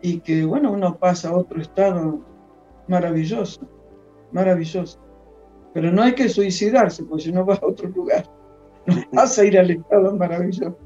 y 0.00 0.20
que, 0.20 0.46
bueno, 0.46 0.72
uno 0.72 0.96
pasa 0.96 1.28
a 1.28 1.36
otro 1.36 1.60
estado 1.60 2.20
maravilloso, 2.86 3.60
maravilloso. 4.32 4.98
Pero 5.74 5.92
no 5.92 6.02
hay 6.02 6.14
que 6.14 6.30
suicidarse, 6.30 7.04
porque 7.04 7.24
si 7.24 7.32
no 7.32 7.44
vas 7.44 7.62
a 7.62 7.66
otro 7.66 7.90
lugar, 7.90 8.24
no 8.86 8.96
vas 9.12 9.38
a 9.38 9.44
ir 9.44 9.58
al 9.58 9.70
estado 9.70 10.16
maravilloso. 10.16 10.78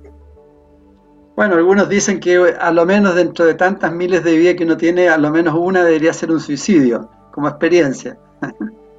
Bueno, 1.43 1.57
algunos 1.57 1.89
dicen 1.89 2.21
que 2.21 2.55
a 2.57 2.71
lo 2.71 2.87
menos 2.87 3.17
dentro 3.17 3.45
de 3.45 3.55
tantas 3.55 3.93
miles 3.93 4.23
de 4.23 4.37
vidas 4.37 4.55
que 4.55 4.63
uno 4.63 4.77
tiene, 4.77 5.09
a 5.09 5.19
lo 5.19 5.29
menos 5.29 5.57
una 5.59 5.83
debería 5.83 6.13
ser 6.13 6.31
un 6.31 6.39
suicidio, 6.39 7.11
como 7.33 7.49
experiencia. 7.49 8.17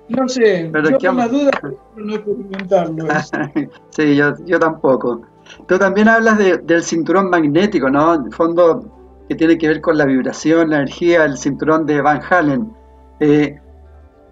No 0.10 0.28
sé, 0.28 0.70
Pero 0.74 0.90
yo 1.00 1.12
con 1.12 1.18
la 1.20 1.30
duda 1.30 1.52
no 1.96 2.16
experimentarlo. 2.16 3.08
sí, 3.92 4.18
yo, 4.18 4.34
yo 4.46 4.60
tampoco. 4.60 5.22
Tú 5.70 5.80
también 5.80 6.10
hablas 6.10 6.38
del 6.38 6.84
cinturón 6.84 7.30
magnético, 7.30 7.90
¿no? 7.90 8.16
En 8.16 8.30
fondo, 8.34 8.92
que 9.30 9.36
tiene 9.36 9.58
que 9.58 9.70
ver 9.70 9.80
con 9.80 9.98
la 9.98 10.04
vibración, 10.04 10.72
la 10.72 10.80
energía, 10.80 11.24
el 11.24 11.38
cinturón 11.38 11.86
de 11.86 12.02
Van 12.02 12.20
Halen. 12.30 12.74
Eh, 13.22 13.58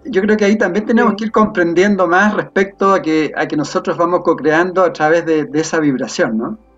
yo 0.03 0.21
creo 0.21 0.35
que 0.35 0.43
ahí 0.43 0.57
también 0.57 0.85
tenemos 0.85 1.13
que 1.15 1.23
ir 1.23 1.31
comprendiendo 1.31 2.09
más 2.09 2.33
respecto 2.33 2.93
a 2.93 3.01
que, 3.01 3.31
a 3.37 3.47
que 3.47 3.55
nosotros 3.55 3.95
vamos 3.95 4.19
co-creando 4.25 4.83
a 4.83 4.91
través 4.91 5.25
de, 5.25 5.45
de 5.45 5.61
esa 5.61 5.79
vibración, 5.79 6.37
¿no? 6.37 6.70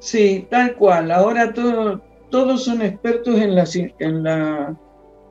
Sí, 0.00 0.46
tal 0.50 0.74
cual. 0.76 1.12
Ahora 1.12 1.52
todos 1.52 2.64
son 2.64 2.82
expertos 2.82 3.38
en 3.38 3.54
la, 3.54 3.64
en 3.98 4.22
la 4.22 4.76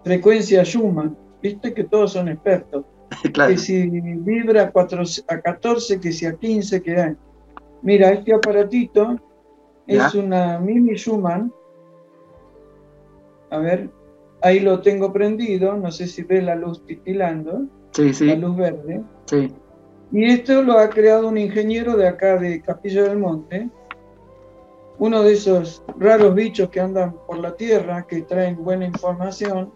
frecuencia 0.03 0.63
Schumann. 0.63 1.17
Viste 1.41 1.73
que 1.73 1.83
todos 1.83 2.13
son 2.13 2.29
expertos. 2.29 2.85
Que 3.47 3.57
si 3.57 3.89
vibra 3.89 4.63
a, 4.63 4.71
4, 4.71 5.03
a 5.27 5.41
14, 5.41 5.99
que 5.99 6.11
si 6.11 6.27
a 6.27 6.35
15, 6.35 6.81
que 6.81 6.95
hay. 6.95 7.15
Mira, 7.81 8.11
este 8.11 8.33
aparatito 8.33 9.19
es 9.87 10.13
una 10.13 10.59
mini 10.59 10.95
Schumann. 10.95 11.51
A 13.49 13.57
ver, 13.57 13.89
ahí 14.43 14.59
lo 14.59 14.81
tengo 14.81 15.11
prendido. 15.11 15.75
No 15.75 15.91
sé 15.91 16.05
si 16.05 16.21
ve 16.21 16.43
la 16.43 16.53
luz 16.53 16.85
titilando. 16.85 17.65
Sí, 17.91 18.13
sí. 18.13 18.27
La 18.27 18.35
luz 18.35 18.55
verde. 18.55 19.01
Sí. 19.25 19.51
Y 20.11 20.25
esto 20.25 20.61
lo 20.61 20.77
ha 20.77 20.89
creado 20.89 21.27
un 21.27 21.37
ingeniero 21.39 21.97
de 21.97 22.07
acá 22.07 22.37
de 22.37 22.61
Capilla 22.61 23.03
del 23.03 23.17
Monte 23.17 23.69
uno 24.99 25.23
de 25.23 25.33
esos 25.33 25.81
raros 25.97 26.35
bichos 26.35 26.69
que 26.69 26.81
andan 26.81 27.15
por 27.25 27.39
la 27.39 27.55
tierra, 27.55 28.05
que 28.05 28.21
traen 28.21 28.61
buena 28.61 28.85
información, 28.85 29.71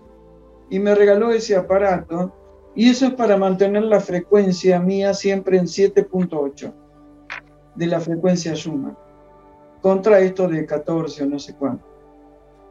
y 0.70 0.80
me 0.80 0.94
regaló 0.94 1.32
ese 1.32 1.56
aparato, 1.56 2.34
y 2.76 2.90
eso 2.90 3.08
es 3.08 3.14
para 3.14 3.38
mantener 3.38 3.84
la 3.84 4.02
frecuencia 4.02 4.80
mía 4.80 5.14
siempre 5.14 5.58
en 5.58 5.66
7.8 5.66 6.74
de 7.76 7.88
la 7.88 8.02
frecuencia 8.02 8.54
Schumann, 8.54 8.98
contra 9.82 10.20
esto 10.20 10.48
de 10.48 10.66
14 10.66 11.24
o 11.24 11.26
no 11.28 11.40
sé 11.40 11.56
cuánto. 11.56 11.86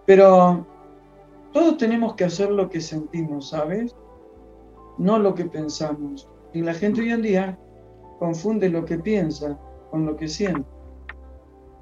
Pero 0.04 0.66
todos 1.52 1.78
tenemos 1.78 2.14
que 2.14 2.24
hacer 2.24 2.50
lo 2.50 2.68
que 2.68 2.80
sentimos, 2.80 3.48
¿sabes? 3.50 3.94
No 4.98 5.18
lo 5.18 5.34
que 5.34 5.46
pensamos. 5.46 6.28
Y 6.52 6.60
la 6.60 6.74
gente 6.74 7.00
hoy 7.00 7.10
en 7.10 7.22
día 7.22 7.58
confunde 8.18 8.68
lo 8.68 8.84
que 8.84 8.98
piensa 8.98 9.58
con 9.90 10.04
lo 10.04 10.16
que 10.16 10.28
siente 10.28 10.71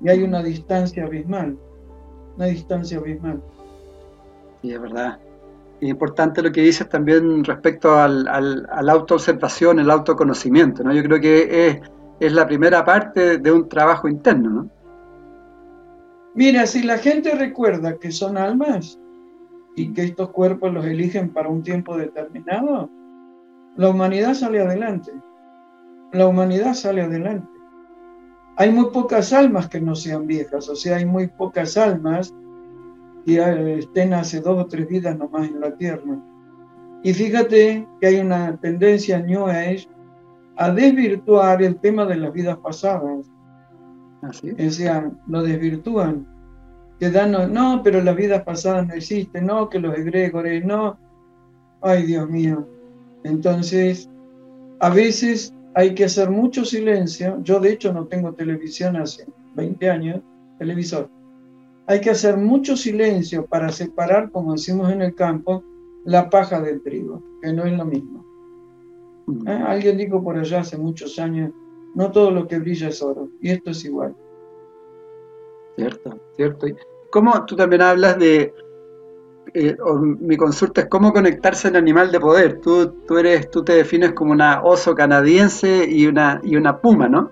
y 0.00 0.08
hay 0.08 0.22
una 0.22 0.42
distancia 0.42 1.04
abismal. 1.04 1.56
una 2.36 2.46
distancia 2.46 2.98
abismal. 2.98 3.42
Sí, 4.62 4.72
es 4.72 4.80
verdad. 4.80 5.18
Y 5.80 5.88
importante 5.88 6.42
lo 6.42 6.52
que 6.52 6.60
dices 6.60 6.88
también 6.88 7.44
respecto 7.44 7.98
al, 7.98 8.28
al, 8.28 8.66
a 8.70 8.82
la 8.82 8.92
autoobservación, 8.92 9.78
el 9.78 9.90
autoconocimiento, 9.90 10.82
¿no? 10.84 10.92
Yo 10.92 11.02
creo 11.02 11.20
que 11.20 11.66
es, 11.68 11.80
es 12.20 12.32
la 12.32 12.46
primera 12.46 12.84
parte 12.84 13.38
de 13.38 13.52
un 13.52 13.68
trabajo 13.68 14.08
interno, 14.08 14.50
¿no? 14.50 14.70
Mira, 16.34 16.66
si 16.66 16.82
la 16.82 16.98
gente 16.98 17.34
recuerda 17.34 17.98
que 17.98 18.12
son 18.12 18.36
almas 18.36 18.98
y 19.74 19.92
que 19.92 20.04
estos 20.04 20.30
cuerpos 20.30 20.72
los 20.72 20.84
eligen 20.84 21.32
para 21.32 21.48
un 21.48 21.62
tiempo 21.62 21.96
determinado, 21.96 22.88
la 23.76 23.88
humanidad 23.88 24.34
sale 24.34 24.60
adelante. 24.60 25.10
La 26.12 26.26
humanidad 26.26 26.74
sale 26.74 27.02
adelante. 27.02 27.48
Hay 28.60 28.70
muy 28.70 28.90
pocas 28.90 29.32
almas 29.32 29.70
que 29.70 29.80
no 29.80 29.94
sean 29.94 30.26
viejas, 30.26 30.68
o 30.68 30.76
sea, 30.76 30.98
hay 30.98 31.06
muy 31.06 31.28
pocas 31.28 31.78
almas 31.78 32.34
que 33.24 33.78
estén 33.78 34.12
hace 34.12 34.42
dos 34.42 34.62
o 34.62 34.66
tres 34.66 34.86
vidas 34.86 35.16
nomás 35.16 35.48
en 35.48 35.60
la 35.60 35.74
Tierra. 35.78 36.18
Y 37.02 37.14
fíjate 37.14 37.88
que 37.98 38.06
hay 38.06 38.16
una 38.20 38.58
tendencia 38.58 39.16
en 39.16 39.28
New 39.28 39.46
Age 39.46 39.88
a 40.56 40.70
desvirtuar 40.72 41.62
el 41.62 41.76
tema 41.76 42.04
de 42.04 42.16
las 42.16 42.34
vidas 42.34 42.58
pasadas. 42.58 43.30
Así. 44.20 44.50
O 44.50 44.70
sea, 44.70 45.10
lo 45.26 45.42
desvirtúan. 45.42 46.26
Que 46.98 47.10
dan, 47.10 47.32
no, 47.54 47.80
pero 47.82 48.02
las 48.02 48.14
vidas 48.14 48.42
pasadas 48.42 48.86
no 48.88 48.92
existen, 48.92 49.46
no, 49.46 49.70
que 49.70 49.78
los 49.78 49.96
egregores, 49.96 50.62
no. 50.66 50.98
Ay, 51.80 52.02
Dios 52.02 52.28
mío. 52.28 52.68
Entonces, 53.24 54.10
a 54.80 54.90
veces 54.90 55.54
hay 55.74 55.94
que 55.94 56.04
hacer 56.04 56.30
mucho 56.30 56.64
silencio. 56.64 57.40
Yo, 57.42 57.60
de 57.60 57.72
hecho, 57.72 57.92
no 57.92 58.06
tengo 58.06 58.34
televisión 58.34 58.96
hace 58.96 59.26
20 59.54 59.90
años, 59.90 60.20
televisor 60.58 61.08
hay 61.90 62.00
que 62.00 62.10
hacer 62.10 62.36
mucho 62.36 62.76
silencio 62.76 63.46
para 63.46 63.72
separar, 63.72 64.30
como 64.30 64.52
decimos 64.52 64.92
en 64.92 65.02
el 65.02 65.12
campo, 65.16 65.64
la 66.04 66.30
paja 66.30 66.60
del 66.60 66.80
trigo, 66.82 67.20
que 67.42 67.52
no 67.52 67.64
es 67.64 67.76
lo 67.76 67.84
mismo. 67.84 68.24
Mm. 69.26 69.48
¿Eh? 69.48 69.64
Alguien 69.66 69.96
dijo 69.96 70.22
por 70.22 70.38
allá 70.38 70.60
hace 70.60 70.78
muchos 70.78 71.18
años, 71.18 71.50
no 71.96 72.12
todo 72.12 72.30
lo 72.30 72.46
que 72.46 72.60
brilla 72.60 72.90
es 72.90 73.02
oro, 73.02 73.28
y 73.40 73.50
esto 73.50 73.72
es 73.72 73.84
igual. 73.84 74.14
Cierto, 75.74 76.16
cierto. 76.36 76.66
¿Cómo 77.10 77.44
tú 77.44 77.56
también 77.56 77.82
hablas 77.82 78.20
de, 78.20 78.54
eh, 79.54 79.76
mi 80.20 80.36
consulta 80.36 80.82
es 80.82 80.86
cómo 80.88 81.12
conectarse 81.12 81.68
al 81.68 81.76
animal 81.76 82.12
de 82.12 82.20
poder? 82.20 82.60
Tú, 82.60 82.94
tú, 83.06 83.18
eres, 83.18 83.50
tú 83.50 83.64
te 83.64 83.74
defines 83.74 84.12
como 84.12 84.32
una 84.32 84.62
oso 84.62 84.94
canadiense 84.94 85.86
y 85.88 86.06
una, 86.06 86.40
y 86.44 86.56
una 86.56 86.80
puma, 86.80 87.08
¿no? 87.08 87.30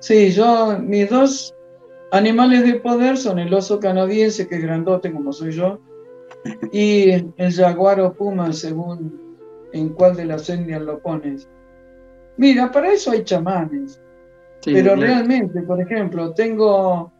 Sí, 0.00 0.30
yo, 0.30 0.78
mis 0.78 1.10
dos 1.10 1.54
Animales 2.12 2.64
de 2.64 2.74
poder 2.80 3.16
son 3.16 3.38
el 3.38 3.54
oso 3.54 3.78
canadiense, 3.78 4.48
que 4.48 4.56
es 4.56 4.62
grandote 4.62 5.12
como 5.12 5.32
soy 5.32 5.52
yo, 5.52 5.78
y 6.72 7.10
el 7.10 7.52
jaguar 7.54 8.00
o 8.00 8.12
puma, 8.12 8.52
según 8.52 9.38
en 9.72 9.90
cuál 9.90 10.16
de 10.16 10.24
las 10.24 10.50
etnias 10.50 10.82
lo 10.82 10.98
pones. 10.98 11.48
Mira, 12.36 12.72
para 12.72 12.92
eso 12.92 13.12
hay 13.12 13.22
chamanes. 13.22 14.00
pero 14.64 14.96
realmente, 14.96 15.62
por 15.62 15.80
ejemplo, 15.80 16.32
tengo... 16.32 17.12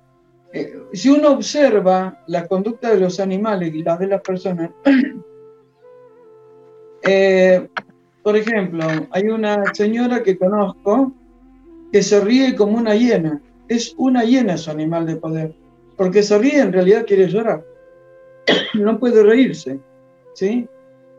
Eh, 0.52 0.78
si 0.92 1.08
uno 1.08 1.32
observa 1.32 2.22
la 2.26 2.46
conducta 2.46 2.90
de 2.90 3.00
los 3.00 3.20
animales 3.20 3.74
y 3.74 3.82
la 3.82 3.96
de 3.96 4.06
las 4.06 4.20
personas, 4.20 4.70
eh, 7.02 7.68
por 8.22 8.36
ejemplo, 8.36 8.84
hay 9.10 9.28
una 9.28 9.74
señora 9.74 10.22
que 10.22 10.36
conozco 10.36 11.12
que 11.92 12.02
se 12.02 12.20
ríe 12.20 12.54
como 12.54 12.78
una 12.78 12.94
hiena 12.94 13.40
es 13.70 13.94
una 13.96 14.24
hiena 14.24 14.58
su 14.58 14.70
animal 14.72 15.06
de 15.06 15.16
poder, 15.16 15.54
porque 15.96 16.24
se 16.24 16.36
ríe 16.36 16.58
en 16.58 16.72
realidad 16.72 17.06
quiere 17.06 17.28
llorar, 17.28 17.64
no 18.74 18.98
puede 18.98 19.22
reírse, 19.22 19.78
¿sí? 20.34 20.68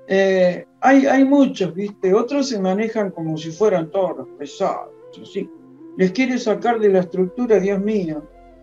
Eh, 0.08 0.66
hay, 0.82 1.06
hay 1.06 1.24
muchos, 1.24 1.74
¿viste? 1.74 2.14
Otros 2.14 2.50
se 2.50 2.60
manejan 2.60 3.12
como 3.12 3.38
si 3.38 3.52
fueran 3.52 3.90
toros 3.90 4.28
pesados, 4.38 4.90
¿sí? 5.32 5.50
Les 5.98 6.12
quiere 6.12 6.38
sacar 6.38 6.78
de 6.78 6.90
la 6.90 7.00
estructura, 7.00 7.58
Dios 7.58 7.80
mío, 7.80 8.22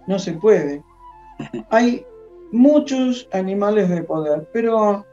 no 0.08 0.18
se 0.18 0.32
puede. 0.32 0.82
Hay 1.70 2.04
muchos 2.50 3.28
animales 3.32 3.88
de 3.88 4.02
poder, 4.02 4.48
pero 4.52 5.06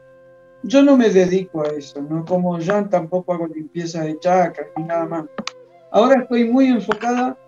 yo 0.64 0.82
no 0.82 0.96
me 0.96 1.10
dedico 1.10 1.62
a 1.62 1.68
eso, 1.68 2.02
¿no? 2.02 2.24
Como 2.24 2.58
Jan 2.60 2.90
tampoco 2.90 3.32
hago 3.32 3.46
limpieza 3.46 4.02
de 4.02 4.18
chakras 4.18 4.68
ni 4.76 4.84
nada 4.84 5.06
más. 5.06 5.24
Ahora 5.92 6.22
estoy 6.22 6.50
muy 6.50 6.66
enfocada 6.66 7.38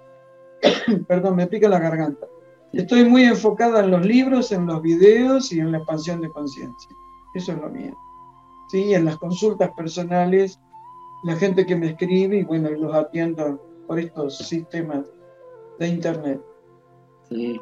perdón, 1.09 1.37
me 1.37 1.47
pica 1.47 1.69
la 1.69 1.79
garganta. 1.79 2.27
Estoy 2.73 3.05
muy 3.05 3.25
enfocada 3.25 3.81
en 3.81 3.91
los 3.91 4.05
libros, 4.05 4.53
en 4.53 4.67
los 4.67 4.83
videos 4.83 5.53
y 5.53 5.61
en 5.61 5.73
la 5.73 5.79
expansión 5.79 6.21
de 6.21 6.31
conciencia. 6.31 6.91
Eso 7.35 7.53
es 7.53 7.59
lo 7.59 7.71
mío. 7.71 7.97
Sí, 8.69 8.95
en 8.95 9.07
las 9.07 9.17
consultas 9.17 9.71
personales, 9.77 10.61
la 11.25 11.37
gente 11.37 11.65
que 11.65 11.77
me 11.77 11.91
escribe 11.91 12.39
y 12.39 12.45
bueno, 12.45 12.71
los 12.71 12.95
atiendo 12.95 13.61
por 13.87 13.99
estos 13.99 14.39
sistemas 14.39 15.07
de 15.79 15.89
internet. 15.89 16.41
Sí. 17.31 17.61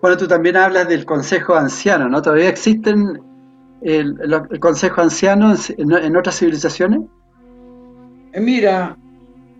Bueno, 0.00 0.16
tú 0.16 0.26
también 0.26 0.56
hablas 0.56 0.88
del 0.88 1.04
consejo 1.04 1.54
anciano, 1.54 2.08
¿no? 2.08 2.22
¿Todavía 2.22 2.48
existen 2.48 3.20
el, 3.82 4.16
consejo 4.60 5.00
anciano 5.00 5.54
en, 5.76 5.92
en 5.92 6.16
otras 6.16 6.38
civilizaciones? 6.38 7.00
Eh, 8.32 8.40
mira, 8.40 8.96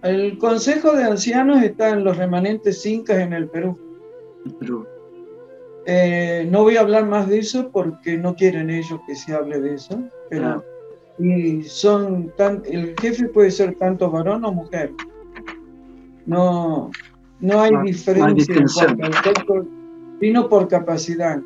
el 0.03 0.39
Consejo 0.39 0.93
de 0.93 1.05
Ancianos 1.05 1.63
está 1.63 1.91
en 1.91 2.05
los 2.05 2.17
remanentes 2.17 2.85
incas 2.87 3.19
en 3.19 3.33
el 3.33 3.49
Perú. 3.49 3.77
Eh, 5.87 6.47
no 6.51 6.63
voy 6.63 6.77
a 6.77 6.81
hablar 6.81 7.07
más 7.07 7.29
de 7.29 7.41
eso 7.41 7.71
porque 7.71 8.17
no 8.17 8.35
quieren 8.35 8.71
ellos 8.71 9.01
que 9.07 9.15
se 9.15 9.35
hable 9.35 9.61
de 9.61 9.75
eso. 9.75 10.03
Pero, 10.31 10.65
y 11.19 11.63
son 11.65 12.33
tan, 12.37 12.63
el 12.67 12.95
jefe 12.99 13.29
puede 13.29 13.51
ser 13.51 13.75
tanto 13.75 14.11
varón 14.11 14.45
o 14.45 14.53
mujer. 14.53 14.93
No, 16.27 16.91
no 17.41 17.61
hay 17.61 17.73
diferencia 17.85 18.55
vino 20.21 20.49
por 20.49 20.69
capacidad. 20.69 21.41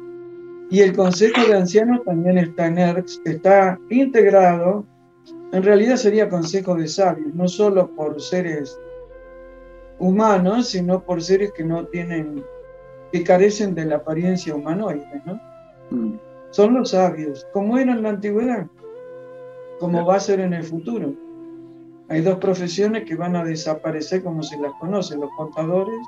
Y 0.71 0.81
el 0.81 0.97
Consejo 0.97 1.47
de 1.47 1.55
Ancianos 1.55 2.03
también 2.05 2.39
está 2.39 2.67
en 2.67 2.79
ERX, 2.79 3.21
está 3.25 3.79
integrado 3.91 4.85
en 5.55 5.63
realidad 5.63 5.97
sería 5.97 6.29
consejo 6.29 6.75
de 6.75 6.89
sabios, 6.89 7.33
no 7.33 7.47
solo 7.47 7.89
por 7.95 8.21
seres 8.21 8.77
humanos, 10.01 10.71
sino 10.71 11.05
por 11.05 11.23
seres 11.23 11.53
que 11.53 11.63
no 11.63 11.87
tienen, 11.87 12.45
que 13.13 13.23
carecen 13.23 13.73
de 13.73 13.85
la 13.85 13.97
apariencia 13.97 14.53
humanoide, 14.53 15.07
¿no? 15.25 15.41
Mm. 15.91 16.19
Son 16.51 16.75
los 16.75 16.91
sabios, 16.91 17.47
como 17.53 17.79
era 17.79 17.93
en 17.93 18.03
la 18.03 18.09
antigüedad, 18.11 18.67
como 19.79 20.05
va 20.05 20.17
a 20.17 20.21
ser 20.21 20.41
en 20.41 20.55
el 20.55 20.65
futuro. 20.65 21.15
Hay 22.09 22.21
dos 22.21 22.39
profesiones 22.39 23.05
que 23.05 23.17
van 23.17 23.35
a 23.37 23.45
desaparecer 23.45 24.23
como 24.23 24.43
se 24.43 24.59
las 24.59 24.73
conoce, 24.75 25.17
los 25.17 25.31
contadores, 25.37 26.01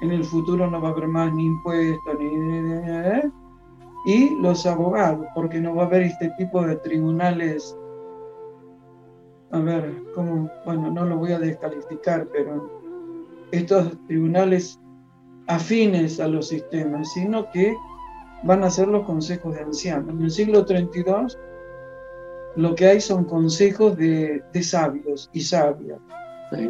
en 0.00 0.12
el 0.12 0.24
futuro 0.24 0.70
no 0.70 0.80
va 0.80 0.88
a 0.88 0.92
haber 0.92 1.08
más 1.08 1.32
ni 1.34 1.44
impuestos, 1.44 2.18
ni... 2.18 2.26
¿eh? 2.26 3.30
y 4.06 4.40
los 4.40 4.64
abogados, 4.64 5.26
porque 5.34 5.60
no 5.60 5.74
va 5.74 5.82
a 5.82 5.86
haber 5.86 6.02
este 6.02 6.30
tipo 6.38 6.62
de 6.62 6.76
tribunales 6.76 7.76
a 9.50 9.58
ver, 9.60 10.02
cómo, 10.14 10.50
bueno, 10.64 10.90
no 10.90 11.04
lo 11.04 11.16
voy 11.16 11.32
a 11.32 11.38
descalificar, 11.38 12.28
pero 12.32 12.70
estos 13.50 13.96
tribunales 14.06 14.78
afines 15.46 16.20
a 16.20 16.28
los 16.28 16.48
sistemas, 16.48 17.12
sino 17.12 17.50
que 17.50 17.74
van 18.44 18.62
a 18.62 18.70
ser 18.70 18.88
los 18.88 19.06
consejos 19.06 19.54
de 19.54 19.62
ancianos. 19.62 20.10
En 20.10 20.22
el 20.22 20.30
siglo 20.30 20.64
32 20.66 21.38
lo 22.58 22.74
que 22.74 22.86
hay 22.86 23.00
son 23.00 23.24
consejos 23.24 23.96
de, 23.96 24.42
sabios 24.62 25.30
y 25.32 25.42
sabias. 25.42 26.00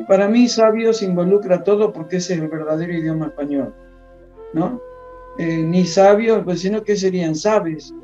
Para 0.06 0.28
mí 0.28 0.46
sabios 0.46 1.02
involucra 1.02 1.64
todo 1.64 1.94
porque 1.94 2.16
ese 2.18 2.34
es 2.34 2.40
el 2.40 2.48
verdadero 2.48 2.92
idioma 2.92 3.28
español, 3.28 3.74
¿no? 4.52 4.78
Eh, 5.38 5.62
ni 5.62 5.86
sabios, 5.86 6.42
pues 6.44 6.60
sino 6.60 6.82
que 6.82 6.94
serían 6.94 7.34
sabes, 7.34 7.94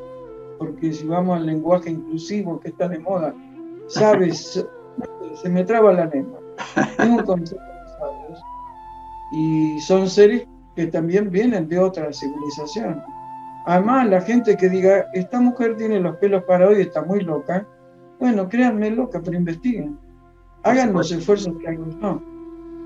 porque 0.58 0.94
si 0.94 1.06
vamos 1.06 1.36
al 1.36 1.44
lenguaje 1.44 1.90
inclusivo 1.90 2.58
que 2.58 2.68
está 2.68 2.88
de 2.88 3.00
moda, 3.00 3.34
sabes, 3.88 4.66
se 5.42 5.48
me 5.50 5.62
traba 5.62 5.92
la 5.92 6.06
lengua. 6.06 6.40
Tengo 6.96 7.16
un 7.16 7.24
concepto 7.24 7.64
de 7.64 7.98
sabios 7.98 8.42
y 9.32 9.80
son 9.80 10.08
seres 10.08 10.46
que 10.74 10.86
también 10.86 11.30
vienen 11.30 11.68
de 11.68 11.78
otra 11.78 12.10
civilización. 12.14 13.02
Además, 13.66 14.08
la 14.08 14.22
gente 14.22 14.56
que 14.56 14.70
diga, 14.70 15.06
esta 15.12 15.38
mujer 15.38 15.76
tiene 15.76 16.00
los 16.00 16.16
pelos 16.16 16.44
para 16.44 16.68
hoy, 16.68 16.80
está 16.80 17.02
muy 17.02 17.20
loca, 17.20 17.66
bueno, 18.24 18.48
créanme 18.48 18.90
loca, 18.90 19.20
pero 19.22 19.36
investiguen. 19.36 19.98
Hagan 20.62 20.94
los 20.94 21.12
esfuerzos 21.12 21.52
que 21.60 21.68
hago 21.68 21.84
yo. 22.00 22.22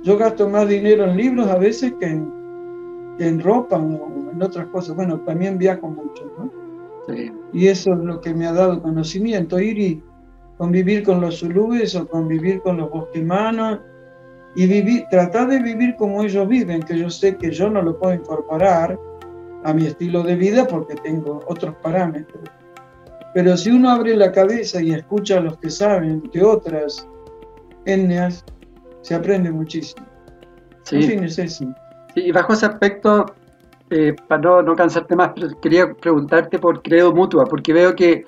Yo 0.03 0.19
gasto 0.19 0.49
más 0.49 0.67
dinero 0.67 1.05
en 1.05 1.17
libros 1.17 1.47
a 1.47 1.57
veces 1.57 1.95
que 2.01 2.07
en, 2.07 3.41
ropa 3.41 3.77
o 3.77 4.31
en 4.33 4.43
otras 4.43 4.67
cosas. 4.67 4.97
Bueno, 4.97 5.21
también 5.21 5.57
viajo 5.57 5.91
mucho, 5.91 6.25
¿no? 6.37 6.51
Y 7.53 7.69
eso 7.69 7.93
es 7.93 8.01
lo 8.01 8.21
que 8.21 8.35
me 8.35 8.49
ha 8.49 8.53
dado 8.53 8.83
conocimiento, 8.83 9.61
ir 9.61 9.79
y 9.79 10.03
convivir 10.57 11.05
con 11.05 11.21
los 11.21 11.39
zulúes 11.39 11.95
o 11.95 12.09
convivir 12.09 12.61
con 12.63 12.79
los 12.79 12.91
bosquimanos 12.91 13.79
y 14.57 14.67
vivir, 14.67 15.05
tratar 15.09 15.47
de 15.47 15.63
vivir 15.63 15.95
como 15.95 16.25
ellos 16.25 16.49
viven, 16.49 16.83
que 16.83 16.99
yo 16.99 17.09
sé 17.09 17.37
que 17.37 17.53
yo 17.53 17.71
no 17.71 17.81
lo 17.81 17.97
puedo 17.97 18.13
incorporar, 18.13 18.99
a 19.63 19.73
mi 19.73 19.87
estilo 19.87 20.23
de 20.25 20.35
vida 20.35 20.67
porque 20.67 20.97
tengo 20.97 21.45
otros 21.47 21.77
parámetros. 21.77 22.43
Pero 23.39 23.57
si 23.57 23.71
uno 23.71 23.89
abre 23.91 24.17
la 24.17 24.33
cabeza 24.33 24.83
y 24.83 24.91
escucha 24.91 25.39
a 25.39 25.41
los 25.41 25.57
que 25.59 25.71
saben 25.71 26.29
de 26.33 26.43
otras 26.43 27.07
etnias, 27.85 28.45
se 29.03 29.15
aprende 29.15 29.53
muchísimo. 29.53 30.05
Sí. 30.83 31.21
y 32.17 32.33
bajo 32.33 32.55
ese 32.55 32.67
aspecto, 32.67 33.27
eh, 33.91 34.17
para 34.27 34.43
no, 34.43 34.63
no, 34.63 34.75
cansarte 34.75 35.15
más, 35.15 35.31
pero 35.37 35.51
quería 35.61 35.95
preguntarte 35.95 36.59
por 36.59 36.83
Credo 36.83 37.15
Mutua, 37.15 37.45
porque 37.45 37.73
veo 37.73 37.95
que 37.95 38.25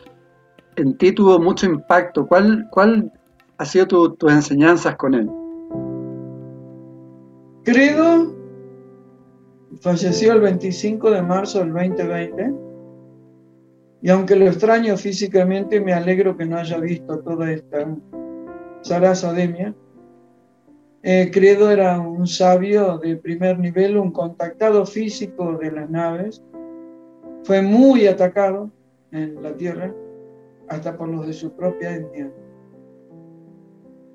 en 0.77 0.97
ti 0.97 1.11
tuvo 1.11 1.41
mucho 1.41 1.67
impacto. 1.67 2.25
¿Cuál, 2.25 2.69
cuál 2.71 3.11
ha 3.59 3.65
sido 3.65 4.13
tus 4.13 4.31
enseñanzas 4.31 4.95
con 4.95 5.15
él? 5.15 5.29
Credo 7.65 8.33
falleció 9.81 10.35
el 10.35 10.41
25 10.43 11.11
de 11.11 11.23
marzo 11.23 11.59
del 11.59 11.73
2020 11.73 12.70
y 14.03 14.11
aunque 14.11 14.37
lo 14.37 14.47
extraño 14.47 14.97
físicamente, 14.97 15.81
me 15.81 15.93
alegro 15.93 16.37
que 16.37 16.47
no 16.47 16.57
haya 16.57 16.79
visto 16.79 17.19
toda 17.21 17.53
esta 17.53 17.87
zarazademia. 18.85 19.75
Eh, 21.03 21.31
Credo 21.33 21.71
era 21.71 21.99
un 21.99 22.27
sabio 22.27 22.99
de 22.99 23.17
primer 23.17 23.59
nivel, 23.59 23.97
un 23.97 24.11
contactado 24.11 24.87
físico 24.87 25.59
de 25.59 25.73
las 25.73 25.91
naves. 25.91 26.43
Fue 27.45 27.63
muy 27.63 28.07
atacado 28.07 28.71
en 29.13 29.43
la 29.43 29.55
Tierra, 29.57 29.95
hasta 30.69 30.97
por 30.97 31.09
los 31.09 31.27
de 31.27 31.33
su 31.33 31.53
propia 31.53 31.95
etnia. 31.97 32.31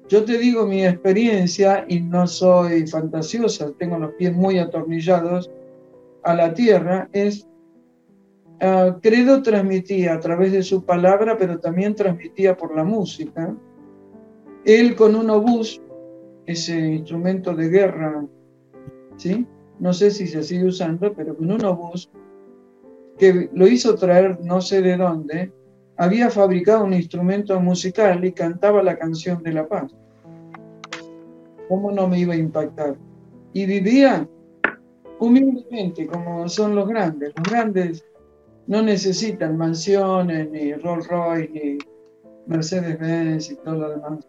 Yo 0.08 0.24
te 0.24 0.38
digo 0.38 0.68
mi 0.68 0.86
experiencia 0.86 1.84
y 1.88 2.00
no 2.00 2.28
soy 2.28 2.86
fantasiosa, 2.86 3.72
tengo 3.80 3.98
los 3.98 4.14
pies 4.14 4.34
muy 4.34 4.60
atornillados 4.60 5.50
a 6.24 6.36
la 6.36 6.54
tierra, 6.54 7.10
es, 7.12 7.48
uh, 8.62 9.00
Credo 9.02 9.42
transmitía 9.42 10.14
a 10.14 10.20
través 10.20 10.52
de 10.52 10.64
su 10.64 10.84
palabra, 10.84 11.38
pero 11.38 11.60
también 11.60 11.96
transmitía 11.96 12.56
por 12.56 12.76
la 12.76 12.84
música. 12.84 13.56
Él 14.66 14.96
con 14.96 15.16
un 15.16 15.30
obús, 15.30 15.82
ese 16.46 16.78
instrumento 16.80 17.56
de 17.56 17.70
guerra, 17.70 18.26
¿sí? 19.18 19.46
no 19.80 19.94
sé 19.94 20.12
si 20.12 20.28
se 20.28 20.44
sigue 20.44 20.66
usando, 20.66 21.14
pero 21.14 21.36
con 21.36 21.52
un 21.52 21.64
obús, 21.66 22.10
que 23.18 23.50
lo 23.54 23.68
hizo 23.68 23.96
traer 23.96 24.40
no 24.42 24.62
sé 24.62 24.82
de 24.82 24.98
dónde, 24.98 25.52
había 25.98 26.30
fabricado 26.30 26.84
un 26.84 26.94
instrumento 26.94 27.60
musical 27.60 28.24
y 28.26 28.34
cantaba 28.34 28.84
la 28.84 28.98
canción 28.98 29.42
de 29.44 29.54
la 29.54 29.68
paz. 29.68 29.96
¿Cómo 31.70 31.92
no 31.92 32.08
me 32.08 32.20
iba 32.20 32.34
a 32.34 32.38
impactar? 32.38 32.96
Y 33.54 33.66
vivía 33.66 34.28
humildemente 35.20 36.06
como 36.08 36.48
son 36.50 36.76
los 36.76 36.88
grandes. 36.88 37.34
Los 37.36 37.50
grandes 37.50 38.06
no 38.68 38.82
necesitan 38.82 39.58
mansiones, 39.58 40.50
ni 40.50 40.74
Rolls 40.74 41.08
Royce, 41.08 41.50
ni 41.50 41.78
Mercedes-Benz 42.48 43.52
y 43.52 43.56
todo 43.58 43.76
lo 43.76 43.90
demás. 43.90 44.28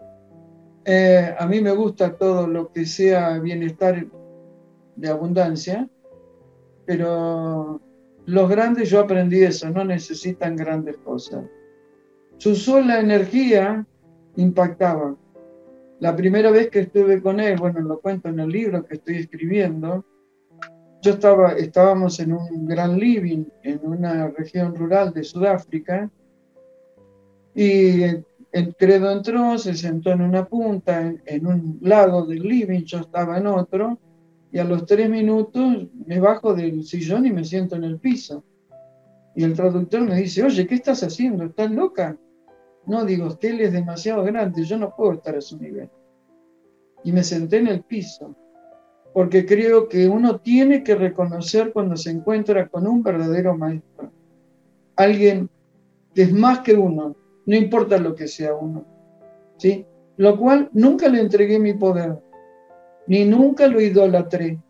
Eh, 0.85 1.35
a 1.39 1.47
mí 1.47 1.61
me 1.61 1.73
gusta 1.73 2.17
todo 2.17 2.47
lo 2.47 2.71
que 2.73 2.87
sea 2.87 3.39
bienestar 3.39 4.07
de 4.95 5.09
abundancia, 5.09 5.89
pero 6.85 7.81
los 8.27 8.49
grandes 8.49 8.91
yo 8.91 9.01
aprendí 9.01 9.43
eso, 9.43 9.71
no 9.71 9.85
necesitan 9.85 10.57
grandes 10.57 10.97
cosas. 10.99 11.45
Su 12.39 12.55
sola 12.55 13.01
energía 13.01 13.85
impactaba. 14.37 15.17
La 16.01 16.15
primera 16.15 16.51
vez 16.51 16.69
que 16.69 16.81
estuve 16.81 17.23
con 17.23 17.41
él, 17.41 17.57
bueno, 17.59 17.81
lo 17.81 18.01
cuento 18.01 18.29
en 18.29 18.39
el 18.39 18.51
libro 18.51 18.85
que 18.85 18.97
estoy 18.97 19.17
escribiendo, 19.17 20.05
yo 21.07 21.13
estaba, 21.13 21.53
estábamos 21.53 22.19
en 22.19 22.33
un 22.33 22.67
gran 22.67 22.99
living 22.99 23.45
en 23.63 23.81
una 23.85 24.27
región 24.27 24.75
rural 24.75 25.15
de 25.15 25.23
Sudáfrica 25.23 26.11
y 27.55 28.03
el 28.51 28.75
credo 28.77 29.13
entró, 29.13 29.57
se 29.57 29.75
sentó 29.75 30.11
en 30.11 30.23
una 30.23 30.47
punta, 30.47 31.01
en, 31.01 31.23
en, 31.27 31.47
un 31.47 31.79
lado 31.81 32.27
del 32.27 32.43
living, 32.43 32.83
yo 32.83 32.99
estaba 32.99 33.39
en 33.39 33.47
otro, 33.47 34.01
y 34.51 34.59
a 34.59 34.65
los 34.65 34.85
tres 34.85 35.09
minutos 35.09 35.87
me 36.07 36.19
bajo 36.19 36.55
del 36.55 36.83
sillón 36.83 37.25
y 37.25 37.31
me 37.31 37.45
siento 37.45 37.77
en 37.77 37.85
el 37.85 38.01
piso. 38.01 38.43
Y 39.37 39.45
el 39.45 39.55
traductor 39.55 40.01
me 40.01 40.17
dice, 40.17 40.43
oye, 40.43 40.67
¿qué 40.67 40.75
estás 40.75 41.05
haciendo? 41.05 41.45
¿Estás 41.45 41.71
loca? 41.71 42.17
No, 42.85 43.05
digo, 43.05 43.39
él 43.43 43.61
es 43.61 43.73
demasiado 43.73 44.25
grande, 44.25 44.65
yo 44.65 44.77
no 44.77 44.93
puedo 44.97 45.13
estar 45.13 45.37
a 45.37 45.41
su 45.41 45.57
nivel. 45.57 45.89
Y 47.05 47.13
me 47.13 47.23
senté 47.23 47.59
en 47.59 47.69
el 47.69 47.83
piso, 47.83 48.35
porque 49.17 49.47
creo 49.47 49.89
que 49.89 50.07
uno 50.09 50.41
tiene 50.41 50.85
que 50.85 50.95
reconocer 50.95 51.73
cuando 51.73 51.97
se 51.97 52.11
encuentra 52.11 52.69
con 52.69 52.87
un 52.87 53.03
verdadero 53.03 53.57
maestro, 53.57 54.13
alguien 54.95 55.49
que 56.15 56.21
es 56.21 56.35
más 56.35 56.59
que 56.59 56.75
uno, 56.75 57.17
no 57.47 57.57
importa 57.57 57.97
lo 57.97 58.15
que 58.15 58.29
sea 58.29 58.55
uno. 58.55 58.85
¿sí? 59.57 59.87
Lo 60.19 60.39
cual 60.39 60.69
nunca 60.75 61.09
le 61.09 61.23
entregué 61.23 61.59
mi 61.59 61.73
poder, 61.73 62.19
ni 63.07 63.25
nunca 63.25 63.69
lo 63.69 63.81
idolatré. 63.81 64.61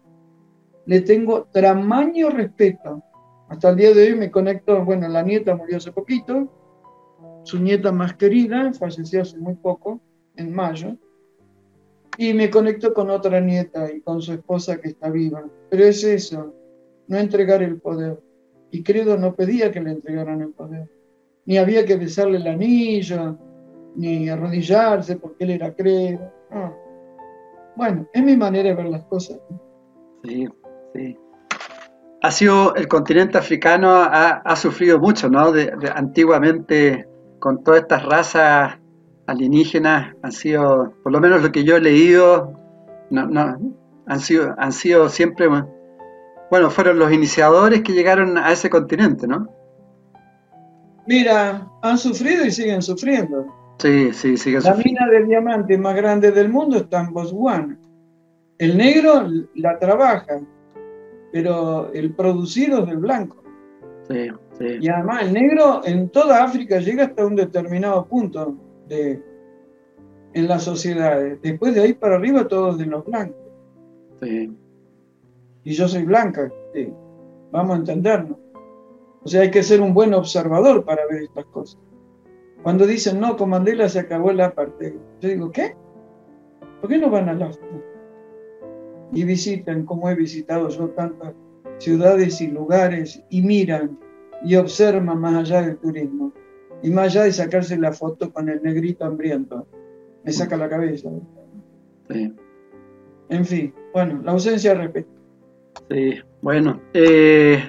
Le 0.84 1.00
tengo 1.00 1.48
tamaño 1.52 2.30
respeto. 2.30 3.02
Hasta 3.48 3.70
el 3.70 3.76
día 3.76 3.92
de 3.94 4.12
hoy 4.12 4.14
me 4.14 4.30
conecto, 4.30 4.84
bueno, 4.84 5.08
la 5.08 5.22
nieta 5.22 5.56
murió 5.56 5.78
hace 5.78 5.90
poquito, 5.90 6.48
su 7.42 7.58
nieta 7.58 7.90
más 7.90 8.14
querida, 8.14 8.72
falleció 8.74 9.22
hace 9.22 9.38
muy 9.38 9.56
poco, 9.56 10.00
en 10.36 10.54
mayo, 10.54 10.96
y 12.18 12.34
me 12.34 12.50
conecto 12.50 12.94
con 12.94 13.10
otra 13.10 13.40
nieta 13.40 13.90
y 13.92 14.00
con 14.00 14.22
su 14.22 14.32
esposa 14.32 14.80
que 14.80 14.88
está 14.88 15.10
viva. 15.10 15.44
Pero 15.70 15.84
es 15.84 16.02
eso, 16.04 16.54
no 17.08 17.16
entregar 17.16 17.62
el 17.62 17.80
poder. 17.80 18.20
Y 18.70 18.82
Credo 18.82 19.16
no 19.16 19.34
pedía 19.34 19.70
que 19.70 19.80
le 19.80 19.92
entregaran 19.92 20.40
el 20.40 20.50
poder. 20.50 20.88
Ni 21.44 21.58
había 21.58 21.84
que 21.84 21.96
besarle 21.96 22.38
el 22.38 22.46
anillo, 22.46 23.38
ni 23.94 24.28
arrodillarse 24.28 25.16
porque 25.16 25.44
él 25.44 25.50
era 25.50 25.74
Credo. 25.74 26.32
Bueno, 27.76 28.08
es 28.12 28.24
mi 28.24 28.36
manera 28.36 28.70
de 28.70 28.74
ver 28.74 28.86
las 28.86 29.04
cosas. 29.04 29.38
Sí, 30.24 30.48
sí. 30.94 31.16
Ha 32.22 32.30
sido, 32.30 32.74
el 32.74 32.88
continente 32.88 33.38
africano 33.38 33.90
ha, 33.92 34.56
sufrido 34.56 34.98
mucho, 34.98 35.28
¿no? 35.28 35.52
de, 35.52 35.70
antiguamente 35.94 37.06
con 37.38 37.62
todas 37.62 37.82
estas 37.82 38.04
razas 38.04 38.78
alienígenas 39.26 40.14
han 40.22 40.32
sido, 40.32 40.94
por 41.02 41.12
lo 41.12 41.20
menos 41.20 41.42
lo 41.42 41.52
que 41.52 41.64
yo 41.64 41.76
he 41.76 41.80
leído, 41.80 42.52
no, 43.10 43.26
no, 43.26 43.58
han, 44.06 44.20
sido, 44.20 44.54
han 44.58 44.72
sido 44.72 45.08
siempre, 45.08 45.48
bueno, 46.50 46.70
fueron 46.70 46.98
los 46.98 47.12
iniciadores 47.12 47.82
que 47.82 47.92
llegaron 47.92 48.38
a 48.38 48.52
ese 48.52 48.70
continente, 48.70 49.26
¿no? 49.26 49.48
Mira, 51.06 51.68
han 51.82 51.98
sufrido 51.98 52.44
y 52.44 52.50
siguen 52.50 52.82
sufriendo. 52.82 53.46
Sí, 53.78 54.12
sí, 54.12 54.36
siguen 54.36 54.62
La 54.64 54.74
mina 54.74 55.06
de 55.08 55.24
diamante 55.24 55.78
más 55.78 55.94
grande 55.94 56.32
del 56.32 56.48
mundo 56.48 56.78
está 56.78 57.00
en 57.00 57.12
Botswana. 57.12 57.78
El 58.58 58.76
negro 58.76 59.28
la 59.54 59.78
trabaja, 59.78 60.40
pero 61.30 61.92
el 61.92 62.14
producido 62.14 62.80
es 62.80 62.86
del 62.86 62.98
blanco. 62.98 63.42
Sí. 64.08 64.30
Y 64.80 64.88
además 64.88 65.22
el 65.24 65.34
negro 65.34 65.82
en 65.84 66.08
toda 66.08 66.42
África 66.42 66.78
llega 66.78 67.04
hasta 67.04 67.26
un 67.26 67.36
determinado 67.36 68.06
punto 68.06 68.56
de, 68.88 69.22
en 70.34 70.48
las 70.48 70.64
sociedades. 70.64 71.40
Después 71.42 71.74
de 71.74 71.82
ahí 71.82 71.94
para 71.94 72.16
arriba 72.16 72.48
todos 72.48 72.78
de 72.78 72.86
los 72.86 73.04
blancos. 73.04 73.36
Y 75.64 75.72
yo 75.72 75.88
soy 75.88 76.04
blanca, 76.04 76.52
vamos 77.50 77.76
a 77.76 77.78
entendernos. 77.80 78.38
O 79.22 79.28
sea, 79.28 79.42
hay 79.42 79.50
que 79.50 79.62
ser 79.62 79.80
un 79.80 79.92
buen 79.92 80.14
observador 80.14 80.84
para 80.84 81.06
ver 81.06 81.24
estas 81.24 81.44
cosas. 81.46 81.80
Cuando 82.62 82.86
dicen, 82.86 83.20
no, 83.20 83.36
con 83.36 83.50
Mandela 83.50 83.88
se 83.88 84.00
acabó 84.00 84.32
la 84.32 84.54
parte, 84.54 84.96
yo 85.20 85.28
digo, 85.28 85.50
¿qué? 85.50 85.74
¿Por 86.80 86.90
qué 86.90 86.98
no 86.98 87.10
van 87.10 87.28
a 87.28 87.34
la 87.34 87.50
Y 89.12 89.24
visitan, 89.24 89.84
como 89.84 90.08
he 90.10 90.14
visitado 90.14 90.68
yo 90.68 90.88
tantas 90.90 91.34
ciudades 91.78 92.40
y 92.40 92.48
lugares, 92.48 93.22
y 93.30 93.42
miran 93.42 93.98
y 94.44 94.56
observa 94.56 95.14
más 95.14 95.34
allá 95.34 95.62
del 95.62 95.76
turismo. 95.78 96.32
Y 96.82 96.90
más 96.90 97.06
allá 97.06 97.24
de 97.24 97.32
sacarse 97.32 97.78
la 97.78 97.92
foto 97.92 98.32
con 98.32 98.48
el 98.48 98.62
negrito 98.62 99.04
hambriento. 99.04 99.66
Me 100.24 100.32
saca 100.32 100.56
la 100.56 100.68
cabeza. 100.68 101.10
Sí. 102.10 102.32
En 103.28 103.44
fin, 103.44 103.74
bueno, 103.92 104.20
la 104.22 104.32
ausencia 104.32 104.74
de 104.74 104.82
respeto. 104.82 105.08
Sí, 105.90 106.14
bueno. 106.42 106.80
Eh, 106.94 107.62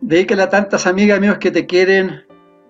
dedícale 0.00 0.42
a 0.42 0.48
tantas 0.48 0.86
amigas 0.86 1.18
amigos 1.18 1.38
que 1.38 1.50
te 1.50 1.66
quieren 1.66 2.22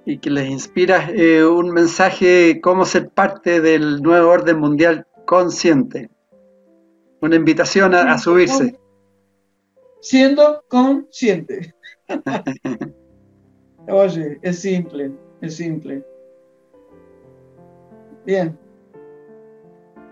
y 0.04 0.18
que 0.18 0.30
les 0.30 0.48
inspiras 0.48 1.11
eh, 1.14 1.44
un 1.44 1.70
mensaje 1.70 2.61
cómo 2.61 2.84
ser 2.84 3.11
parte 3.11 3.61
del 3.61 4.02
nuevo 4.02 4.30
orden 4.30 4.58
mundial 4.58 5.06
consciente. 5.26 6.11
Una 7.20 7.36
invitación 7.36 7.94
a 7.94 8.16
subirse. 8.16 8.78
Siendo 10.00 10.64
consciente. 10.68 11.74
Oye, 13.88 14.38
es 14.42 14.61
simple, 14.61 15.12
es 15.41 15.57
simple. 15.57 16.05
Bien. 18.24 18.59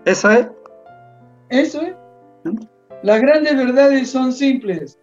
¿Eso 0.05 0.29
es? 0.31 0.47
Eso 1.49 1.81
es. 1.81 1.95
Las 3.03 3.21
grandes 3.21 3.55
verdades 3.55 4.09
son 4.09 4.33
simples. 4.33 4.99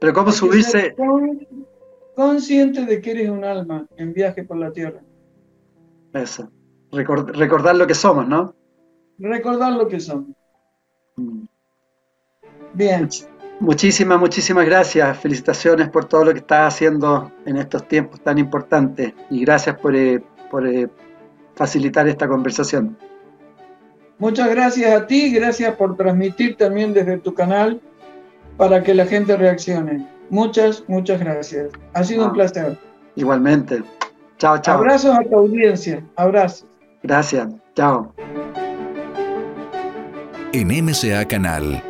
Pero 0.00 0.12
¿cómo 0.12 0.32
subirse? 0.32 0.94
consciente 2.14 2.84
de 2.84 3.00
que 3.00 3.12
eres 3.12 3.30
un 3.30 3.44
alma 3.44 3.86
en 3.96 4.12
viaje 4.12 4.44
por 4.44 4.58
la 4.58 4.70
tierra. 4.72 5.00
Eso. 6.12 6.50
recordar 6.90 7.76
lo 7.76 7.86
que 7.86 7.94
somos, 7.94 8.26
¿no? 8.26 8.54
Recordar 9.18 9.72
lo 9.72 9.88
que 9.88 10.00
somos. 10.00 10.36
Mm. 11.16 11.44
Bien. 12.74 13.08
Muchísimas, 13.60 14.18
muchísimas 14.18 14.64
gracias. 14.64 15.18
Felicitaciones 15.18 15.90
por 15.90 16.06
todo 16.06 16.24
lo 16.24 16.32
que 16.32 16.38
estás 16.38 16.74
haciendo 16.74 17.30
en 17.44 17.58
estos 17.58 17.86
tiempos 17.86 18.20
tan 18.22 18.38
importantes 18.38 19.12
y 19.28 19.44
gracias 19.44 19.76
por, 19.78 19.94
eh, 19.94 20.22
por 20.50 20.66
eh, 20.66 20.88
facilitar 21.54 22.08
esta 22.08 22.26
conversación. 22.26 22.96
Muchas 24.18 24.48
gracias 24.48 24.90
a 24.98 25.06
ti, 25.06 25.30
gracias 25.30 25.76
por 25.76 25.94
transmitir 25.94 26.56
también 26.56 26.94
desde 26.94 27.18
tu 27.18 27.34
canal 27.34 27.80
para 28.56 28.82
que 28.82 28.94
la 28.94 29.04
gente 29.04 29.36
reaccione. 29.36 30.06
Muchas, 30.30 30.84
muchas 30.88 31.20
gracias. 31.20 31.70
Ha 31.92 32.02
sido 32.02 32.24
un 32.24 32.30
ah. 32.30 32.32
placer. 32.32 32.78
Igualmente. 33.14 33.82
Chao, 34.38 34.56
chao. 34.58 34.78
Abrazos 34.78 35.18
a 35.18 35.22
tu 35.22 35.36
audiencia. 35.36 36.02
Abrazos. 36.16 36.66
Gracias. 37.02 37.48
Chao. 37.74 38.14
En 40.52 40.68
MCA 40.68 41.26
Canal 41.28 41.89